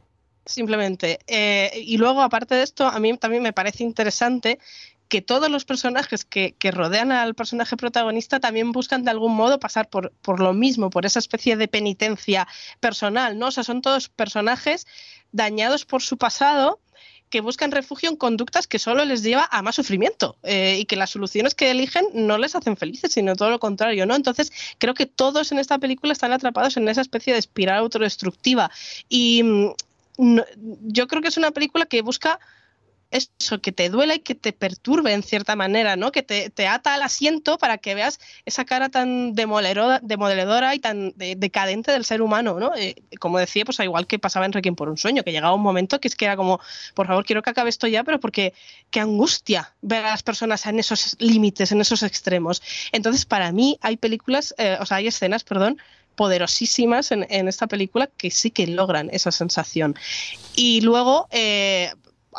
[0.47, 1.19] simplemente.
[1.27, 4.59] Eh, y luego, aparte de esto, a mí también me parece interesante
[5.09, 9.61] que todos los personajes que, que rodean al personaje protagonista también buscan de algún modo
[9.61, 12.49] pasar por, por lo mismo, por esa especie de penitencia
[12.81, 13.49] personal, ¿no?
[13.49, 14.87] O sea, son todos personajes
[15.33, 16.81] dañados por su pasado
[17.37, 20.97] que buscan refugio en conductas que solo les lleva a más sufrimiento eh, y que
[20.97, 24.15] las soluciones que eligen no les hacen felices, sino todo lo contrario, ¿no?
[24.15, 28.71] Entonces, creo que todos en esta película están atrapados en esa especie de espiral autodestructiva
[29.11, 30.41] y mm,
[30.87, 32.41] yo creo que es una película que busca
[33.11, 36.13] eso, que te duela y que te perturbe en cierta manera, ¿no?
[36.13, 41.13] Que te, te ata al asiento para que veas esa cara tan demoledora, y tan
[41.17, 42.75] de- decadente del ser humano, ¿no?
[42.75, 45.55] Eh, como decía, pues al igual que pasaba en Requiem por un sueño, que llegaba
[45.55, 46.61] un momento que es que era como,
[46.95, 48.53] por favor, quiero que acabe esto ya, pero porque
[48.91, 52.63] qué angustia ver a las personas en esos límites, en esos extremos.
[52.93, 55.79] Entonces, para mí hay películas, eh, o sea, hay escenas, perdón,
[56.17, 59.95] poderosísimas en, en esta película que sí que logran esa sensación.
[60.55, 61.93] Y luego, eh,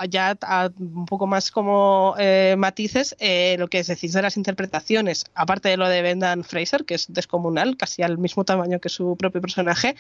[0.06, 5.26] ya a- un poco más como eh, matices, eh, lo que decís de las interpretaciones,
[5.36, 9.16] aparte de lo de Brendan Fraser, que es descomunal, casi al mismo tamaño que su
[9.18, 9.96] propio personaje,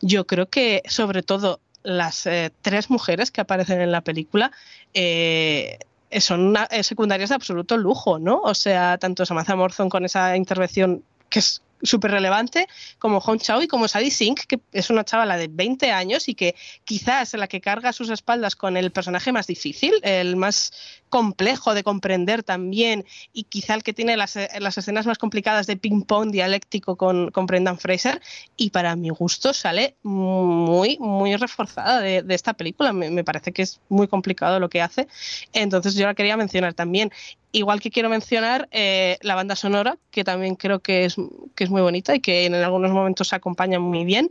[0.00, 4.52] yo creo que sobre todo las eh, tres mujeres que aparecen en la película
[6.18, 8.40] son secundarias de absoluto lujo, ¿no?
[8.42, 12.66] O sea, tanto Samantha Morrison con esa intervención que es súper relevante,
[12.98, 16.34] como Hong Chao y como Sadie Sink, que es una chavala de 20 años y
[16.34, 16.54] que
[16.84, 20.72] quizás es la que carga sus espaldas con el personaje más difícil, el más
[21.08, 25.76] complejo de comprender también y quizá el que tiene las, las escenas más complicadas de
[25.76, 28.20] ping-pong dialéctico con, con Brendan Fraser
[28.56, 32.92] y para mi gusto sale muy, muy reforzada de, esta película.
[32.92, 35.08] Me parece que es muy complicado lo que hace.
[35.52, 37.10] Entonces yo la quería mencionar también.
[37.52, 41.16] Igual que quiero mencionar eh, la banda sonora, que también creo que es,
[41.56, 44.30] que es muy bonita y que en algunos momentos se acompaña muy bien.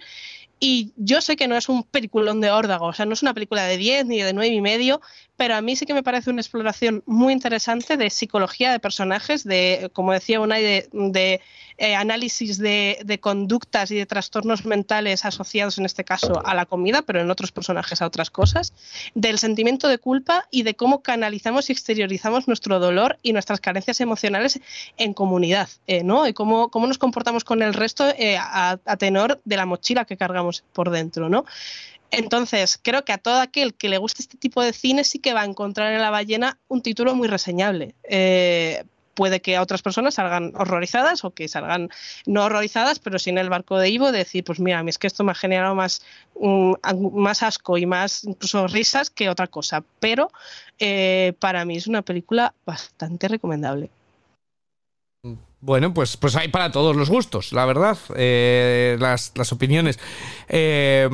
[0.60, 3.34] Y yo sé que no es un peliculón de órdago, o sea, no es una
[3.34, 5.02] película de 10 ni de 9 y medio,
[5.38, 9.46] pero a mí sí que me parece una exploración muy interesante de psicología de personajes,
[9.46, 11.42] de, como decía Unai, de, de
[11.82, 17.04] eh, análisis de, conductas y de trastornos mentales asociados en este caso a la comida,
[17.04, 18.74] pero en otros personajes a otras cosas,
[19.16, 24.02] del sentimiento de culpa y de cómo canalizamos y exteriorizamos nuestro dolor y nuestras carencias
[24.02, 24.60] emocionales
[24.98, 26.28] en comunidad, eh, ¿no?
[26.28, 30.18] Y cómo, cómo nos comportamos con el resto eh, a tenor de la mochila que
[30.18, 31.46] cargamos por dentro, ¿no?
[32.12, 35.34] Entonces, creo que a todo aquel que le guste este tipo de cine sí que
[35.34, 37.94] va a encontrar en La ballena un título muy reseñable.
[38.04, 41.90] Eh, puede que a otras personas salgan horrorizadas o que salgan
[42.26, 45.26] no horrorizadas, pero sin el barco de Ivo, decir, pues mira, mí es que esto
[45.26, 46.02] me ha generado más,
[46.40, 46.74] mm,
[47.14, 49.84] más asco y más incluso risas que otra cosa.
[50.00, 50.32] Pero
[50.80, 53.90] eh, para mí es una película bastante recomendable.
[55.62, 57.98] Bueno, pues, pues hay para todos los gustos, la verdad.
[58.16, 60.00] eh, las, las opiniones.
[60.48, 61.10] Eh,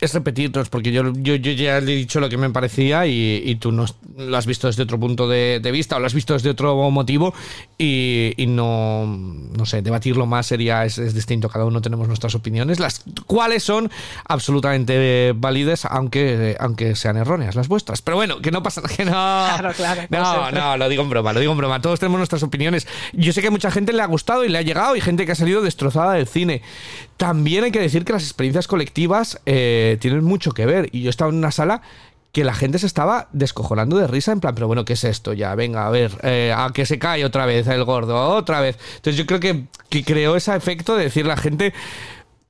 [0.00, 3.42] es repetirnos, porque yo, yo, yo ya le he dicho lo que me parecía y,
[3.44, 3.86] y tú no
[4.16, 6.90] lo has visto desde otro punto de, de vista o lo has visto desde otro
[6.90, 7.34] motivo
[7.78, 12.34] y, y no, no sé, debatirlo más sería, es, es distinto, cada uno tenemos nuestras
[12.34, 13.90] opiniones, las cuales son
[14.26, 18.02] absolutamente válidas, aunque, aunque sean erróneas las vuestras.
[18.02, 19.10] Pero bueno, que no pasa nada, que no...
[19.12, 21.80] Claro, claro, No, no, lo digo en broma, lo digo en broma.
[21.80, 22.86] Todos tenemos nuestras opiniones.
[23.12, 25.26] Yo sé que a mucha gente le ha gustado y le ha llegado y gente
[25.26, 26.62] que ha salido destrozada del cine.
[27.16, 30.88] También hay que decir que las experiencias colectivas eh, tienen mucho que ver.
[30.92, 31.82] Y yo estaba en una sala
[32.32, 35.32] que la gente se estaba descojonando de risa en plan, pero bueno, ¿qué es esto?
[35.32, 38.76] Ya, venga, a ver, eh, a que se cae otra vez el gordo, otra vez.
[38.96, 41.72] Entonces yo creo que, que creó ese efecto de decir la gente...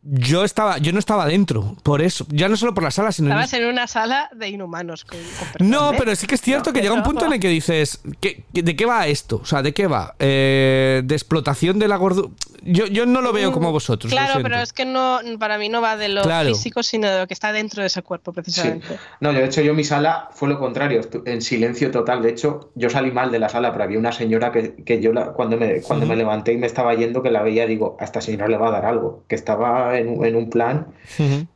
[0.07, 3.29] Yo estaba, yo no estaba dentro, por eso, ya no solo por la sala, sino
[3.29, 5.07] Estabas en una sala de inhumanos.
[5.07, 5.19] Con,
[5.61, 5.97] no, ¿eh?
[5.99, 8.45] pero sí que es cierto No, que llega un punto en el que dices, ¿qué-
[8.53, 9.41] ¿de qué va esto?
[9.43, 10.15] O sea, ¿de qué va?
[10.19, 12.29] Eh, ¿De explotación de la gordura?
[12.67, 14.11] Yo, yo no lo veo como vosotros.
[14.11, 16.49] lo Claro, pero es que no, para mí no va de lo Claro.
[16.49, 18.35] físico, sino de lo que está dentro de ese cuerpo, Sí.
[18.41, 18.99] precisamente.
[19.21, 22.23] No, yo, de hecho, yo mi sala fue lo contrario, en silencio total.
[22.23, 25.13] De hecho, yo salí mal de la sala, pero había una señora que, que yo
[25.13, 28.05] la- cuando, me, cuando me levanté y me estaba yendo, que la veía, digo, a
[28.05, 30.87] esta señora le va a dar algo, que estaba en, un- en un plan.
[31.19, 31.47] Ujú.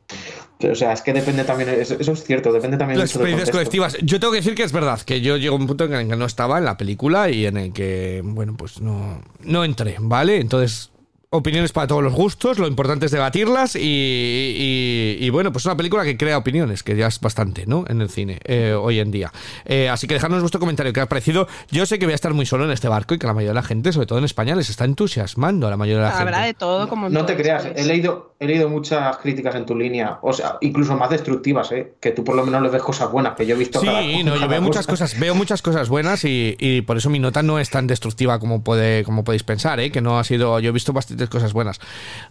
[0.71, 3.97] O sea, es que depende también, eso, eso es cierto, depende también Las experiencias colectivas.
[4.03, 6.07] Yo tengo que decir que es verdad, que yo llego a un punto en el
[6.09, 9.95] que no estaba en la película y en el que, bueno, pues no, no entré,
[9.99, 10.37] ¿vale?
[10.41, 10.91] Entonces,
[11.31, 15.77] opiniones para todos los gustos, lo importante es debatirlas y, y- y, bueno, pues una
[15.77, 17.85] película que crea opiniones, que ya es bastante, ¿no?
[17.87, 19.31] En el cine eh, hoy en día.
[19.65, 21.47] Eh, así que dejadnos vuestro comentario, ¿qué os ha parecido?
[21.69, 23.51] Yo sé que voy a estar muy solo en este barco y que la mayoría
[23.51, 26.17] de la gente, sobre todo en España, les está entusiasmando a la mayoría de la
[26.19, 26.59] Habrá de gente.
[26.59, 30.17] todo como en No te creas, he leído, he leído muchas críticas en tu línea,
[30.23, 31.93] o sea, incluso más destructivas, ¿eh?
[32.01, 34.01] que tú por lo menos le ves cosas buenas, que yo he visto Sí, cada-
[34.01, 35.05] no, yo veo muchas cosa.
[35.05, 38.39] cosas, veo muchas cosas buenas y, y por eso mi nota no es tan destructiva
[38.39, 39.91] como puede, como podéis pensar, ¿eh?
[39.91, 41.79] que no ha sido, yo he visto bastantes cosas buenas.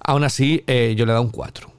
[0.01, 1.71] Aún así, eh, yo le he dado un 4.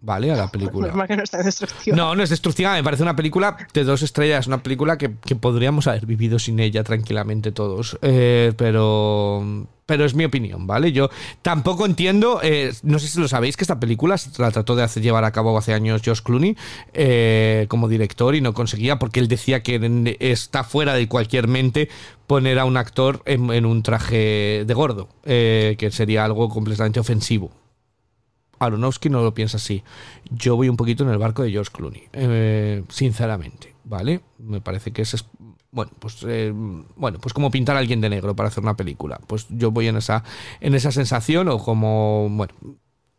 [0.00, 0.30] ¿Vale?
[0.30, 0.88] A la película.
[0.88, 1.96] Normal que no está destructiva.
[1.96, 5.34] No, no es destructiva, me parece una película de dos estrellas, una película que, que
[5.34, 7.98] podríamos haber vivido sin ella tranquilamente todos.
[8.02, 9.66] Eh, pero.
[9.88, 10.92] Pero es mi opinión, ¿vale?
[10.92, 11.08] Yo
[11.40, 14.82] tampoco entiendo, eh, no sé si lo sabéis, que esta película se la trató de
[14.82, 16.58] hacer, llevar a cabo hace años Josh Clooney
[16.92, 21.88] eh, como director y no conseguía porque él decía que está fuera de cualquier mente
[22.26, 27.00] poner a un actor en, en un traje de gordo, eh, que sería algo completamente
[27.00, 27.50] ofensivo.
[28.58, 29.82] Aronofsky no lo piensa así.
[30.30, 34.20] Yo voy un poquito en el barco de George Clooney, eh, sinceramente, ¿vale?
[34.38, 35.24] Me parece que es
[35.78, 36.52] bueno, pues eh,
[36.96, 39.20] bueno, pues como pintar a alguien de negro para hacer una película.
[39.28, 40.24] Pues yo voy en esa
[40.60, 42.52] en esa sensación o como bueno,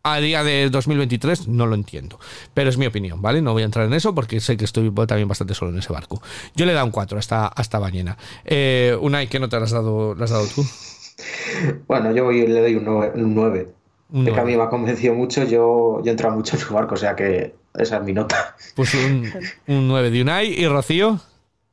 [0.04, 2.20] a día de 2023 no lo entiendo,
[2.54, 3.42] pero es mi opinión, ¿vale?
[3.42, 5.94] No voy a entrar en eso porque sé que estoy también bastante solo en ese
[5.94, 6.22] barco.
[6.54, 8.18] Yo le he dado un 4 hasta hasta ballena.
[8.44, 10.64] Eh, Unai, ¿qué nota le has dado, le has dado tú?
[11.88, 13.12] Bueno, yo voy- le doy un 9.
[13.16, 13.68] Un 9.
[14.12, 16.62] Un Es que a mí me ha convencido mucho, yo, yo he entrado mucho en
[16.62, 18.56] su barco, o sea que esa es mi nota.
[18.76, 19.32] Pues un,
[19.68, 21.20] un 9 de Unai y Rocío.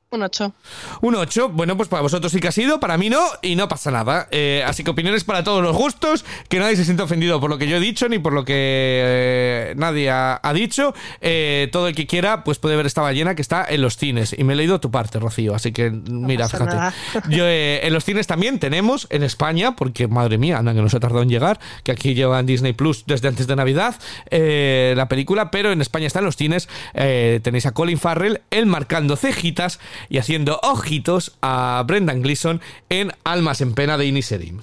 [0.09, 0.53] Un 8.
[1.01, 3.67] Un 8, bueno, pues para vosotros sí que ha sido, para mí no, y no
[3.69, 4.29] pasa nada.
[4.31, 7.59] Eh, así que opiniones para todos los gustos, que nadie se sienta ofendido por lo
[7.59, 10.95] que yo he dicho ni por lo que eh, nadie ha, ha dicho.
[11.21, 14.33] Eh, todo el que quiera, pues puede ver esta ballena que está en los cines.
[14.39, 16.77] Y me he leído tu parte, Rocío, así que mira, fíjate.
[16.77, 16.95] nada.
[17.29, 20.95] Yo, eh, en los cines también tenemos, en España, porque madre mía, anda que nos
[20.95, 23.97] ha tardado en llegar, que aquí llevan Disney Plus desde antes de Navidad,
[24.31, 26.69] eh, la película, pero en España está en los cines.
[26.95, 33.61] tenéis a Colin Farrell, él marcando cejitas y haciendo ojitos a Brendan Gleeson en Almas
[33.61, 34.63] en Pena de Inisherin.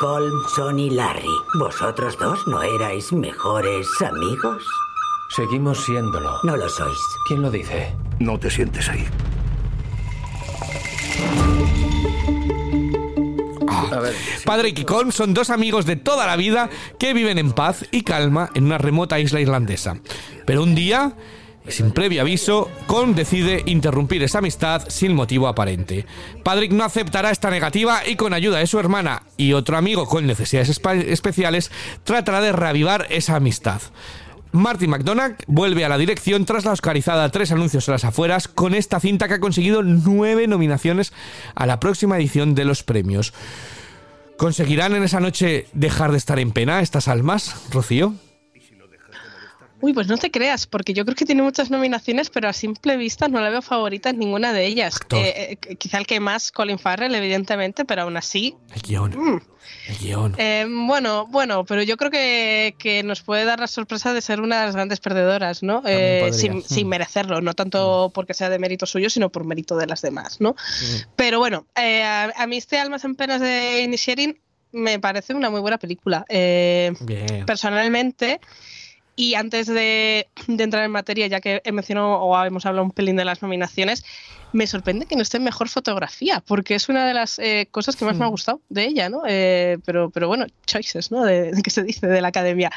[0.00, 1.26] Colmson y Larry,
[1.58, 4.64] ¿vosotros dos no erais mejores amigos?
[5.30, 6.38] Seguimos siéndolo.
[6.42, 6.98] No lo sois.
[7.26, 7.94] ¿Quién lo dice?
[8.18, 9.06] No te sientes ahí.
[13.90, 14.14] A ver,
[14.44, 18.02] Padre y Kikon son dos amigos de toda la vida que viven en paz y
[18.02, 19.98] calma en una remota isla irlandesa.
[20.46, 21.14] Pero un día,
[21.68, 26.06] sin previo aviso, Con decide interrumpir esa amistad sin motivo aparente.
[26.42, 30.26] Patrick no aceptará esta negativa y con ayuda de su hermana y otro amigo con
[30.26, 31.70] necesidades especiales
[32.04, 33.80] tratará de reavivar esa amistad.
[34.52, 38.74] Martin McDonagh vuelve a la dirección tras la oscarizada Tres anuncios a las afueras con
[38.74, 41.12] esta cinta que ha conseguido nueve nominaciones
[41.54, 43.34] a la próxima edición de los premios.
[44.38, 48.14] ¿Conseguirán en esa noche dejar de estar en pena estas almas, Rocío?
[49.80, 52.96] Uy, pues no te creas, porque yo creo que tiene muchas nominaciones, pero a simple
[52.96, 54.98] vista no la veo favorita en ninguna de ellas.
[55.12, 58.56] Eh, eh, quizá el que más, Colin Farrell, evidentemente, pero aún así.
[58.74, 59.10] El guion.
[59.16, 59.40] mm.
[59.88, 60.34] El guion.
[60.38, 64.40] Eh, bueno, bueno, pero yo creo que, que nos puede dar la sorpresa de ser
[64.40, 65.82] una de las grandes perdedoras, ¿no?
[66.32, 66.62] Sin, Mm.
[66.62, 70.40] sin merecerlo, no tanto porque sea de mérito suyo, sino por mérito de las demás,
[70.40, 70.56] ¿no?
[71.16, 74.40] Pero bueno, a, a mí este Almas en Penas de Inisherin
[74.72, 76.24] me parece una muy buena película.
[76.28, 76.96] Bien.
[77.46, 78.40] personalmente.
[79.18, 83.16] Y antes de, entrar en materia, ya que he mencionado o hemos hablado un pelín
[83.16, 84.04] de las nominaciones,
[84.52, 87.96] me sorprende que no esté en mejor fotografía, porque es una de las eh, cosas
[87.96, 89.22] que más me ha gustado de ella, ¿no?
[89.26, 91.24] Eh, pero, pero bueno, choices, ¿no?
[91.24, 92.70] De, que se dice de la academia.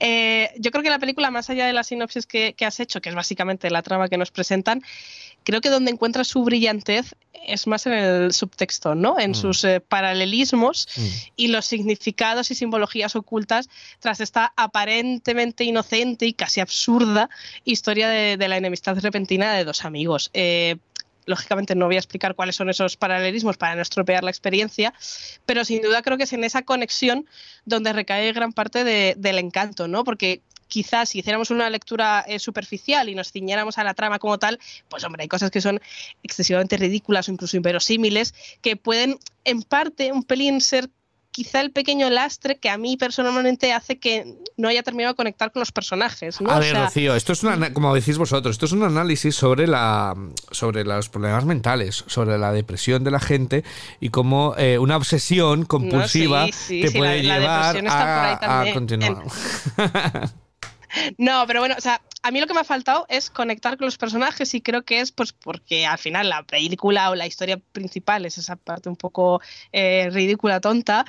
[0.00, 3.00] Eh, yo creo que la película, más allá de la sinopsis que, que has hecho,
[3.00, 4.82] que es básicamente la trama que nos presentan,
[5.44, 7.14] creo que donde encuentra su brillantez
[7.46, 9.18] es más en el subtexto, ¿no?
[9.18, 10.88] En sus eh, paralelismos
[11.36, 13.68] y los significados y simbologías ocultas
[14.00, 17.30] tras esta aparentemente inocente y casi absurda
[17.64, 20.30] historia de, de la enemistad repentina de dos amigos.
[20.34, 20.76] Eh,
[21.28, 24.92] lógicamente no voy a explicar cuáles son esos paralelismos para no estropear la experiencia,
[25.46, 27.26] pero sin duda creo que es en esa conexión
[27.64, 30.04] donde recae gran parte de- del encanto, ¿no?
[30.04, 34.38] Porque quizás si hiciéramos una lectura eh, superficial y nos ciñéramos a la trama como
[34.38, 34.58] tal,
[34.90, 35.80] pues hombre, hay cosas que son
[36.22, 40.90] excesivamente ridículas o incluso inverosímiles, que pueden en parte un pelín ser
[41.38, 45.52] quizá el pequeño lastre que a mí personalmente hace que no haya terminado de conectar
[45.52, 46.50] con los personajes, ¿no?
[46.50, 49.36] A O ver, sea, Rocío, esto es una, como decís vosotros, esto es un análisis
[49.36, 50.16] sobre la
[50.50, 53.62] sobre los problemas mentales, sobre la depresión de la gente
[54.00, 57.86] y cómo eh, una obsesión compulsiva sí, sí, te sí, puede la- la llevar ahí
[57.86, 59.22] a, a continuar.
[61.18, 63.86] No, pero bueno, o sea, a mí lo que me ha faltado es conectar con
[63.86, 67.58] los personajes y creo que es pues porque al final la película o la historia
[67.72, 69.40] principal es esa parte un poco
[69.72, 71.04] eh, ridícula, tonta,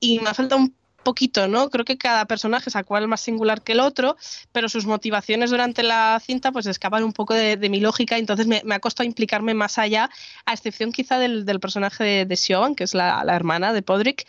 [0.00, 1.68] y me ha faltado un poquito, ¿no?
[1.70, 4.16] Creo que cada personaje es a cual más singular que el otro,
[4.52, 8.62] pero sus motivaciones durante la cinta pues escapan un poco de, mi lógica, entonces me,
[8.64, 10.10] me, ha costado implicarme más allá,
[10.46, 14.26] a excepción quizá del, personaje de, de que es la hermana de Podrick,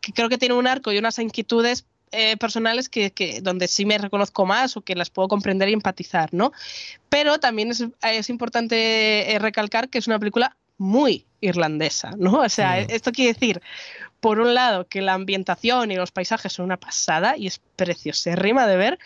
[0.00, 3.84] que creo que tiene un arco y unas inquietudes eh, personales que, que, donde sí
[3.84, 6.52] me reconozco más o que las puedo comprender y empatizar, ¿no?
[7.08, 12.40] Pero también es, es importante eh, recalcar que es una película muy irlandesa, ¿no?
[12.40, 13.60] O sea, esto quiere decir,
[14.20, 18.66] por un lado, que la ambientación y los paisajes son una pasada y es preciosérrima
[18.66, 18.98] de ver,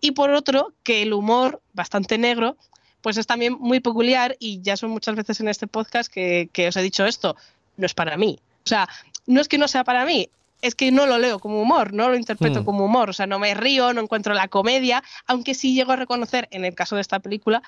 [0.00, 2.56] y por otro, que el humor bastante negro
[3.02, 6.68] pues es también muy peculiar y ya son muchas veces en este podcast que, que
[6.68, 7.36] os he dicho esto,
[7.76, 8.38] no es para mí.
[8.64, 8.88] O sea,
[9.26, 10.30] no es que no sea para mí,
[10.62, 12.64] es que no lo leo como humor, no lo interpreto mm.
[12.64, 15.96] como humor, o sea, no me río, no encuentro la comedia, aunque sí llego a
[15.96, 17.62] reconocer, en el caso de esta película,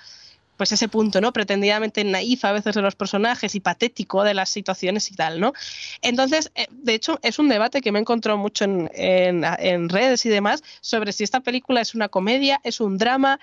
[0.56, 1.32] pues ese punto, ¿no?
[1.32, 5.52] Pretendidamente naif a veces de los personajes y patético de las situaciones y tal, ¿no?
[6.00, 9.88] Entonces, eh, de hecho, es un debate que me he encontrado mucho en, en, en
[9.88, 13.40] redes y demás sobre si esta película es una comedia, es un drama.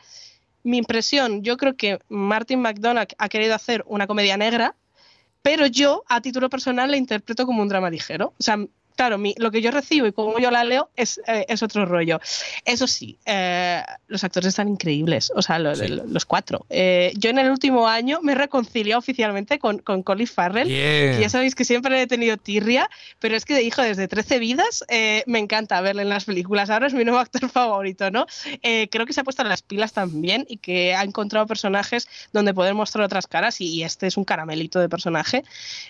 [0.64, 4.76] Mi impresión, yo creo que Martin McDonagh ha querido hacer una comedia negra,
[5.42, 8.34] pero yo, a título personal, la interpreto como un drama ligero.
[8.40, 8.58] O sea,
[8.96, 11.86] claro, mi, lo que yo recibo y como yo la leo es, eh, es otro
[11.86, 12.20] rollo.
[12.66, 15.88] Eso sí, eh, los actores están increíbles, o sea, lo, sí.
[15.88, 16.66] lo, los cuatro.
[16.70, 21.16] Eh, yo en el último año me reconcilié oficialmente con, con Colin Farrell, yeah.
[21.16, 22.90] que ya sabéis que siempre he tenido tirria,
[23.20, 26.70] pero es que hijo desde 13 vidas eh, me encanta verle en las películas.
[26.70, 28.26] Ahora es mi nuevo actor favorito, ¿no?
[28.62, 32.54] Eh, creo que se ha puesto las pilas también y que ha encontrado personajes donde
[32.54, 35.44] poder mostrar otras caras y, y este es un caramelito de personaje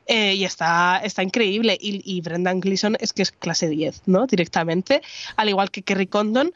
[0.08, 1.78] y está, está increíble.
[1.80, 4.28] Y, y Brendan Gleeson es que es clase 10, ¿no?
[4.28, 5.02] Directamente,
[5.36, 6.54] al igual que Kerry Condon.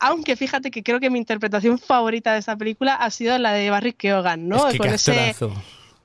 [0.00, 3.70] Aunque fíjate que creo que mi interpretación favorita de esta película ha sido la de
[3.70, 4.68] Barry Keoghan, ¿no?
[4.68, 5.34] Es que Con ese,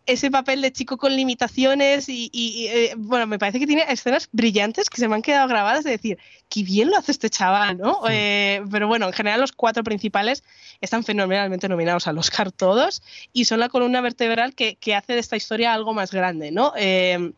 [0.06, 3.86] ese papel de chico con limitaciones y, y, y eh, bueno, me parece que tiene
[3.88, 6.18] escenas brillantes que se me han quedado grabadas de decir,
[6.50, 8.02] qué bien lo hace este chaval, ¿no?
[8.02, 8.12] Sí.
[8.12, 10.44] Eh, pero bueno, en general los cuatro principales
[10.82, 13.02] están fenomenalmente nominados al Oscar todos
[13.32, 16.74] y son la columna vertebral que, que hace de esta historia algo más grande, ¿no?
[16.76, 17.32] Eh,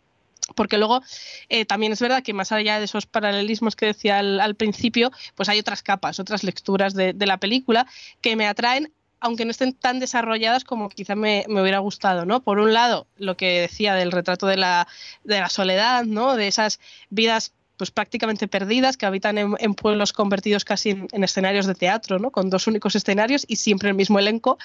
[0.54, 1.02] porque luego
[1.50, 5.50] eh, también es verdad que más allá de esos paralelismos que decía al, principio, pues
[5.50, 7.88] hay otras capas, otras lecturas de, de, la película
[8.22, 12.44] que me atraen aunque no estén tan desarrolladas como quizá me, me, hubiera gustado, ¿no?
[12.44, 14.88] Por un lado, lo que decía del retrato de la,
[15.24, 16.36] de la soledad, ¿no?
[16.36, 21.24] De esas vidas pues prácticamente perdidas, que habitan en, en pueblos convertidos casi en, en,
[21.24, 22.32] escenarios de teatro, ¿no?
[22.32, 24.58] con dos únicos escenarios y siempre el mismo elenco,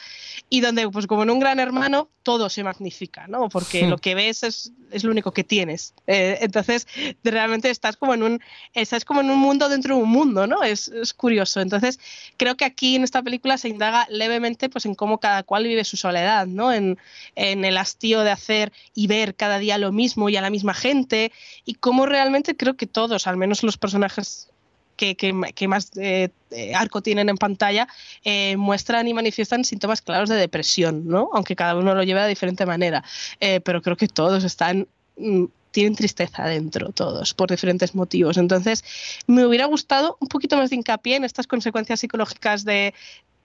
[0.48, 3.48] y donde, pues como en un gran hermano, todo se magnifica, ¿no?
[3.48, 5.94] porque lo que ves es, es lo único que tienes.
[6.06, 6.86] Eh, entonces,
[7.24, 8.40] realmente estás como, en un,
[8.74, 10.62] estás como en un mundo dentro de un mundo, ¿no?
[10.62, 11.60] Es, es, curioso.
[11.60, 11.98] Entonces,
[12.36, 15.84] creo que aquí en esta película se indaga levemente pues, en cómo cada cual vive
[15.84, 16.72] su soledad, ¿no?
[16.72, 16.98] en,
[17.36, 20.74] en el hastío de hacer y ver cada día lo mismo y a la misma
[20.74, 21.32] gente,
[21.64, 24.50] y cómo realmente creo que todo todos, al menos los personajes
[24.94, 26.28] que, más eh,
[26.74, 27.88] arco tienen en pantalla,
[28.24, 31.30] eh, muestran y manifiestan síntomas claros de depresión, ¿no?
[31.32, 33.02] Aunque cada uno lo lleve de diferente manera.
[33.40, 34.86] Eh, pero creo que todos están
[35.16, 38.36] mm, tienen tristeza dentro todos por diferentes motivos.
[38.36, 38.84] Entonces,
[39.26, 42.92] me hubiera gustado un poquito más de hincapié en estas consecuencias psicológicas de,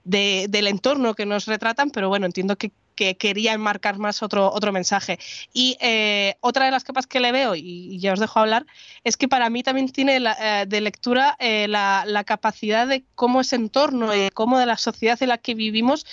[0.04, 4.50] de, del entorno que nos retratan, pero bueno, entiendo que, que quería enmarcar más otro,
[4.52, 5.18] otro mensaje.
[5.52, 8.66] Y eh, otra de las capas que le veo, y, y, ya os dejo hablar,
[9.04, 13.04] es que para mí también tiene la, eh, de lectura eh, la, la, capacidad de
[13.14, 16.06] cómo ese entorno, eh, cómo de la sociedad en la que vivimos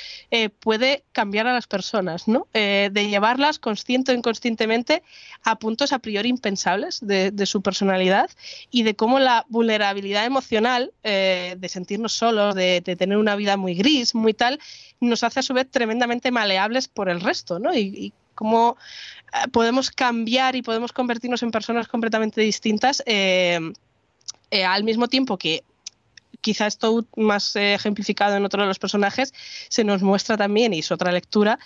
[0.59, 2.47] puede cambiar a las personas, ¿no?
[2.53, 5.03] De llevarlas consciente o inconscientemente
[5.43, 8.29] a puntos a priori impensables de, su personalidad
[8.69, 13.75] y de cómo la vulnerabilidad emocional, de sentirnos solos, de, de tener una vida muy
[13.75, 14.59] gris, muy tal,
[14.99, 16.31] nos hace a su vez tremendamente
[16.87, 17.73] por el resto, ¿no?
[17.75, 18.77] Y, cómo
[19.33, 23.59] eh, podemos cambiar y podemos convertirnos en personas completamente distintas eh,
[24.51, 25.63] eh, al mismo tiempo que
[26.41, 29.33] quizá esto más ejemplificado en otro de los personajes
[29.69, 31.57] se nos muestra también, y es otra lectura,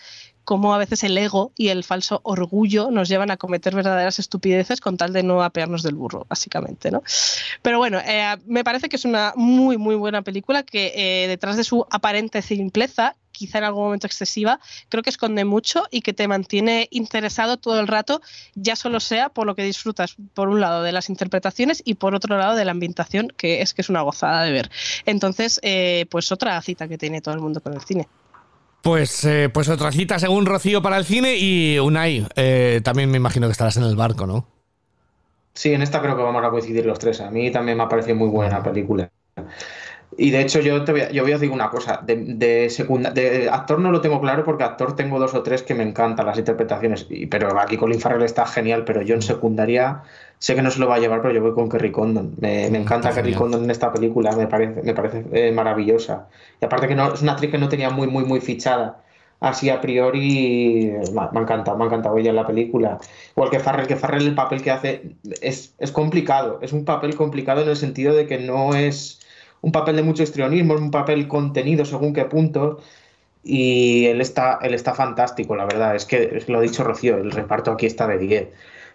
[0.43, 4.79] cómo a veces el ego y el falso orgullo nos llevan a cometer verdaderas estupideces
[4.79, 7.01] con tal de no apearnos del burro, básicamente, ¿no?
[7.63, 7.99] Pero bueno,
[8.45, 13.15] me parece que es una muy, muy buena película que detrás de su aparente simpleza
[13.37, 14.59] quizá en algún momento excesiva,
[14.89, 18.21] creo que esconde mucho y que te mantiene interesado todo el rato,
[18.55, 22.15] ya solo sea por lo que disfrutas, por un lado, de las interpretaciones y por
[22.15, 24.71] otro lado, de la ambientación, que es que es una gozada de ver.
[25.05, 28.07] Entonces, eh, pues otra cita que tiene todo el mundo con el cine.
[28.81, 33.17] Pues, eh, pues otra cita según Rocío para el cine y Unai, eh, también me
[33.17, 34.47] imagino que estarás en el barco, ¿no?
[35.53, 37.19] Sí, en esta creo que vamos a coincidir los tres.
[37.19, 39.09] A mí también me ha parecido muy buena película.
[40.19, 42.01] Y de hecho, yo te voy a, yo voy a decir una cosa.
[42.03, 45.61] De, de, secunda, de actor no lo tengo claro porque actor tengo dos o tres
[45.61, 47.05] que me encantan las interpretaciones.
[47.09, 50.01] Y, pero aquí Colin Farrell está genial, pero yo en secundaria
[50.39, 52.33] sé que no se lo va a llevar, pero yo voy con Kerry Condon.
[52.39, 53.33] Me, me encanta Kerry.
[53.33, 56.27] Condon en esta película, me parece, me parece eh, maravillosa.
[56.59, 59.03] Y aparte que no, es una actriz que no tenía muy, muy, muy fichada.
[59.39, 62.97] Así a priori me, me ha encantado, me ha encantado ella en la película.
[63.35, 67.15] Igual que Farrell, que Farrell el papel que hace es, es complicado, es un papel
[67.15, 69.19] complicado en el sentido de que no es
[69.61, 72.83] un papel de mucho histrionismo, es un papel contenido según qué puntos.
[73.43, 75.95] Y él está, él está fantástico, la verdad.
[75.95, 78.47] Es que, lo ha dicho Rocío, el reparto aquí está de 10.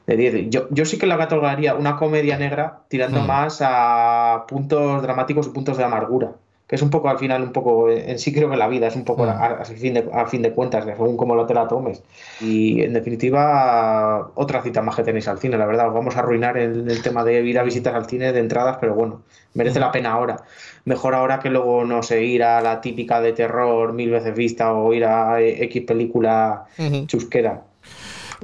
[0.07, 0.51] De 10.
[0.51, 3.27] Yo, yo sí que la catalogaría una comedia negra tirando Mm.
[3.27, 6.33] más a puntos dramáticos y puntos de amargura.
[6.73, 8.97] Que es un poco al final, un poco, en sí creo que la vida es
[8.97, 9.29] un poco Mm.
[9.29, 12.03] a, a fin de, a fin de cuentas, según cómo lo te la tomes.
[12.41, 15.89] Y en definitiva, otra cita más que tenéis al cine, la verdad.
[15.89, 18.79] Os vamos a arruinar el, el tema de ir a visitas al cine de entradas,
[18.81, 19.21] pero bueno,
[19.53, 20.45] merece la pena ahora.
[20.87, 24.73] Mejor ahora que luego, no sé, ir a la típica de terror mil veces vista
[24.73, 26.65] o ir a eh, X película
[27.07, 27.65] chusquera.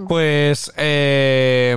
[0.07, 1.75] Pues eh,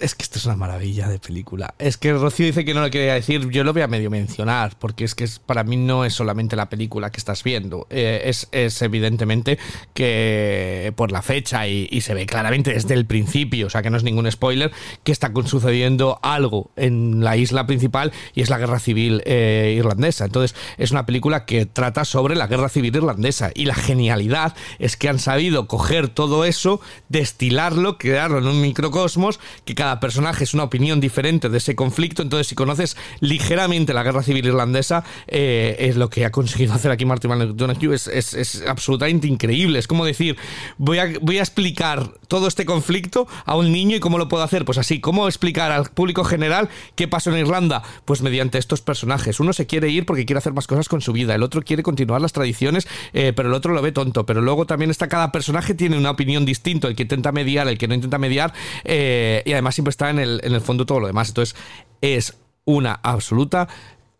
[0.00, 1.74] es que esto es una maravilla de película.
[1.78, 4.76] Es que Rocío dice que no lo quería decir, yo lo voy a medio mencionar,
[4.78, 8.22] porque es que es- para mí no es solamente la película que estás viendo, eh,
[8.24, 9.58] es, es evidentemente
[9.94, 13.96] que por la fecha y, se ve claramente desde el principio, o sea que no
[13.96, 14.70] es ningún spoiler,
[15.02, 20.24] que está sucediendo algo en la isla principal y es la guerra civil eh, irlandesa.
[20.26, 24.96] Entonces es una película que trata sobre la guerra civil irlandesa y la genialidad es
[24.96, 30.54] que han sabido coger todo eso, destilarlo, crearlo en un microcosmos, que cada personaje es
[30.54, 32.22] una opinión diferente de ese conflicto.
[32.22, 36.90] Entonces, si conoces ligeramente la guerra civil irlandesa, eh, es lo que ha conseguido hacer
[36.90, 37.78] aquí Martin McDonagh.
[37.92, 39.78] Es, es absolutamente increíble.
[39.78, 40.36] Es como decir,
[40.76, 44.42] voy a, voy a explicar todo este conflicto a un niño y cómo lo puedo
[44.42, 44.64] hacer.
[44.64, 47.82] Pues así, ¿cómo explicar al público general qué pasó en Irlanda?
[48.04, 49.40] Pues mediante estos personajes.
[49.40, 51.82] Uno se quiere ir porque quiere hacer más cosas con su vida, el otro quiere
[51.82, 54.26] continuar las tradiciones, eh, pero el otro lo ve tonto.
[54.26, 57.78] Pero luego también está cada personaje tiene una opinión distinta, el que intenta mediar, el
[57.78, 58.52] que no intenta mediar,
[58.84, 61.28] eh, y además siempre está en el, en el fondo todo lo demás.
[61.28, 61.54] Entonces,
[62.00, 63.68] es una absoluta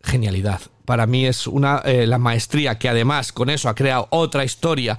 [0.01, 0.61] genialidad.
[0.89, 4.97] Para mí es una eh, la maestría que además con eso ha creado otra historia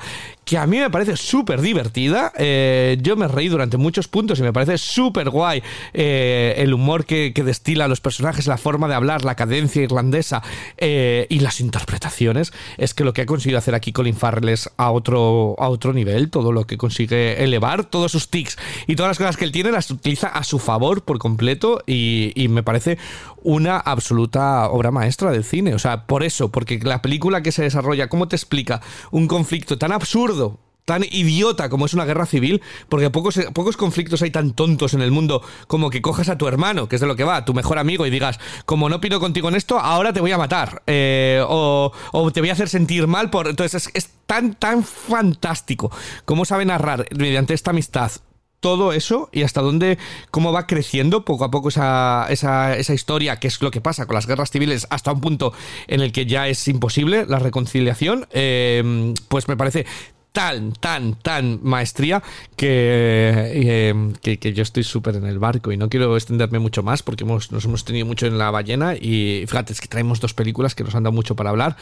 [0.51, 2.33] que a mí me parece súper divertida.
[2.37, 5.63] Eh, yo me reí durante muchos puntos y me parece súper guay
[5.95, 10.43] eh, el humor que, que destila los personajes, la forma de hablar, la cadencia irlandesa
[10.77, 12.53] eh, y las interpretaciones.
[12.79, 15.93] Es que lo que ha conseguido hacer aquí Colin Farrell es a otro, a otro
[15.93, 16.31] nivel.
[16.31, 18.59] Todo lo que consigue elevar, todos sus tics
[18.89, 22.33] y todas las cosas que él tiene las utiliza a su favor por completo y,
[22.35, 22.99] y me parece
[23.43, 25.75] una absoluta obra maestra del cine.
[25.75, 28.81] O sea, por eso, porque la película que se desarrolla, cómo te explica
[29.11, 30.59] un conflicto tan absurdo
[30.91, 35.03] tan idiota como es una guerra civil, porque pocos, pocos conflictos hay tan tontos en
[35.03, 37.45] el mundo como que cojas a tu hermano, que es de lo que va, a
[37.45, 40.39] tu mejor amigo, y digas, como no opino contigo en esto, ahora te voy a
[40.39, 41.93] matar, eh, o,
[42.33, 43.47] te voy a hacer sentir mal por...
[43.47, 45.93] Entonces es, es tan, tan fantástico
[46.25, 48.11] cómo sabe narrar mediante esta amistad
[48.61, 49.99] todo eso y hasta dónde,
[50.31, 54.07] cómo va creciendo poco a poco esa, esa, esa, historia, que es lo que pasa
[54.07, 55.53] con las guerras civiles, hasta un punto
[55.89, 59.87] en el que ya es imposible la reconciliación, eh, pues me parece
[60.33, 62.23] tan, tan, tan maestría
[62.57, 66.83] que, eh, que, que, yo estoy súper en el barco y no quiero extenderme mucho
[66.83, 70.21] más porque hemos, nos hemos tenido mucho en la ballena y fíjate, es que traemos
[70.21, 71.77] dos películas que nos han dado mucho para hablar,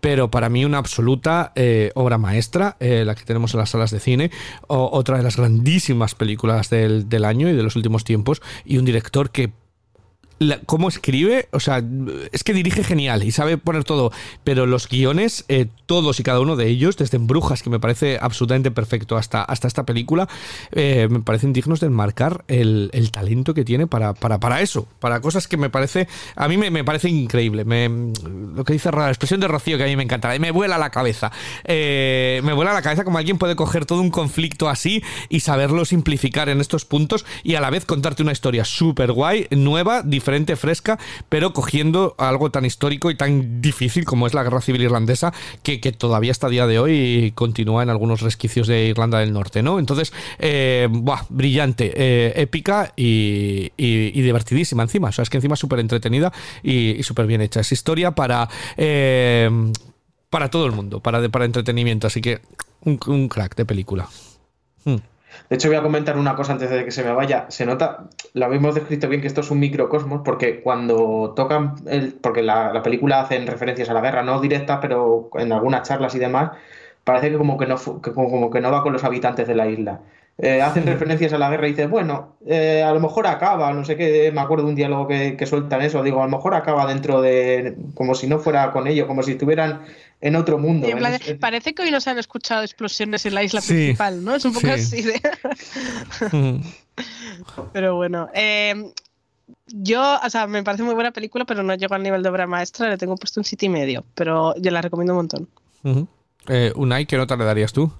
[0.00, 3.90] pero para mí una absoluta eh, obra maestra, eh, la que tenemos en las salas
[3.90, 4.30] de cine,
[4.68, 8.84] otra de las grandísimas películas del, del año y de los últimos tiempos y un
[8.84, 9.52] director que
[10.40, 11.84] la, cómo escribe, o sea,
[12.32, 14.10] es que dirige genial y sabe poner todo,
[14.42, 18.18] pero los guiones, eh, todos y cada uno de ellos, desde Brujas, que me parece
[18.18, 20.28] absolutamente perfecto, hasta, hasta esta película,
[20.72, 24.88] eh, me parecen dignos de enmarcar el, el talento que tiene para, para, para, eso,
[24.98, 27.66] para cosas que me parece, a mí me, me parece increíble.
[27.66, 30.78] Me, lo que dice la expresión de Rocío, que a mí me encanta, me vuela
[30.78, 31.30] la cabeza.
[31.64, 35.84] Eh, me vuela la cabeza como alguien puede coger todo un conflicto así y saberlo
[35.84, 40.29] simplificar en estos puntos y a la vez contarte una historia súper guay, nueva, diferente
[40.30, 40.98] diferente, fresca,
[41.28, 45.32] pero cogiendo algo tan histórico y tan difícil como es la guerra civil irlandesa,
[45.64, 49.62] que, que todavía hasta día de hoy continúa en algunos resquicios de Irlanda del Norte,
[49.62, 49.80] ¿no?
[49.80, 50.88] Entonces, eh,
[51.30, 55.08] brillante, eh, épica y, divertidísima encima.
[55.08, 56.32] O sea, es que encima súper entretenida
[56.62, 57.60] y, súper bien hecha.
[57.60, 58.48] Es historia para.
[58.76, 59.50] Eh,
[60.28, 62.06] para todo el mundo, para, para entretenimiento.
[62.06, 62.40] Así que
[62.82, 64.08] un, un crack de película.
[64.84, 64.98] Hmm.
[65.48, 67.46] De hecho, voy a comentar una cosa antes de que se me vaya.
[67.48, 68.04] Se nota,
[68.34, 72.72] lo habíamos descrito bien, que esto es un microcosmos, porque cuando tocan, el, porque la,
[72.72, 76.52] la, película hacen referencias a la guerra, no directas, pero en algunas charlas y demás,
[77.04, 79.68] parece que como que no, que como que no va con los habitantes de la
[79.68, 80.00] isla.
[80.38, 83.84] eh, hacen referencias a la guerra y dices, bueno, eh, a lo mejor acaba, no
[83.84, 86.54] sé qué, me acuerdo de un diálogo que, que sueltan eso, digo, a lo mejor
[86.54, 89.82] acaba dentro de, como si no fuera con ello, como si estuvieran
[90.20, 90.86] en otro mundo.
[90.88, 93.72] En plan En- parece que hoy no se han escuchado explosiones en la isla Sí.
[93.74, 94.34] principal, ¿no?
[94.34, 94.72] Es un poco Sí.
[94.72, 95.20] así de.
[96.32, 96.60] Mm.
[97.72, 98.28] Pero bueno.
[98.34, 98.92] eh,
[99.68, 102.46] yo, o sea, me parece muy buena película, pero no llego al nivel de obra
[102.46, 102.88] maestra.
[102.88, 105.48] Le tengo puesto un siete y medio, pero yo la recomiendo un montón.
[105.84, 106.06] Ujú.
[106.48, 107.90] Eh, Unai, ¿qué nota le darías tú?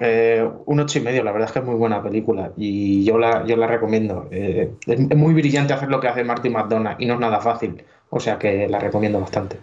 [0.00, 3.16] Eh, un ocho y medio, la verdad es que es muy buena película y yo
[3.18, 4.28] la, yo la recomiendo.
[4.32, 7.40] Eh, es, es muy brillante hacer lo que hace Martin McDonagh y no es nada
[7.40, 9.58] fácil, o sea que la recomiendo bastante.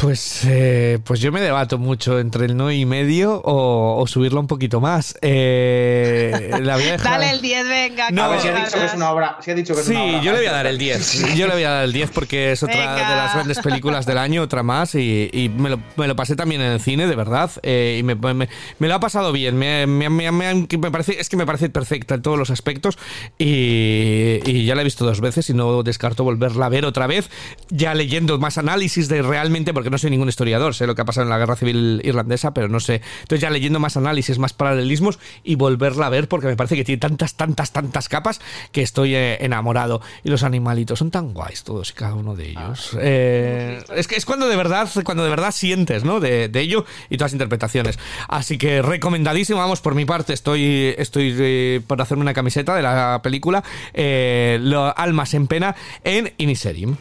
[0.00, 4.38] Pues, eh, pues yo me debato mucho entre el no y medio o, o subirlo
[4.38, 5.18] un poquito más.
[5.22, 8.10] Eh, la voy a dejar- Dale el 10, venga.
[8.12, 9.86] No, a ver si ha dicho que es una obra, si ha dicho que es
[9.86, 11.34] Sí, una obra yo le voy a dar el 10.
[11.36, 12.94] Yo le voy a dar el 10 porque es otra Venga.
[13.10, 14.94] de las grandes películas del año, otra más.
[14.94, 17.50] Y, y me, lo, me lo pasé también en el cine, de verdad.
[17.64, 18.48] eh, y me, me-
[18.78, 19.56] me lo ha pasado bien.
[19.56, 22.98] Me, me- me- me- me parece, es que me parece perfecta en todos los aspectos.
[23.36, 27.08] Y, y ya la he visto dos veces y no descarto volverla a ver otra
[27.08, 27.30] vez.
[27.68, 31.04] Ya leyendo más análisis de realmente, porque no soy ningún historiador, sé lo que ha
[31.04, 33.02] pasado en la guerra civil irlandesa, pero no sé.
[33.20, 36.84] Entonces ya leyendo más análisis, más paralelismos y volverla a ver porque me parece que
[36.84, 38.40] tiene tantas, tantas, tantas capas
[38.72, 40.00] que estoy eh, enamorado.
[40.24, 42.96] Y los animalitos son tan guays todos y cada uno de ellos.
[43.00, 46.20] Eh, es que es cuando de verdad, cuando de verdad sientes, ¿no?
[46.20, 47.98] De, de ello y todas las interpretaciones.
[48.28, 52.82] Así que recomendadísimo, vamos, por mi parte, estoy, estoy eh, por hacerme una camiseta de
[52.82, 53.62] la película
[53.94, 54.60] eh,
[54.96, 56.96] Almas en Pena en Iniserim.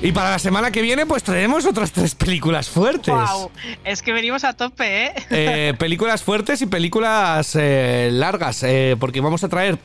[0.00, 3.12] Y para la semana que viene, pues traemos otras tres películas fuertes.
[3.12, 3.50] Wow,
[3.84, 5.12] es que venimos a tope, ¿eh?
[5.30, 9.76] Eh, películas fuertes y películas eh, largas, eh, porque vamos a traer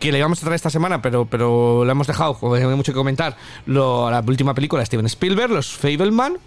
[0.00, 2.92] que le íbamos a traer esta semana, pero, pero lo hemos dejado, como hay mucho
[2.92, 3.36] que comentar,
[3.66, 6.38] lo- la última película de Steven Spielberg, Los Fableman,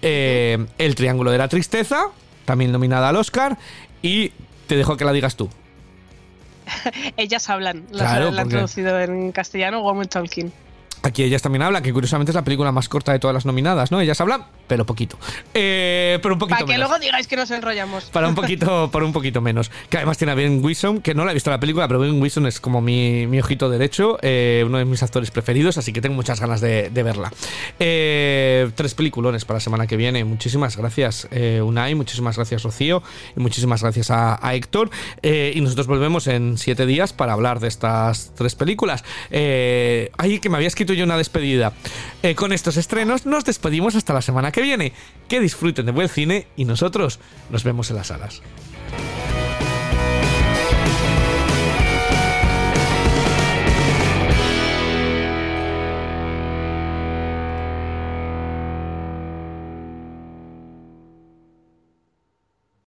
[0.00, 2.06] El Triángulo de la Tristeza,
[2.44, 3.58] también nominada al Oscar,
[4.00, 4.30] y
[4.68, 5.48] te dejo que la digas tú.
[7.16, 7.84] Ellas hablan.
[7.90, 10.52] La, Claro, la han traducido en castellano, Woman Talking.
[11.04, 13.90] Aquí ellas también hablan, que curiosamente es la película más corta de todas las nominadas,
[13.92, 14.00] ¿no?
[14.00, 15.18] Ellas hablan, pero poquito.
[15.52, 16.88] Eh, pero un poquito Para que menos.
[16.88, 18.04] luego digáis que nos enrollamos.
[18.06, 19.70] Para un poquito, para un poquito menos.
[19.90, 22.18] Que además tiene a Ben Wilson, que no la he visto la película, pero Ben
[22.22, 26.00] Wilson es como mi, mi ojito derecho, eh, uno de mis actores preferidos, así que
[26.00, 27.30] tengo muchas ganas de, de verla.
[27.78, 30.24] Eh, tres peliculones para la semana que viene.
[30.24, 31.28] Muchísimas gracias,
[31.62, 33.02] Unai, muchísimas gracias, Rocío,
[33.36, 34.88] y muchísimas gracias a, a Héctor.
[35.22, 39.04] Y nosotros volvemos en siete días para hablar de estas tres películas.
[39.30, 41.72] Eh, ay, que me había escrito yo una despedida.
[42.22, 44.92] Eh, con estos estrenos nos despedimos hasta la semana que viene.
[45.28, 48.42] Que disfruten de buen cine y nosotros nos vemos en las salas.